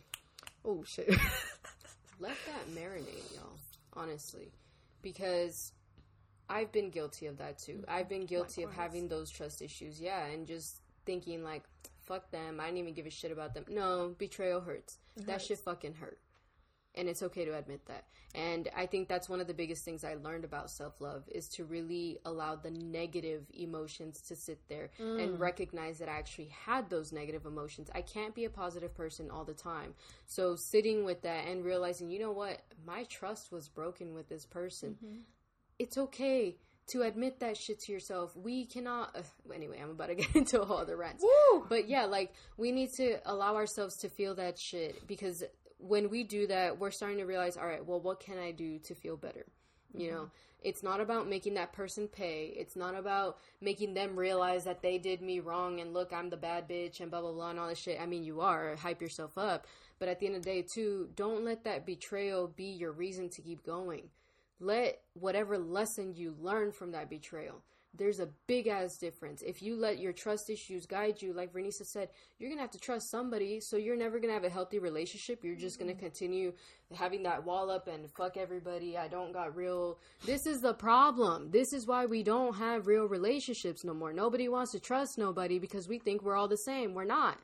Oh 0.64 0.84
shit. 0.86 1.08
Let 2.20 2.36
that 2.46 2.74
marinate, 2.74 3.34
y'all. 3.34 3.58
Honestly, 3.94 4.52
because 5.02 5.72
I've 6.48 6.72
been 6.72 6.90
guilty 6.90 7.26
of 7.26 7.38
that 7.38 7.58
too. 7.58 7.84
I've 7.88 8.08
been 8.08 8.26
guilty 8.26 8.62
Likewise. 8.62 8.78
of 8.78 8.82
having 8.82 9.08
those 9.08 9.30
trust 9.30 9.62
issues. 9.62 10.00
Yeah, 10.00 10.24
and 10.26 10.46
just 10.46 10.80
thinking 11.04 11.42
like, 11.42 11.64
fuck 12.00 12.30
them. 12.30 12.60
I 12.60 12.66
didn't 12.66 12.78
even 12.78 12.94
give 12.94 13.06
a 13.06 13.10
shit 13.10 13.32
about 13.32 13.54
them. 13.54 13.64
No, 13.68 14.14
betrayal 14.18 14.60
hurts. 14.60 14.98
It 15.16 15.26
that 15.26 15.32
hurts. 15.32 15.46
shit 15.46 15.58
fucking 15.58 15.94
hurt. 15.94 16.18
And 16.94 17.08
it's 17.08 17.22
okay 17.22 17.46
to 17.46 17.56
admit 17.56 17.86
that. 17.86 18.04
And 18.34 18.68
I 18.76 18.86
think 18.86 19.08
that's 19.08 19.28
one 19.28 19.40
of 19.40 19.46
the 19.46 19.54
biggest 19.54 19.84
things 19.84 20.04
I 20.04 20.14
learned 20.14 20.44
about 20.44 20.70
self 20.70 21.00
love 21.00 21.24
is 21.28 21.48
to 21.50 21.64
really 21.64 22.18
allow 22.24 22.56
the 22.56 22.70
negative 22.70 23.46
emotions 23.54 24.20
to 24.28 24.36
sit 24.36 24.60
there 24.68 24.90
mm. 25.00 25.22
and 25.22 25.40
recognize 25.40 25.98
that 25.98 26.08
I 26.08 26.18
actually 26.18 26.48
had 26.48 26.90
those 26.90 27.12
negative 27.12 27.46
emotions. 27.46 27.90
I 27.94 28.02
can't 28.02 28.34
be 28.34 28.44
a 28.44 28.50
positive 28.50 28.94
person 28.94 29.30
all 29.30 29.44
the 29.44 29.54
time. 29.54 29.94
So 30.26 30.56
sitting 30.56 31.04
with 31.04 31.22
that 31.22 31.46
and 31.46 31.64
realizing, 31.64 32.10
you 32.10 32.20
know 32.20 32.32
what, 32.32 32.60
my 32.86 33.04
trust 33.04 33.52
was 33.52 33.68
broken 33.68 34.14
with 34.14 34.28
this 34.28 34.44
person. 34.44 34.96
Mm-hmm 35.02 35.20
it's 35.82 35.98
okay 35.98 36.56
to 36.92 37.02
admit 37.02 37.40
that 37.40 37.56
shit 37.56 37.80
to 37.80 37.92
yourself. 37.92 38.36
We 38.36 38.66
cannot. 38.66 39.16
Uh, 39.16 39.22
anyway, 39.54 39.80
I'm 39.82 39.90
about 39.90 40.08
to 40.08 40.14
get 40.22 40.34
into 40.34 40.60
a 40.60 40.64
whole 40.64 40.78
other 40.78 40.96
rant. 40.96 41.20
Woo! 41.20 41.66
But 41.68 41.88
yeah, 41.88 42.06
like 42.06 42.32
we 42.56 42.72
need 42.72 42.90
to 42.96 43.18
allow 43.26 43.56
ourselves 43.56 43.96
to 43.98 44.08
feel 44.08 44.34
that 44.36 44.58
shit 44.58 45.06
because 45.06 45.44
when 45.78 46.10
we 46.10 46.22
do 46.22 46.46
that, 46.46 46.78
we're 46.78 46.92
starting 46.92 47.18
to 47.18 47.24
realize, 47.24 47.56
all 47.56 47.66
right, 47.66 47.84
well, 47.84 48.00
what 48.00 48.20
can 48.20 48.38
I 48.38 48.52
do 48.52 48.78
to 48.80 48.94
feel 48.94 49.16
better? 49.16 49.46
You 49.94 50.10
know, 50.10 50.30
it's 50.62 50.82
not 50.82 51.00
about 51.00 51.28
making 51.28 51.54
that 51.54 51.74
person 51.74 52.08
pay. 52.08 52.54
It's 52.56 52.76
not 52.76 52.94
about 52.94 53.38
making 53.60 53.92
them 53.92 54.18
realize 54.18 54.64
that 54.64 54.80
they 54.80 54.96
did 54.96 55.20
me 55.20 55.40
wrong 55.40 55.80
and 55.80 55.92
look, 55.92 56.12
I'm 56.14 56.30
the 56.30 56.36
bad 56.36 56.66
bitch 56.66 57.00
and 57.00 57.10
blah 57.10 57.20
blah 57.20 57.32
blah 57.32 57.50
and 57.50 57.58
all 57.58 57.68
this 57.68 57.78
shit. 57.78 58.00
I 58.00 58.06
mean, 58.06 58.24
you 58.24 58.40
are 58.40 58.76
hype 58.76 59.02
yourself 59.02 59.36
up, 59.36 59.66
but 59.98 60.08
at 60.08 60.18
the 60.18 60.26
end 60.26 60.36
of 60.36 60.44
the 60.44 60.50
day, 60.50 60.64
too, 60.74 61.10
don't 61.14 61.44
let 61.44 61.64
that 61.64 61.84
betrayal 61.84 62.46
be 62.48 62.70
your 62.70 62.92
reason 62.92 63.28
to 63.30 63.42
keep 63.42 63.66
going. 63.66 64.08
Let 64.62 65.00
whatever 65.14 65.58
lesson 65.58 66.14
you 66.14 66.34
learn 66.40 66.72
from 66.72 66.92
that 66.92 67.10
betrayal 67.10 67.62
there's 67.94 68.20
a 68.20 68.28
big 68.46 68.68
ass 68.68 68.96
difference. 68.96 69.42
If 69.42 69.62
you 69.62 69.76
let 69.76 69.98
your 69.98 70.12
trust 70.12 70.48
issues 70.48 70.86
guide 70.86 71.20
you, 71.20 71.34
like 71.34 71.52
Vernisa 71.52 71.84
said, 71.84 72.08
you're 72.38 72.48
gonna 72.48 72.62
have 72.62 72.70
to 72.70 72.78
trust 72.78 73.10
somebody, 73.10 73.60
so 73.60 73.76
you're 73.76 73.96
never 73.96 74.18
gonna 74.18 74.32
have 74.32 74.44
a 74.44 74.50
healthy 74.50 74.78
relationship. 74.78 75.44
You're 75.44 75.56
just 75.56 75.78
gonna 75.78 75.92
mm-hmm. 75.92 76.00
continue 76.00 76.52
having 76.94 77.22
that 77.24 77.44
wall 77.44 77.70
up 77.70 77.88
and 77.88 78.10
fuck 78.10 78.36
everybody. 78.36 78.96
I 78.96 79.08
don't 79.08 79.32
got 79.32 79.54
real. 79.54 79.98
This 80.24 80.46
is 80.46 80.60
the 80.60 80.74
problem. 80.74 81.50
This 81.50 81.72
is 81.72 81.86
why 81.86 82.06
we 82.06 82.22
don't 82.22 82.56
have 82.56 82.86
real 82.86 83.04
relationships 83.04 83.84
no 83.84 83.92
more. 83.92 84.12
Nobody 84.12 84.48
wants 84.48 84.72
to 84.72 84.80
trust 84.80 85.18
nobody 85.18 85.58
because 85.58 85.86
we 85.86 85.98
think 85.98 86.22
we're 86.22 86.36
all 86.36 86.48
the 86.48 86.56
same. 86.56 86.94
We're 86.94 87.04
not. 87.04 87.38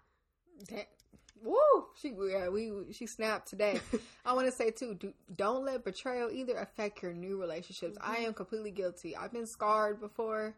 Woo! 1.42 1.86
She 2.00 2.12
yeah, 2.30 2.48
we 2.48 2.72
she 2.92 3.06
snapped 3.06 3.48
today. 3.48 3.80
I 4.24 4.32
want 4.32 4.46
to 4.46 4.52
say 4.52 4.70
too, 4.70 4.94
do, 4.94 5.12
don't 5.36 5.64
let 5.64 5.84
betrayal 5.84 6.30
either 6.30 6.56
affect 6.56 7.02
your 7.02 7.12
new 7.12 7.40
relationships. 7.40 7.96
Mm-hmm. 7.98 8.12
I 8.12 8.16
am 8.18 8.34
completely 8.34 8.70
guilty. 8.70 9.16
I've 9.16 9.32
been 9.32 9.46
scarred 9.46 10.00
before 10.00 10.54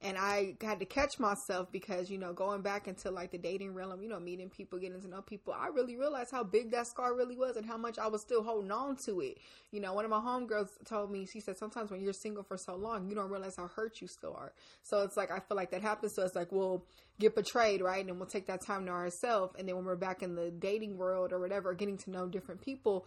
and 0.00 0.16
I 0.16 0.54
had 0.62 0.78
to 0.78 0.84
catch 0.84 1.18
myself 1.18 1.72
because 1.72 2.08
you 2.08 2.18
know 2.18 2.32
going 2.32 2.62
back 2.62 2.86
into 2.86 3.10
like 3.10 3.32
the 3.32 3.38
dating 3.38 3.74
realm, 3.74 4.00
you 4.00 4.08
know 4.08 4.20
meeting 4.20 4.48
people, 4.48 4.78
getting 4.78 5.00
to 5.00 5.08
know 5.08 5.22
people, 5.22 5.52
I 5.52 5.68
really 5.68 5.96
realized 5.96 6.30
how 6.30 6.44
big 6.44 6.70
that 6.70 6.86
scar 6.86 7.16
really 7.16 7.36
was 7.36 7.56
and 7.56 7.66
how 7.66 7.76
much 7.76 7.98
I 7.98 8.06
was 8.06 8.22
still 8.22 8.42
holding 8.42 8.70
on 8.70 8.96
to 9.06 9.20
it. 9.20 9.38
You 9.72 9.80
know, 9.80 9.92
one 9.92 10.04
of 10.04 10.10
my 10.10 10.18
homegirls 10.20 10.68
told 10.84 11.10
me 11.10 11.26
she 11.26 11.40
said 11.40 11.58
sometimes 11.58 11.90
when 11.90 12.00
you're 12.00 12.12
single 12.12 12.44
for 12.44 12.56
so 12.56 12.76
long, 12.76 13.08
you 13.08 13.14
don't 13.14 13.30
realize 13.30 13.56
how 13.56 13.68
hurt 13.68 14.00
you 14.00 14.06
still 14.06 14.34
are. 14.34 14.52
So 14.82 15.02
it's 15.02 15.16
like 15.16 15.30
I 15.30 15.40
feel 15.40 15.56
like 15.56 15.70
that 15.72 15.82
happens. 15.82 16.14
to 16.14 16.22
us. 16.22 16.36
like 16.36 16.52
we'll 16.52 16.84
get 17.18 17.34
betrayed, 17.34 17.82
right, 17.82 18.00
and 18.00 18.08
then 18.08 18.18
we'll 18.18 18.28
take 18.28 18.46
that 18.46 18.64
time 18.64 18.86
to 18.86 18.92
ourselves, 18.92 19.54
and 19.58 19.68
then 19.68 19.74
when 19.74 19.84
we're 19.84 19.96
back 19.96 20.22
in 20.22 20.36
the 20.36 20.50
dating 20.50 20.96
world 20.96 21.32
or 21.32 21.40
whatever, 21.40 21.74
getting 21.74 21.98
to 21.98 22.10
know 22.10 22.28
different 22.28 22.60
people 22.60 23.06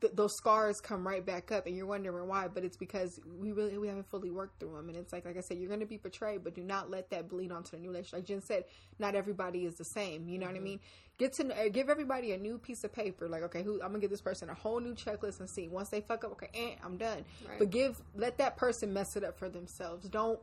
th- 0.00 0.12
those 0.14 0.36
scars 0.36 0.80
come 0.80 1.06
right 1.06 1.24
back 1.24 1.52
up 1.52 1.66
and 1.66 1.76
you're 1.76 1.86
wondering 1.86 2.28
why 2.28 2.48
but 2.48 2.64
it's 2.64 2.76
because 2.76 3.20
we 3.38 3.52
really 3.52 3.76
we 3.78 3.88
haven't 3.88 4.08
fully 4.10 4.30
worked 4.30 4.60
through 4.60 4.74
them 4.74 4.88
and 4.88 4.96
it's 4.96 5.12
like 5.12 5.24
like 5.24 5.36
i 5.36 5.40
said 5.40 5.58
you're 5.58 5.68
going 5.68 5.80
to 5.80 5.86
be 5.86 5.96
betrayed 5.96 6.42
but 6.42 6.54
do 6.54 6.62
not 6.62 6.90
let 6.90 7.10
that 7.10 7.28
bleed 7.28 7.52
onto 7.52 7.72
the 7.72 7.78
new 7.78 7.88
relationship 7.88 8.18
like 8.18 8.24
jen 8.24 8.42
said 8.42 8.64
not 8.98 9.14
everybody 9.14 9.64
is 9.64 9.74
the 9.76 9.84
same 9.84 10.28
you 10.28 10.38
know 10.38 10.46
mm-hmm. 10.46 10.54
what 10.54 10.56
i 10.56 10.58
mm-hmm. 10.58 10.64
mean 10.64 10.80
get 11.16 11.32
to 11.32 11.44
know, 11.44 11.68
give 11.70 11.88
everybody 11.88 12.32
a 12.32 12.38
new 12.38 12.58
piece 12.58 12.84
of 12.84 12.92
paper 12.92 13.28
like 13.28 13.42
okay 13.42 13.62
who 13.62 13.74
i'm 13.82 13.88
gonna 13.88 13.98
give 13.98 14.10
this 14.10 14.20
person 14.20 14.48
a 14.50 14.54
whole 14.54 14.80
new 14.80 14.94
checklist 14.94 15.40
and 15.40 15.48
see 15.48 15.68
once 15.68 15.88
they 15.88 16.00
fuck 16.00 16.24
up 16.24 16.32
okay 16.32 16.48
eh, 16.54 16.74
i'm 16.84 16.96
done 16.96 17.24
right. 17.48 17.58
but 17.58 17.70
give 17.70 18.00
let 18.14 18.38
that 18.38 18.56
person 18.56 18.92
mess 18.92 19.16
it 19.16 19.24
up 19.24 19.38
for 19.38 19.48
themselves 19.48 20.08
don't 20.08 20.40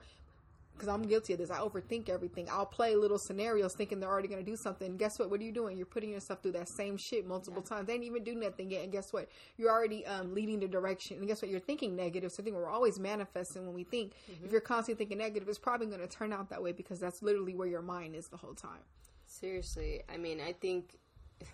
because 0.82 0.92
I'm 0.92 1.04
guilty 1.04 1.34
of 1.34 1.40
this. 1.40 1.52
I 1.52 1.60
overthink 1.60 2.10
everything. 2.10 2.48
I'll 2.50 2.66
play 2.66 2.96
little 2.96 3.20
scenarios 3.20 3.76
thinking 3.76 4.00
they're 4.00 4.10
already 4.10 4.28
going 4.28 4.44
to 4.44 4.52
do 4.52 4.58
something. 4.58 4.98
Guess 4.98 5.20
what? 5.20 5.30
What 5.30 5.40
are 5.40 5.44
you 5.44 5.52
doing? 5.52 5.78
You're 5.78 5.86
putting 5.86 6.10
yourself 6.10 6.42
through 6.42 6.54
that 6.54 6.70
same 6.70 6.98
shit 6.98 7.28
multiple 7.28 7.62
yeah. 7.64 7.76
times. 7.76 7.88
They 7.88 7.94
ain't 7.94 8.04
even 8.04 8.24
do 8.24 8.34
nothing 8.34 8.72
yet. 8.72 8.82
And 8.82 8.92
guess 8.92 9.14
what? 9.14 9.30
You're 9.58 9.70
already 9.70 10.04
um, 10.08 10.34
leading 10.34 10.60
the 10.60 10.68
direction. 10.68 11.18
And 11.18 11.28
guess 11.28 11.40
what? 11.40 11.52
You're 11.52 11.60
thinking 11.60 11.96
negative. 11.96 12.32
So 12.32 12.42
I 12.42 12.44
think 12.44 12.56
we're 12.56 12.68
always 12.68 13.00
manifesting 13.00 13.64
when 13.68 13.76
we 13.76 13.84
think. 13.84 14.14
Mm-hmm. 14.14 14.46
If 14.46 14.52
you're 14.52 14.60
constantly 14.60 14.98
thinking 14.98 15.20
negative, 15.20 15.48
it's 15.48 15.60
probably 15.60 15.86
going 15.86 16.00
to 16.00 16.08
turn 16.08 16.34
out 16.34 16.50
that 16.50 16.64
way 16.64 16.72
because 16.72 17.00
that's 17.00 17.22
literally 17.22 17.54
where 17.54 17.68
your 17.68 17.84
mind 17.84 18.16
is 18.16 18.28
the 18.30 18.38
whole 18.38 18.56
time. 18.56 18.82
Seriously. 19.28 20.02
I 20.12 20.18
mean, 20.18 20.42
I 20.42 20.54
think, 20.54 20.98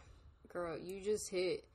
girl, 0.53 0.77
you 0.77 1.01
just 1.01 1.29
hit 1.29 1.65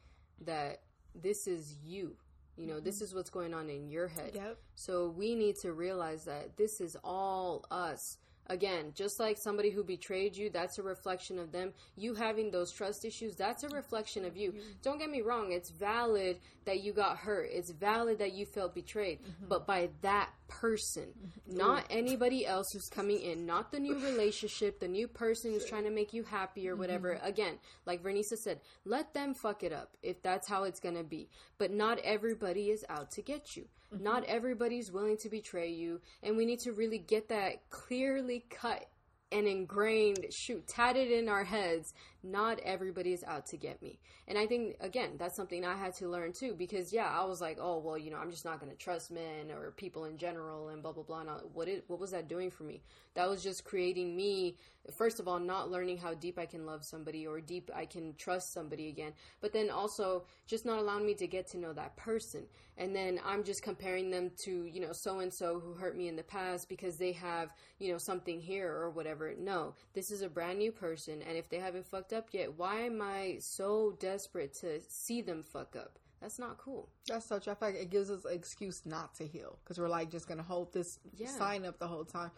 that 0.47 0.81
this 1.15 1.47
is 1.47 1.77
you. 1.85 2.17
You 2.57 2.67
know, 2.67 2.81
this 2.81 3.01
is 3.01 3.15
what's 3.15 3.31
going 3.31 3.55
on 3.55 3.71
in 3.71 3.89
your 3.91 4.09
head. 4.09 4.33
Yep. 4.35 4.59
So 4.75 5.09
we 5.09 5.35
need 5.35 5.57
to 5.61 5.73
realize 5.73 6.25
that 6.25 6.57
this 6.57 6.81
is 6.81 6.97
all 7.03 7.65
us. 7.71 8.19
Again, 8.49 8.93
just 8.95 9.21
like 9.21 9.39
somebody 9.39 9.71
who 9.71 9.85
betrayed 9.85 10.37
you, 10.37 10.51
that's 10.51 10.79
a 10.79 10.83
reflection 10.83 11.39
of 11.39 11.53
them. 11.53 11.73
You 11.97 12.15
having 12.15 12.51
those 12.51 12.73
trust 12.73 13.05
issues, 13.05 13.37
that's 13.37 13.63
a 13.63 13.69
reflection 13.69 14.25
of 14.25 14.37
you. 14.37 14.55
Don't 14.83 14.99
get 14.99 15.11
me 15.11 15.21
wrong, 15.21 15.53
it's 15.53 15.71
valid 15.71 16.39
that 16.65 16.83
you 16.83 16.93
got 16.93 17.19
hurt. 17.19 17.49
It's 17.53 17.71
valid 17.71 18.19
that 18.19 18.33
you 18.33 18.47
felt 18.47 18.75
betrayed, 18.75 19.21
mm-hmm. 19.21 19.47
but 19.49 19.67
by 19.67 19.91
that 20.03 20.31
person, 20.49 21.05
mm-hmm. 21.05 21.57
not 21.57 21.87
anybody 21.89 22.47
else 22.47 22.73
who's 22.73 22.89
coming 22.89 23.21
in, 23.21 23.47
not 23.47 23.71
the 23.73 23.81
new 23.81 23.95
relationship, 23.95 24.81
the 24.81 24.89
new 24.89 25.09
person 25.09 25.53
who's 25.53 25.65
trying 25.65 25.85
to 25.85 25.91
make 25.91 26.13
you 26.13 26.25
happy 26.25 26.69
or 26.69 26.77
whatever. 26.77 27.15
Mm-hmm. 27.15 27.27
Again, 27.27 27.55
like 27.87 28.03
Vernisa 28.03 28.37
said, 28.37 28.61
let 28.85 29.15
them 29.15 29.35
fuck 29.35 29.63
it 29.63 29.73
up 29.73 29.97
if 30.03 30.21
that's 30.23 30.49
how 30.49 30.65
it's 30.65 30.81
going 30.81 30.97
to 30.97 31.05
be. 31.05 31.29
But 31.59 31.73
not 31.73 31.99
everybody 32.01 32.71
is 32.71 32.85
out 32.89 33.11
to 33.13 33.23
get 33.23 33.57
you. 33.57 33.67
Mm-hmm. 33.93 34.05
Not 34.05 34.25
everybody's 34.25 34.91
willing 34.91 35.17
to 35.19 35.29
betray 35.29 35.71
you, 35.71 36.01
and 36.23 36.37
we 36.37 36.47
need 36.47 36.61
to 36.61 36.73
really 36.73 36.99
get 36.99 37.29
that 37.29 37.69
clearly 37.71 38.45
cut 38.51 38.89
and 39.31 39.47
ingrained, 39.47 40.27
shoot, 40.31 40.67
tatted 40.67 41.11
in 41.11 41.29
our 41.29 41.45
heads 41.45 41.95
not 42.23 42.61
everybody 42.61 43.13
is 43.13 43.25
out 43.25 43.47
to 43.47 43.57
get 43.57 43.83
me. 43.83 43.99
And 44.29 44.39
I 44.39 44.47
think, 44.47 44.77
again, 44.81 45.13
that's 45.19 45.37
something 45.37 45.65
I 45.65 45.77
had 45.77 45.95
to 45.97 46.09
learn 46.09 46.33
too, 46.33 46.55
because 46.57 46.93
yeah, 46.93 47.09
I 47.09 47.25
was 47.25 47.41
like, 47.41 47.59
oh, 47.61 47.79
well, 47.79 47.99
you 47.99 48.11
know, 48.11 48.19
I'm 48.19 48.31
just 48.31 48.45
not 48.45 48.61
going 48.61 48.71
to 48.71 48.79
trust 48.79 49.11
men 49.11 49.51
or 49.51 49.73
people 49.73 50.05
in 50.05 50.17
general 50.17 50.69
and 50.69 50.83
blah, 50.83 50.93
blah, 50.93 51.03
blah. 51.03 51.21
And 51.21 51.31
what, 51.53 51.69
it, 51.69 51.85
what 51.89 52.01
was 52.01 52.13
that 52.13 52.29
doing 52.29 52.51
for 52.51 52.65
me? 52.65 52.83
That 53.15 53.29
was 53.29 53.43
just 53.43 53.65
creating 53.65 54.17
me, 54.17 54.57
first 54.97 55.21
of 55.21 55.29
all, 55.29 55.39
not 55.39 55.71
learning 55.71 55.99
how 55.99 56.15
deep 56.15 56.39
I 56.39 56.47
can 56.47 56.65
love 56.65 56.85
somebody 56.85 57.27
or 57.27 57.41
deep 57.41 57.71
I 57.75 57.85
can 57.85 58.15
trust 58.17 58.53
somebody 58.53 58.89
again, 58.89 59.13
but 59.41 59.53
then 59.53 59.69
also 59.71 60.25
just 60.47 60.65
not 60.65 60.79
allowing 60.79 61.05
me 61.05 61.15
to 61.15 61.27
get 61.27 61.47
to 61.49 61.59
know 61.59 61.73
that 61.75 61.97
person. 61.97 62.45
And 62.79 62.97
then 62.97 63.21
I'm 63.25 63.45
just 63.45 63.63
comparing 63.63 64.11
them 64.11 64.31
to, 64.45 64.65
you 64.65 64.81
know, 64.81 64.93
so 64.93 65.21
and 65.21 65.33
so 65.33 65.61
who 65.61 65.75
hurt 65.75 65.97
me 65.97 66.09
in 66.09 66.17
the 66.17 66.23
past 66.23 66.71
because 66.71 66.97
they 66.97 67.13
have, 67.13 67.51
you 67.79 67.93
know, 67.93 67.99
something 67.99 68.41
here 68.41 68.73
or 68.73 68.89
whatever. 68.89 69.35
No, 69.39 69.75
this 69.93 70.11
is 70.11 70.23
a 70.23 70.29
brand 70.29 70.59
new 70.59 70.73
person. 70.73 71.21
And 71.29 71.37
if 71.37 71.51
they 71.51 71.59
haven't 71.59 71.87
fucked 71.87 72.12
up 72.13 72.29
yet. 72.33 72.59
Why 72.59 72.81
am 72.81 73.01
I 73.03 73.39
so 73.41 73.97
desperate 73.99 74.55
to 74.61 74.81
see 74.89 75.23
them 75.23 75.43
fuck 75.43 75.77
up? 75.77 75.99
That's 76.21 76.39
not 76.39 76.59
cool. 76.59 76.89
That's 77.09 77.27
such. 77.27 77.49
I 77.49 77.55
feel 77.55 77.71
like 77.71 77.81
it 77.81 77.91
gives 77.91 78.11
us 78.11 78.25
an 78.25 78.33
excuse 78.33 78.83
not 78.87 79.15
to 79.17 79.27
heal 79.27 79.59
because 79.63 79.79
we're 79.79 79.89
like 79.89 80.11
just 80.11 80.29
gonna 80.29 80.43
hold 80.43 80.73
this 80.73 81.01
yeah. 81.17 81.29
sign 81.29 81.65
up 81.65 81.79
the 81.79 81.89
whole 81.89 82.05
time. 82.05 82.31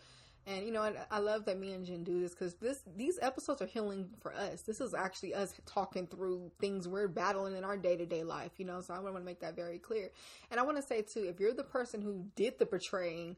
And 0.46 0.64
you 0.64 0.72
know, 0.72 0.82
I, 0.82 0.92
I 1.10 1.18
love 1.18 1.46
that 1.46 1.58
me 1.58 1.72
and 1.72 1.86
Jen 1.86 2.02
do 2.02 2.20
this 2.20 2.32
because 2.32 2.54
this 2.54 2.82
these 2.96 3.18
episodes 3.20 3.62
are 3.62 3.66
healing 3.66 4.10
for 4.20 4.34
us. 4.34 4.62
This 4.62 4.80
is 4.80 4.94
actually 4.94 5.34
us 5.34 5.54
talking 5.66 6.06
through 6.06 6.50
things 6.58 6.88
we're 6.88 7.08
battling 7.08 7.56
in 7.56 7.64
our 7.64 7.76
day 7.76 7.96
to 7.96 8.06
day 8.06 8.24
life. 8.24 8.52
You 8.58 8.64
know, 8.64 8.80
so 8.80 8.94
I 8.94 9.00
want 9.00 9.16
to 9.16 9.22
make 9.22 9.40
that 9.40 9.56
very 9.56 9.78
clear. 9.78 10.10
And 10.50 10.58
I 10.58 10.62
want 10.62 10.76
to 10.78 10.82
say 10.82 11.02
too, 11.02 11.24
if 11.24 11.38
you're 11.38 11.54
the 11.54 11.62
person 11.62 12.00
who 12.00 12.26
did 12.36 12.58
the 12.58 12.66
betraying, 12.66 13.36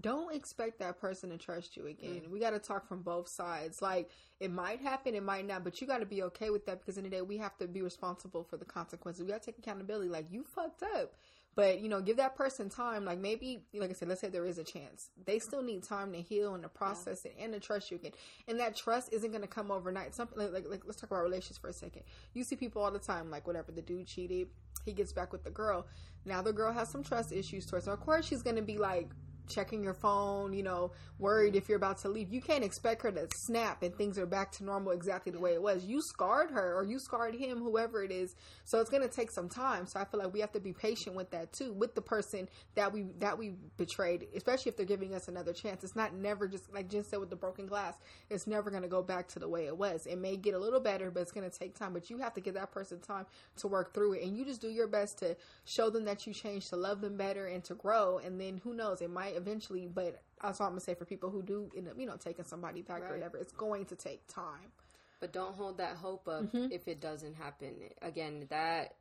don't 0.00 0.34
expect 0.34 0.78
that 0.78 1.00
person 1.00 1.30
to 1.30 1.38
trust 1.38 1.76
you 1.76 1.86
again. 1.86 2.22
Mm. 2.26 2.30
We 2.30 2.40
got 2.40 2.50
to 2.50 2.58
talk 2.58 2.86
from 2.86 3.02
both 3.02 3.28
sides. 3.28 3.82
Like 3.82 4.10
it 4.40 4.50
might 4.50 4.80
happen, 4.80 5.14
it 5.14 5.22
might 5.22 5.46
not, 5.46 5.64
but 5.64 5.80
you 5.80 5.86
got 5.86 5.98
to 5.98 6.06
be 6.06 6.22
okay 6.24 6.50
with 6.50 6.66
that 6.66 6.80
because 6.80 6.98
in 6.98 7.04
the 7.04 7.10
day 7.10 7.22
we 7.22 7.38
have 7.38 7.56
to 7.58 7.66
be 7.66 7.82
responsible 7.82 8.44
for 8.44 8.56
the 8.56 8.64
consequences. 8.64 9.24
We 9.24 9.30
got 9.30 9.42
to 9.42 9.46
take 9.46 9.58
accountability. 9.58 10.08
Like 10.08 10.26
you 10.30 10.44
fucked 10.44 10.82
up, 10.82 11.14
but 11.54 11.80
you 11.80 11.88
know, 11.88 12.00
give 12.00 12.18
that 12.18 12.36
person 12.36 12.68
time. 12.68 13.04
Like 13.04 13.18
maybe, 13.18 13.64
like 13.74 13.90
I 13.90 13.92
said, 13.92 14.08
let's 14.08 14.20
say 14.20 14.28
there 14.28 14.46
is 14.46 14.58
a 14.58 14.64
chance. 14.64 15.10
They 15.24 15.40
still 15.40 15.62
need 15.62 15.82
time 15.82 16.12
to 16.12 16.20
heal 16.20 16.54
and 16.54 16.62
to 16.62 16.68
process 16.68 17.22
yeah. 17.24 17.32
it 17.32 17.44
and 17.44 17.52
to 17.54 17.60
trust 17.60 17.90
you 17.90 17.96
again. 17.96 18.12
And 18.46 18.60
that 18.60 18.76
trust 18.76 19.12
isn't 19.12 19.30
going 19.30 19.42
to 19.42 19.48
come 19.48 19.70
overnight. 19.70 20.14
Something 20.14 20.38
like, 20.38 20.52
like, 20.52 20.68
like 20.68 20.82
let's 20.84 21.00
talk 21.00 21.10
about 21.10 21.22
relationships 21.22 21.58
for 21.58 21.68
a 21.68 21.72
second. 21.72 22.02
You 22.34 22.44
see 22.44 22.54
people 22.54 22.82
all 22.82 22.92
the 22.92 23.00
time, 23.00 23.30
like 23.30 23.46
whatever 23.46 23.72
the 23.72 23.82
dude 23.82 24.06
cheated, 24.06 24.48
he 24.84 24.92
gets 24.92 25.12
back 25.12 25.32
with 25.32 25.42
the 25.42 25.50
girl. 25.50 25.86
Now 26.24 26.42
the 26.42 26.52
girl 26.52 26.72
has 26.72 26.88
some 26.88 27.02
trust 27.02 27.32
issues 27.32 27.66
towards 27.66 27.86
him. 27.86 27.92
Of 27.92 28.00
course, 28.00 28.26
she's 28.26 28.42
going 28.42 28.56
to 28.56 28.62
be 28.62 28.78
like 28.78 29.10
checking 29.48 29.82
your 29.82 29.94
phone, 29.94 30.52
you 30.52 30.62
know, 30.62 30.92
worried 31.18 31.56
if 31.56 31.68
you're 31.68 31.76
about 31.76 31.98
to 31.98 32.08
leave. 32.08 32.32
You 32.32 32.40
can't 32.40 32.64
expect 32.64 33.02
her 33.02 33.10
to 33.10 33.28
snap 33.46 33.82
and 33.82 33.94
things 33.94 34.18
are 34.18 34.26
back 34.26 34.52
to 34.52 34.64
normal 34.64 34.92
exactly 34.92 35.32
the 35.32 35.40
way 35.40 35.54
it 35.54 35.62
was. 35.62 35.84
You 35.84 36.00
scarred 36.00 36.50
her 36.50 36.76
or 36.76 36.84
you 36.84 36.98
scarred 36.98 37.34
him, 37.34 37.58
whoever 37.58 38.02
it 38.02 38.10
is. 38.10 38.34
So 38.64 38.80
it's 38.80 38.90
going 38.90 39.02
to 39.02 39.08
take 39.08 39.30
some 39.30 39.48
time. 39.48 39.86
So 39.86 40.00
I 40.00 40.04
feel 40.04 40.20
like 40.20 40.32
we 40.32 40.40
have 40.40 40.52
to 40.52 40.60
be 40.60 40.72
patient 40.72 41.16
with 41.16 41.30
that 41.30 41.52
too, 41.52 41.72
with 41.72 41.94
the 41.94 42.02
person 42.02 42.48
that 42.74 42.92
we 42.92 43.06
that 43.18 43.38
we 43.38 43.54
betrayed, 43.76 44.26
especially 44.36 44.70
if 44.70 44.76
they're 44.76 44.86
giving 44.86 45.14
us 45.14 45.28
another 45.28 45.52
chance. 45.52 45.82
It's 45.84 45.96
not 45.96 46.14
never 46.14 46.48
just 46.48 46.72
like 46.72 46.88
Jen 46.88 47.04
said 47.04 47.20
with 47.20 47.30
the 47.30 47.36
broken 47.36 47.66
glass. 47.66 47.94
It's 48.30 48.46
never 48.46 48.70
going 48.70 48.82
to 48.82 48.88
go 48.88 49.02
back 49.02 49.28
to 49.28 49.38
the 49.38 49.48
way 49.48 49.66
it 49.66 49.76
was. 49.76 50.06
It 50.06 50.18
may 50.18 50.36
get 50.36 50.54
a 50.54 50.58
little 50.58 50.80
better, 50.80 51.10
but 51.10 51.20
it's 51.20 51.32
going 51.32 51.48
to 51.48 51.58
take 51.58 51.78
time. 51.78 51.92
But 51.92 52.10
you 52.10 52.18
have 52.18 52.34
to 52.34 52.40
give 52.40 52.54
that 52.54 52.70
person 52.70 53.00
time 53.00 53.26
to 53.58 53.68
work 53.68 53.94
through 53.94 54.14
it, 54.14 54.22
and 54.22 54.36
you 54.36 54.44
just 54.44 54.60
do 54.60 54.68
your 54.68 54.88
best 54.88 55.18
to 55.18 55.36
show 55.64 55.90
them 55.90 56.04
that 56.04 56.26
you 56.26 56.32
changed, 56.32 56.68
to 56.70 56.76
love 56.76 57.00
them 57.00 57.16
better, 57.16 57.46
and 57.46 57.64
to 57.64 57.74
grow. 57.74 58.18
And 58.18 58.40
then 58.40 58.60
who 58.62 58.74
knows, 58.74 59.00
it 59.00 59.10
might 59.10 59.34
eventually, 59.38 59.86
but 59.86 60.22
that's 60.42 60.60
all 60.60 60.66
I'm 60.66 60.72
gonna 60.72 60.80
say 60.80 60.94
for 60.94 61.04
people 61.04 61.30
who 61.30 61.42
do 61.42 61.70
end 61.76 61.88
up, 61.88 61.94
you 61.98 62.06
know, 62.06 62.16
taking 62.16 62.44
somebody 62.44 62.82
back 62.82 63.02
right. 63.02 63.10
or 63.10 63.14
whatever. 63.14 63.38
It's 63.38 63.52
going 63.52 63.86
to 63.86 63.96
take 63.96 64.26
time. 64.28 64.72
But 65.20 65.32
don't 65.32 65.54
hold 65.54 65.78
that 65.78 65.96
hope 65.96 66.28
up 66.28 66.44
mm-hmm. 66.44 66.70
if 66.70 66.86
it 66.86 67.00
doesn't 67.00 67.34
happen. 67.34 67.74
Again, 68.02 68.46
that 68.50 68.94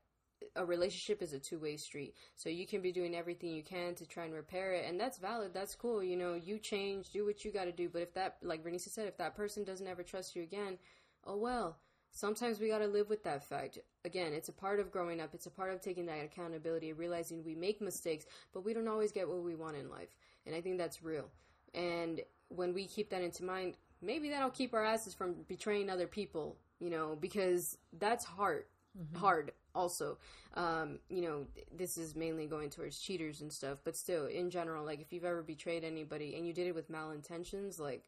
a 0.56 0.66
relationship 0.66 1.22
is 1.22 1.34
a 1.34 1.40
two-way 1.40 1.78
street. 1.78 2.16
So 2.36 2.50
you 2.50 2.66
can 2.66 2.82
be 2.82 2.92
doing 2.92 3.16
everything 3.16 3.52
you 3.52 3.64
can 3.64 3.94
to 3.96 4.06
try 4.06 4.26
and 4.26 4.34
repair 4.34 4.74
it, 4.74 4.86
and 4.88 5.00
that's 5.00 5.20
valid. 5.20 5.54
That's 5.54 5.76
cool. 5.76 6.04
You 6.04 6.16
know, 6.16 6.34
you 6.34 6.58
change, 6.58 7.12
do 7.12 7.26
what 7.26 7.46
you 7.46 7.52
got 7.52 7.66
to 7.66 7.72
do. 7.72 7.90
But 7.90 8.02
if 8.02 8.14
that, 8.16 8.38
like 8.42 8.64
Vernisa 8.64 8.90
said, 8.90 9.08
if 9.08 9.18
that 9.18 9.36
person 9.36 9.64
doesn't 9.64 9.88
ever 9.88 10.04
trust 10.04 10.36
you 10.36 10.42
again, 10.44 10.78
oh 11.26 11.38
well 11.38 11.78
sometimes 12.18 12.60
we 12.60 12.68
got 12.68 12.80
to 12.80 12.88
live 12.88 13.10
with 13.10 13.24
that 13.24 13.44
fact. 13.48 13.78
Again, 14.04 14.34
it's 14.34 14.50
a 14.50 14.54
part 14.54 14.80
of 14.80 14.92
growing 14.92 15.22
up. 15.22 15.34
It's 15.34 15.46
a 15.46 15.52
part 15.52 15.74
of 15.74 15.82
taking 15.82 16.08
that 16.08 16.24
accountability, 16.24 16.94
realizing 16.94 17.44
we 17.44 17.56
make 17.56 17.82
mistakes, 17.82 18.26
but 18.54 18.66
we 18.66 18.74
don't 18.74 18.88
always 18.88 19.12
get 19.12 19.28
what 19.28 19.44
we 19.44 19.56
want 19.56 19.78
in 19.78 19.90
life. 19.90 20.10
And 20.48 20.56
I 20.56 20.62
think 20.62 20.78
that's 20.78 21.04
real. 21.04 21.30
And 21.74 22.22
when 22.50 22.74
we 22.74 22.88
keep 22.88 23.10
that 23.12 23.22
into 23.22 23.44
mind, 23.44 23.76
maybe 24.02 24.30
that'll 24.30 24.50
keep 24.50 24.74
our 24.74 24.84
asses 24.84 25.14
from 25.14 25.36
betraying 25.48 25.90
other 25.90 26.08
people, 26.08 26.56
you 26.80 26.90
know, 26.90 27.18
because 27.20 27.78
that's 28.00 28.26
hard. 28.26 28.66
Mm-hmm. 28.98 29.18
Hard 29.18 29.52
also. 29.76 30.18
Um, 30.56 31.00
you 31.10 31.22
know, 31.22 31.46
this 31.76 31.98
is 31.98 32.16
mainly 32.16 32.48
going 32.48 32.70
towards 32.70 32.98
cheaters 33.00 33.42
and 33.42 33.54
stuff, 33.54 33.80
but 33.84 33.96
still, 33.96 34.26
in 34.26 34.50
general, 34.50 34.84
like 34.84 35.02
if 35.02 35.14
you've 35.14 35.26
ever 35.26 35.44
betrayed 35.44 35.84
anybody 35.84 36.36
and 36.36 36.48
you 36.48 36.54
did 36.54 36.66
it 36.68 36.74
with 36.74 36.92
malintentions, 36.92 37.80
like 37.80 38.04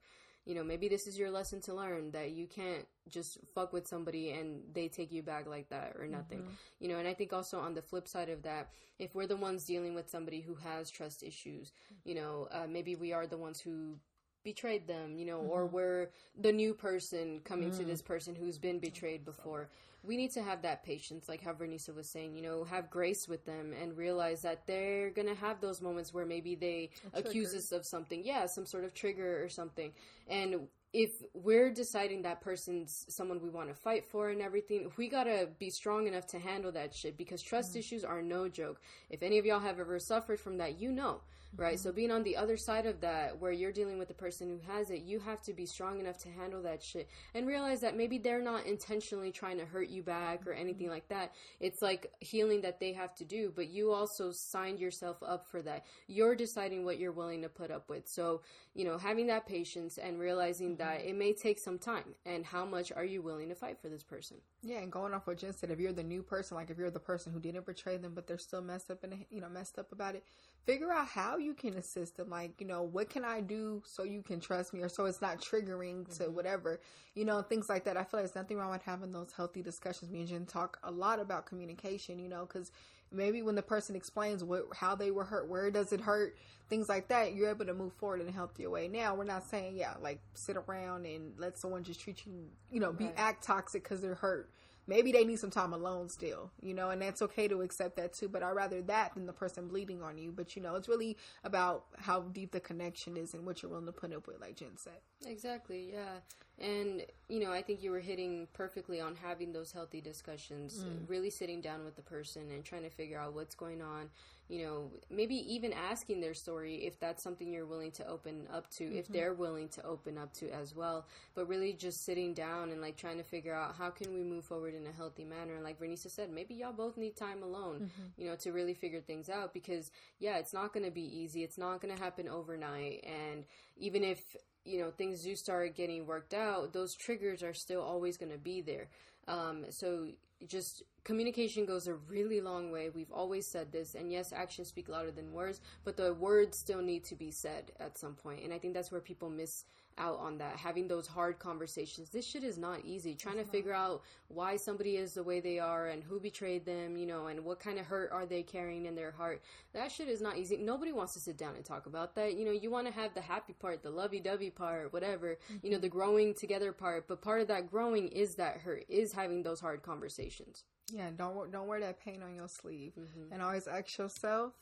you 0.50 0.56
know, 0.56 0.64
maybe 0.64 0.88
this 0.88 1.06
is 1.06 1.16
your 1.16 1.30
lesson 1.30 1.62
to 1.62 1.76
learn 1.76 2.10
that 2.10 2.32
you 2.32 2.48
can't 2.48 2.88
just 3.08 3.38
fuck 3.54 3.72
with 3.72 3.88
somebody 3.88 4.32
and 4.32 4.62
they 4.74 4.88
take 4.88 5.12
you 5.12 5.22
back 5.22 5.46
like 5.46 5.70
that 5.70 5.94
or 5.96 6.08
nothing. 6.08 6.40
Mm-hmm. 6.40 6.54
You 6.80 6.90
know, 6.90 6.98
and 6.98 7.08
I 7.08 7.14
think 7.14 7.32
also 7.32 7.60
on 7.60 7.76
the 7.76 7.84
flip 7.84 8.08
side 8.08 8.30
of 8.30 8.42
that, 8.42 8.72
if 8.98 9.14
we're 9.14 9.28
the 9.28 9.38
ones 9.38 9.64
dealing 9.64 9.94
with 9.94 10.10
somebody 10.10 10.42
who 10.42 10.56
has 10.56 10.90
trust 10.90 11.22
issues, 11.22 11.72
you 12.04 12.16
know, 12.16 12.48
uh, 12.52 12.66
maybe 12.68 12.96
we 12.96 13.14
are 13.14 13.28
the 13.28 13.38
ones 13.38 13.60
who 13.60 14.00
betrayed 14.44 14.88
them, 14.88 15.20
you 15.20 15.26
know, 15.28 15.38
mm-hmm. 15.38 15.52
or 15.52 15.68
we're 15.68 16.10
the 16.36 16.52
new 16.52 16.74
person 16.74 17.42
coming 17.44 17.70
mm-hmm. 17.70 17.82
to 17.82 17.86
this 17.86 18.02
person 18.02 18.34
who's 18.34 18.58
been 18.58 18.80
betrayed 18.80 19.24
before 19.24 19.70
we 20.04 20.16
need 20.16 20.32
to 20.32 20.42
have 20.42 20.62
that 20.62 20.84
patience, 20.84 21.28
like 21.28 21.44
how 21.44 21.54
Vernisa 21.54 21.94
was 21.94 22.10
saying, 22.10 22.36
you 22.36 22.42
know, 22.42 22.64
have 22.64 22.90
grace 22.90 23.28
with 23.28 23.46
them 23.46 23.74
and 23.80 23.98
realize 23.98 24.42
that 24.44 24.66
they're 24.66 25.10
gonna 25.10 25.36
have 25.36 25.60
those 25.60 25.82
moments 25.82 26.14
where 26.14 26.26
maybe 26.26 26.56
they 26.56 26.90
accuse 27.14 27.54
us 27.54 27.72
of 27.72 27.86
something, 27.86 28.24
yeah, 28.24 28.46
some 28.46 28.66
sort 28.66 28.86
of 28.86 28.94
trigger 28.94 29.44
or 29.44 29.50
something. 29.50 29.92
And 30.28 30.68
if 30.94 31.12
we're 31.34 31.70
deciding 31.70 32.24
that 32.24 32.42
person's 32.42 33.06
someone 33.10 33.42
we 33.42 33.50
want 33.50 33.70
to 33.70 33.76
fight 33.76 34.06
for 34.06 34.30
and 34.30 34.42
everything, 34.42 34.92
we 34.98 35.10
gotta 35.10 35.50
be 35.60 35.70
strong 35.70 36.08
enough 36.08 36.28
to 36.28 36.40
handle 36.40 36.72
that 36.72 36.94
shit 36.96 37.18
because 37.18 37.42
trust 37.42 37.72
mm-hmm. 37.72 37.80
issues 37.80 38.04
are 38.04 38.22
no 38.22 38.48
joke. 38.48 38.82
If 39.10 39.22
any 39.22 39.38
of 39.38 39.46
y'all 39.46 39.60
have 39.60 39.80
ever 39.80 40.00
suffered 40.00 40.40
from 40.40 40.58
that, 40.58 40.80
you 40.80 40.92
know 40.92 41.22
right? 41.56 41.76
Mm-hmm. 41.76 41.84
So 41.84 41.92
being 41.92 42.12
on 42.12 42.24
the 42.24 42.38
other 42.38 42.58
side 42.58 42.86
of 42.86 43.02
that, 43.02 43.40
where 43.40 43.52
you're 43.52 43.72
dealing 43.72 43.98
with 43.98 44.08
the 44.08 44.14
person 44.14 44.50
who 44.50 44.72
has 44.72 44.90
it, 44.90 45.02
you 45.02 45.20
have 45.20 45.42
to 45.44 45.54
be 45.54 45.66
strong 45.66 46.00
enough 46.00 46.18
to 46.20 46.30
handle 46.30 46.62
that 46.64 46.84
shit 46.84 47.10
and 47.34 47.48
realize 47.48 47.82
that 47.82 47.98
maybe 47.98 48.18
they're 48.18 48.42
not 48.42 48.66
intentionally 48.66 49.32
trying 49.32 49.58
to 49.58 49.66
hurt 49.66 49.90
you 49.90 50.04
back 50.04 50.46
or 50.48 50.54
anything 50.54 50.88
mm-hmm. 50.88 50.94
like 50.94 51.10
that. 51.10 51.34
It's 51.60 51.82
like 51.82 52.12
healing 52.20 52.62
that 52.62 52.80
they 52.80 52.94
have 52.94 53.16
to 53.16 53.26
do, 53.26 53.52
but 53.56 53.70
you 53.70 53.92
also 53.92 54.32
signed 54.32 54.80
yourself 54.80 55.18
up 55.24 55.48
for 55.48 55.62
that. 55.64 55.86
You're 56.08 56.36
deciding 56.36 56.86
what 56.86 57.00
you're 57.00 57.12
willing 57.12 57.42
to 57.42 57.50
put 57.50 57.72
up 57.72 57.90
with. 57.90 58.08
So, 58.08 58.42
you 58.74 58.86
know, 58.86 58.98
having 58.98 59.28
that 59.28 59.48
patience 59.48 59.98
and 59.98 60.20
realizing 60.20 60.78
mm-hmm. 60.78 60.84
that 60.84 61.02
it 61.02 61.16
may 61.16 61.34
take 61.34 61.60
some 61.60 61.80
time 61.80 62.16
and 62.26 62.46
how 62.46 62.66
much 62.66 62.92
are 62.92 63.06
you 63.06 63.22
willing 63.22 63.50
to 63.50 63.56
fight 63.56 63.80
for 63.82 63.90
this 63.90 64.04
person. 64.04 64.38
Yeah, 64.62 64.80
and 64.80 64.92
going 64.92 65.14
off 65.14 65.26
what 65.26 65.38
Jen 65.38 65.54
said, 65.54 65.72
if 65.72 65.80
you're 65.80 65.94
the 65.94 66.04
new 66.04 66.22
person, 66.22 66.58
like 66.58 66.70
if 66.70 66.78
you're 66.78 66.92
the 66.92 67.00
person 67.00 67.32
who 67.32 67.40
didn't 67.40 67.66
betray 67.66 67.98
them, 67.98 68.14
but 68.14 68.28
they're 68.28 68.38
still 68.38 68.62
messed 68.62 68.92
up 68.92 69.04
and 69.04 69.26
you 69.30 69.40
know 69.40 69.50
messed 69.50 69.80
up 69.80 69.92
about 69.92 70.16
it, 70.16 70.24
figure 70.66 70.92
out 70.92 71.08
how 71.08 71.38
you 71.40 71.54
can 71.54 71.76
assist 71.76 72.18
them. 72.18 72.30
Like, 72.30 72.60
you 72.60 72.68
know, 72.68 72.84
what 72.84 73.10
can 73.10 73.26
I 73.26 73.42
do 73.42 73.82
so 73.86 74.04
you 74.04 74.22
can 74.22 74.40
trust 74.40 74.74
me 74.74 74.82
or 74.82 74.90
so 74.90 75.06
it's 75.06 75.22
not 75.22 75.42
triggering 75.42 76.06
to 76.18 76.24
mm-hmm. 76.24 76.36
whatever, 76.36 76.80
you 77.16 77.26
know, 77.26 77.42
things 77.42 77.70
like 77.70 77.86
that. 77.86 77.98
I 77.98 78.04
feel 78.04 78.20
like 78.20 78.26
there's 78.26 78.36
nothing 78.36 78.58
wrong 78.58 78.72
with 78.72 78.84
having 78.84 79.12
those 79.12 79.32
healthy 79.36 79.62
discussions. 79.62 80.12
Me 80.12 80.20
and 80.20 80.28
Jen 80.28 80.46
talk 80.46 80.80
a 80.84 80.92
lot 80.92 81.20
about 81.20 81.46
communication, 81.46 82.20
you 82.20 82.30
know, 82.30 82.46
because 82.46 82.72
maybe 83.12 83.42
when 83.42 83.56
the 83.56 83.62
person 83.62 83.96
explains 83.96 84.44
what 84.44 84.66
how 84.76 84.96
they 84.96 85.12
were 85.12 85.24
hurt, 85.24 85.50
where 85.50 85.72
does 85.72 85.92
it 85.92 86.02
hurt, 86.02 86.38
things 86.70 86.88
like 86.88 87.08
that, 87.08 87.34
you're 87.34 87.50
able 87.50 87.66
to 87.66 87.74
move 87.74 87.94
forward 87.94 88.22
in 88.22 88.28
a 88.28 88.32
healthier 88.32 88.70
way. 88.70 88.88
Now, 88.88 89.16
we're 89.16 89.24
not 89.24 89.44
saying, 89.44 89.76
yeah, 89.76 89.94
like 90.02 90.20
sit 90.34 90.58
around 90.58 91.06
and 91.06 91.34
let 91.38 91.58
someone 91.58 91.84
just 91.84 92.00
treat 92.00 92.26
you, 92.26 92.46
you 92.70 92.80
know, 92.80 92.92
be 92.92 93.06
right. 93.06 93.14
act 93.18 93.44
toxic 93.44 93.84
because 93.84 94.02
they're 94.02 94.16
hurt 94.16 94.52
maybe 94.90 95.12
they 95.12 95.24
need 95.24 95.40
some 95.40 95.52
time 95.52 95.72
alone 95.72 96.10
still, 96.10 96.52
you 96.62 96.74
know, 96.74 96.90
and 96.90 97.02
that's 97.02 97.22
okay 97.22 97.48
to 97.48 97.62
accept 97.62 97.96
that 97.98 98.14
too. 98.14 98.28
But 98.28 98.44
I'd 98.44 98.52
rather 98.52 98.82
that 98.82 99.14
than 99.14 99.28
the 99.28 99.34
person 99.34 99.68
bleeding 99.68 100.02
on 100.02 100.18
you. 100.18 100.32
But 100.32 100.56
you 100.56 100.62
know, 100.62 100.76
it's 100.76 100.90
really 100.90 101.16
about 101.44 101.86
how 101.98 102.22
deep 102.22 102.52
the 102.52 102.60
connection 102.60 103.16
is 103.16 103.34
and 103.34 103.46
what 103.46 103.62
you're 103.62 103.70
willing 103.70 103.86
to 103.86 103.92
put 103.92 104.14
up 104.14 104.28
with, 104.28 104.42
like 104.42 104.58
Jen 104.58 104.76
said. 104.76 105.00
Exactly, 105.26 105.92
yeah. 105.94 106.20
And, 106.60 107.06
you 107.30 107.40
know, 107.40 107.52
I 107.52 107.62
think 107.62 107.82
you 107.82 107.92
were 107.92 108.00
hitting 108.02 108.48
perfectly 108.54 109.00
on 109.00 109.16
having 109.16 109.54
those 109.54 109.72
healthy 109.72 110.02
discussions, 110.02 110.84
mm. 110.84 111.10
really 111.10 111.30
sitting 111.30 111.62
down 111.62 111.86
with 111.86 111.96
the 111.96 112.02
person 112.02 112.52
and 112.52 112.66
trying 112.66 112.84
to 112.84 112.90
figure 112.90 113.18
out 113.18 113.34
what's 113.34 113.56
going 113.56 113.82
on. 113.82 114.10
You 114.50 114.66
know, 114.66 114.92
maybe 115.12 115.36
even 115.54 115.74
asking 115.74 116.22
their 116.22 116.34
story 116.34 116.78
if 116.78 117.00
that's 117.00 117.22
something 117.22 117.54
you're 117.54 117.68
willing 117.68 117.92
to 117.92 118.08
open 118.08 118.48
up 118.52 118.68
to, 118.72 118.86
mm-hmm. 118.86 118.98
if 118.98 119.08
they're 119.08 119.36
willing 119.36 119.70
to 119.70 119.86
open 119.86 120.18
up 120.18 120.34
to 120.34 120.50
as 120.50 120.76
well. 120.76 121.06
But 121.36 121.48
really 121.48 121.72
just 121.72 122.04
sitting 122.04 122.34
down 122.34 122.72
and 122.72 122.82
like 122.82 122.98
trying 122.98 123.18
to 123.18 123.24
figure 123.24 123.54
out 123.54 123.76
how 123.78 123.92
can 123.92 124.12
we 124.12 124.24
move 124.24 124.44
forward 124.44 124.74
in 124.74 124.88
a 124.88 124.92
healthy 124.92 125.24
manner. 125.24 125.54
And 125.54 125.64
like 125.64 125.80
Vernisa 125.80 126.10
said, 126.10 126.32
maybe 126.32 126.56
y'all 126.56 126.74
both 126.74 126.98
need 126.98 127.16
time 127.16 127.44
alone, 127.44 127.92
mm-hmm. 127.92 128.22
you 128.22 128.28
know, 128.28 128.36
to 128.38 128.52
really 128.52 128.74
figure 128.74 129.02
things 129.02 129.30
out 129.30 129.54
because, 129.54 129.92
yeah, 130.18 130.40
it's 130.40 130.52
not 130.52 130.74
going 130.74 130.86
to 130.86 130.92
be 130.92 131.06
easy. 131.20 131.44
It's 131.44 131.60
not 131.60 131.80
going 131.80 131.96
to 131.96 132.02
happen 132.02 132.28
overnight. 132.28 133.06
And 133.06 133.46
even 133.78 134.04
if 134.04 134.36
you 134.66 134.80
know 134.80 134.92
things 134.92 135.24
do 135.24 135.36
start 135.36 135.76
getting 135.76 136.06
worked 136.06 136.34
out, 136.34 136.74
those 136.74 136.96
triggers 136.96 137.44
are 137.44 137.54
still 137.54 137.82
always 137.82 138.18
going 138.18 138.32
to 138.32 138.38
be 138.38 138.62
there. 138.62 138.88
Um, 139.28 139.66
so 139.70 140.08
just 140.48 140.84
communication 141.04 141.66
goes 141.66 141.88
a 141.88 141.94
really 141.94 142.42
long 142.42 142.72
way. 142.72 142.90
We've 142.90 143.12
always 143.12 143.46
said 143.46 143.72
this, 143.72 143.96
and 143.96 144.12
yes, 144.12 144.32
actions 144.32 144.70
speak 144.70 144.90
louder 144.90 145.12
than 145.12 145.34
words, 145.34 145.62
but 145.84 145.98
the 145.98 146.14
words 146.14 146.58
still 146.58 146.82
need 146.82 147.04
to 147.06 147.16
be 147.16 147.32
said 147.32 147.72
at 147.80 147.98
some 147.98 148.14
point. 148.14 148.44
And 148.44 148.54
I 148.54 148.60
think 148.60 148.74
that's 148.74 148.92
where 148.92 149.02
people 149.02 149.30
miss 149.30 149.66
out 150.00 150.20
on 150.20 150.38
that, 150.38 150.56
having 150.56 150.88
those 150.88 151.08
hard 151.08 151.40
conversations. 151.40 152.10
This 152.10 152.26
shit 152.26 152.44
is 152.44 152.58
not 152.58 152.86
easy. 152.86 153.16
Trying 153.16 153.38
to 153.38 153.44
figure 153.44 153.74
out 153.74 154.02
why 154.28 154.56
somebody 154.56 154.98
is 154.98 155.14
the 155.14 155.24
way 155.24 155.40
they 155.40 155.60
are 155.60 155.88
and 155.88 156.04
who 156.04 156.20
betrayed 156.20 156.66
them, 156.66 156.98
you 156.98 157.06
know, 157.06 157.28
and 157.28 157.44
what 157.44 157.60
kind 157.60 157.78
of 157.78 157.86
hurt 157.86 158.12
are 158.12 158.26
they 158.26 158.42
carrying 158.42 158.86
in 158.86 158.96
their 158.96 159.12
heart. 159.12 159.42
That 159.74 159.92
shit 159.92 160.08
is 160.08 160.22
not 160.22 160.38
easy. 160.38 160.58
Nobody 160.58 160.92
wants 160.92 161.14
to 161.14 161.20
sit 161.20 161.38
down 161.38 161.56
and 161.56 161.66
talk 161.66 161.86
about 161.86 162.16
that. 162.16 162.36
You 162.36 162.46
know, 162.46 162.52
you 162.52 162.72
want 162.72 162.88
to 162.88 162.94
have 162.94 163.14
the 163.14 163.22
happy 163.22 163.54
part, 163.54 163.84
the 163.84 163.90
lovey 163.90 164.20
dovey 164.20 164.50
part, 164.50 164.94
whatever, 164.94 165.38
mm-hmm. 165.52 165.66
you 165.66 165.72
know, 165.72 165.80
the 165.80 165.90
growing 165.90 166.34
together 166.34 166.72
part. 166.72 167.08
But 167.08 167.22
part 167.22 167.42
of 167.42 167.48
that 167.50 167.70
growing 167.70 168.08
is 168.08 168.36
that 168.36 168.58
hurt, 168.58 168.86
is 168.88 169.12
having 169.12 169.44
those 169.44 169.60
hard 169.60 169.84
conversations. 169.84 170.64
Yeah, 170.92 171.10
don't 171.16 171.52
don't 171.52 171.68
wear 171.68 171.80
that 171.82 172.00
pain 172.04 172.24
on 172.24 172.36
your 172.36 172.48
sleeve, 172.48 172.94
mm-hmm. 173.00 173.32
and 173.32 173.42
always 173.42 173.68
ask 173.68 173.98
yourself: 173.98 174.54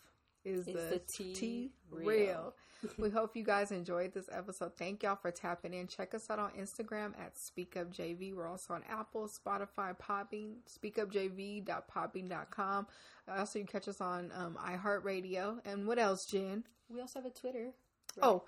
Is 0.45 0.65
the, 0.65 0.73
the 0.73 1.01
tea, 1.07 1.33
tea 1.33 1.71
real? 1.91 2.07
real? 2.07 2.53
we 2.97 3.09
hope 3.09 3.35
you 3.35 3.43
guys 3.43 3.71
enjoyed 3.71 4.13
this 4.13 4.29
episode. 4.31 4.77
Thank 4.77 5.03
y'all 5.03 5.15
for 5.15 5.31
tapping 5.31 5.73
in. 5.73 5.87
Check 5.87 6.13
us 6.13 6.29
out 6.29 6.37
on 6.39 6.51
Instagram 6.51 7.13
at 7.19 7.35
SpeakUpJV. 7.35 8.35
We're 8.35 8.47
also 8.47 8.75
on 8.75 8.83
Apple, 8.89 9.27
Spotify, 9.27 9.95
Podbean, 9.97 10.57
speakupjv.podbean.com. 10.69 12.87
Also, 13.35 13.59
you 13.59 13.65
catch 13.65 13.87
us 13.87 13.99
on 13.99 14.31
um, 14.35 14.57
iHeartRadio. 14.63 15.57
And 15.65 15.87
what 15.87 15.97
else, 15.99 16.25
Jen? 16.25 16.63
We 16.89 17.01
also 17.01 17.19
have 17.19 17.25
a 17.25 17.31
Twitter. 17.31 17.73
Right. 18.15 18.23
Oh, 18.23 18.43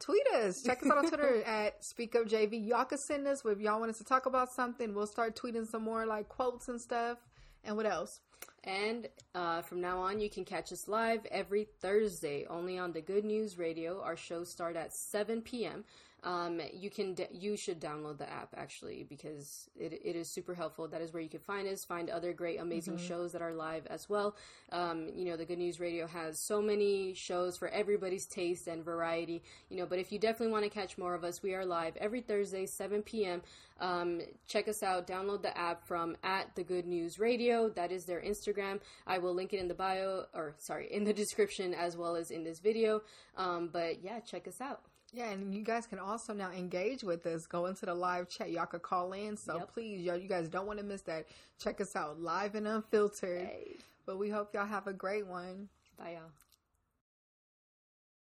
tweet 0.00 0.26
us. 0.34 0.62
Check 0.62 0.82
us 0.82 0.90
out 0.90 0.98
on 0.98 1.08
Twitter 1.08 1.42
at 1.46 1.82
SpeakUpJV. 1.82 2.66
Y'all 2.66 2.84
can 2.84 2.98
send 2.98 3.26
us 3.26 3.42
if 3.44 3.60
y'all 3.60 3.78
want 3.78 3.90
us 3.90 3.98
to 3.98 4.04
talk 4.04 4.26
about 4.26 4.52
something. 4.52 4.94
We'll 4.94 5.06
start 5.06 5.36
tweeting 5.36 5.66
some 5.66 5.82
more 5.82 6.06
like 6.06 6.28
quotes 6.28 6.68
and 6.68 6.80
stuff. 6.80 7.18
And 7.62 7.76
what 7.76 7.86
else? 7.86 8.20
And 8.64 9.08
uh, 9.34 9.60
from 9.62 9.80
now 9.80 10.00
on, 10.00 10.20
you 10.20 10.30
can 10.30 10.44
catch 10.44 10.72
us 10.72 10.88
live 10.88 11.26
every 11.26 11.64
Thursday, 11.80 12.46
only 12.48 12.78
on 12.78 12.92
the 12.92 13.00
Good 13.00 13.24
News 13.24 13.58
Radio. 13.58 14.00
Our 14.00 14.16
shows 14.16 14.50
start 14.50 14.74
at 14.76 14.94
7 14.94 15.42
p.m. 15.42 15.84
Um, 16.24 16.58
you 16.72 16.88
can 16.88 17.16
you 17.30 17.54
should 17.56 17.80
download 17.80 18.16
the 18.16 18.30
app 18.30 18.54
actually 18.56 19.04
because 19.06 19.68
it, 19.76 19.92
it 20.02 20.16
is 20.16 20.32
super 20.32 20.54
helpful. 20.54 20.88
That 20.88 21.02
is 21.02 21.12
where 21.12 21.22
you 21.22 21.28
can 21.28 21.40
find 21.40 21.68
us, 21.68 21.84
find 21.84 22.08
other 22.08 22.32
great, 22.32 22.58
amazing 22.58 22.94
mm-hmm. 22.94 23.06
shows 23.06 23.32
that 23.32 23.42
are 23.42 23.52
live 23.52 23.86
as 23.88 24.08
well. 24.08 24.34
Um, 24.72 25.10
you 25.14 25.26
know, 25.26 25.36
the 25.36 25.44
Good 25.44 25.58
News 25.58 25.78
Radio 25.80 26.06
has 26.06 26.40
so 26.40 26.62
many 26.62 27.12
shows 27.12 27.58
for 27.58 27.68
everybody's 27.68 28.26
taste 28.26 28.68
and 28.68 28.82
variety. 28.82 29.42
You 29.68 29.76
know, 29.76 29.86
but 29.86 29.98
if 29.98 30.12
you 30.12 30.18
definitely 30.18 30.52
want 30.52 30.64
to 30.64 30.70
catch 30.70 30.96
more 30.96 31.14
of 31.14 31.24
us, 31.24 31.42
we 31.42 31.54
are 31.54 31.66
live 31.66 31.94
every 31.98 32.22
Thursday, 32.22 32.64
7 32.64 33.02
p.m. 33.02 33.42
Um, 33.80 34.22
check 34.46 34.66
us 34.66 34.82
out. 34.82 35.06
Download 35.06 35.42
the 35.42 35.56
app 35.58 35.86
from 35.86 36.16
at 36.22 36.54
the 36.54 36.64
Good 36.64 36.86
News 36.86 37.18
Radio. 37.18 37.68
That 37.68 37.92
is 37.92 38.06
their 38.06 38.22
Instagram. 38.22 38.80
I 39.06 39.18
will 39.18 39.34
link 39.34 39.52
it 39.52 39.60
in 39.60 39.68
the 39.68 39.74
bio, 39.74 40.24
or 40.32 40.54
sorry, 40.56 40.90
in 40.90 41.04
the 41.04 41.12
description 41.22 41.74
as 41.74 41.98
well 41.98 42.16
as 42.16 42.30
in 42.30 42.44
this 42.44 42.60
video. 42.60 43.02
Um, 43.36 43.68
but 43.70 44.02
yeah, 44.02 44.20
check 44.20 44.48
us 44.48 44.62
out. 44.62 44.80
Yeah, 45.14 45.30
and 45.30 45.54
you 45.54 45.62
guys 45.62 45.86
can 45.86 46.00
also 46.00 46.32
now 46.32 46.50
engage 46.50 47.04
with 47.04 47.24
us. 47.26 47.46
Go 47.46 47.66
into 47.66 47.86
the 47.86 47.94
live 47.94 48.28
chat. 48.28 48.50
Y'all 48.50 48.66
could 48.66 48.82
call 48.82 49.12
in. 49.12 49.36
So 49.36 49.58
yep. 49.58 49.72
please, 49.72 50.00
y'all, 50.02 50.16
you 50.16 50.28
guys 50.28 50.48
don't 50.48 50.66
want 50.66 50.80
to 50.80 50.84
miss 50.84 51.02
that. 51.02 51.26
Check 51.58 51.80
us 51.80 51.94
out 51.94 52.20
live 52.20 52.56
and 52.56 52.66
unfiltered. 52.66 53.46
Hey. 53.46 53.76
But 54.06 54.18
we 54.18 54.28
hope 54.28 54.52
y'all 54.52 54.66
have 54.66 54.88
a 54.88 54.92
great 54.92 55.26
one. 55.26 55.68
Bye, 55.96 56.12
y'all. 56.12 56.30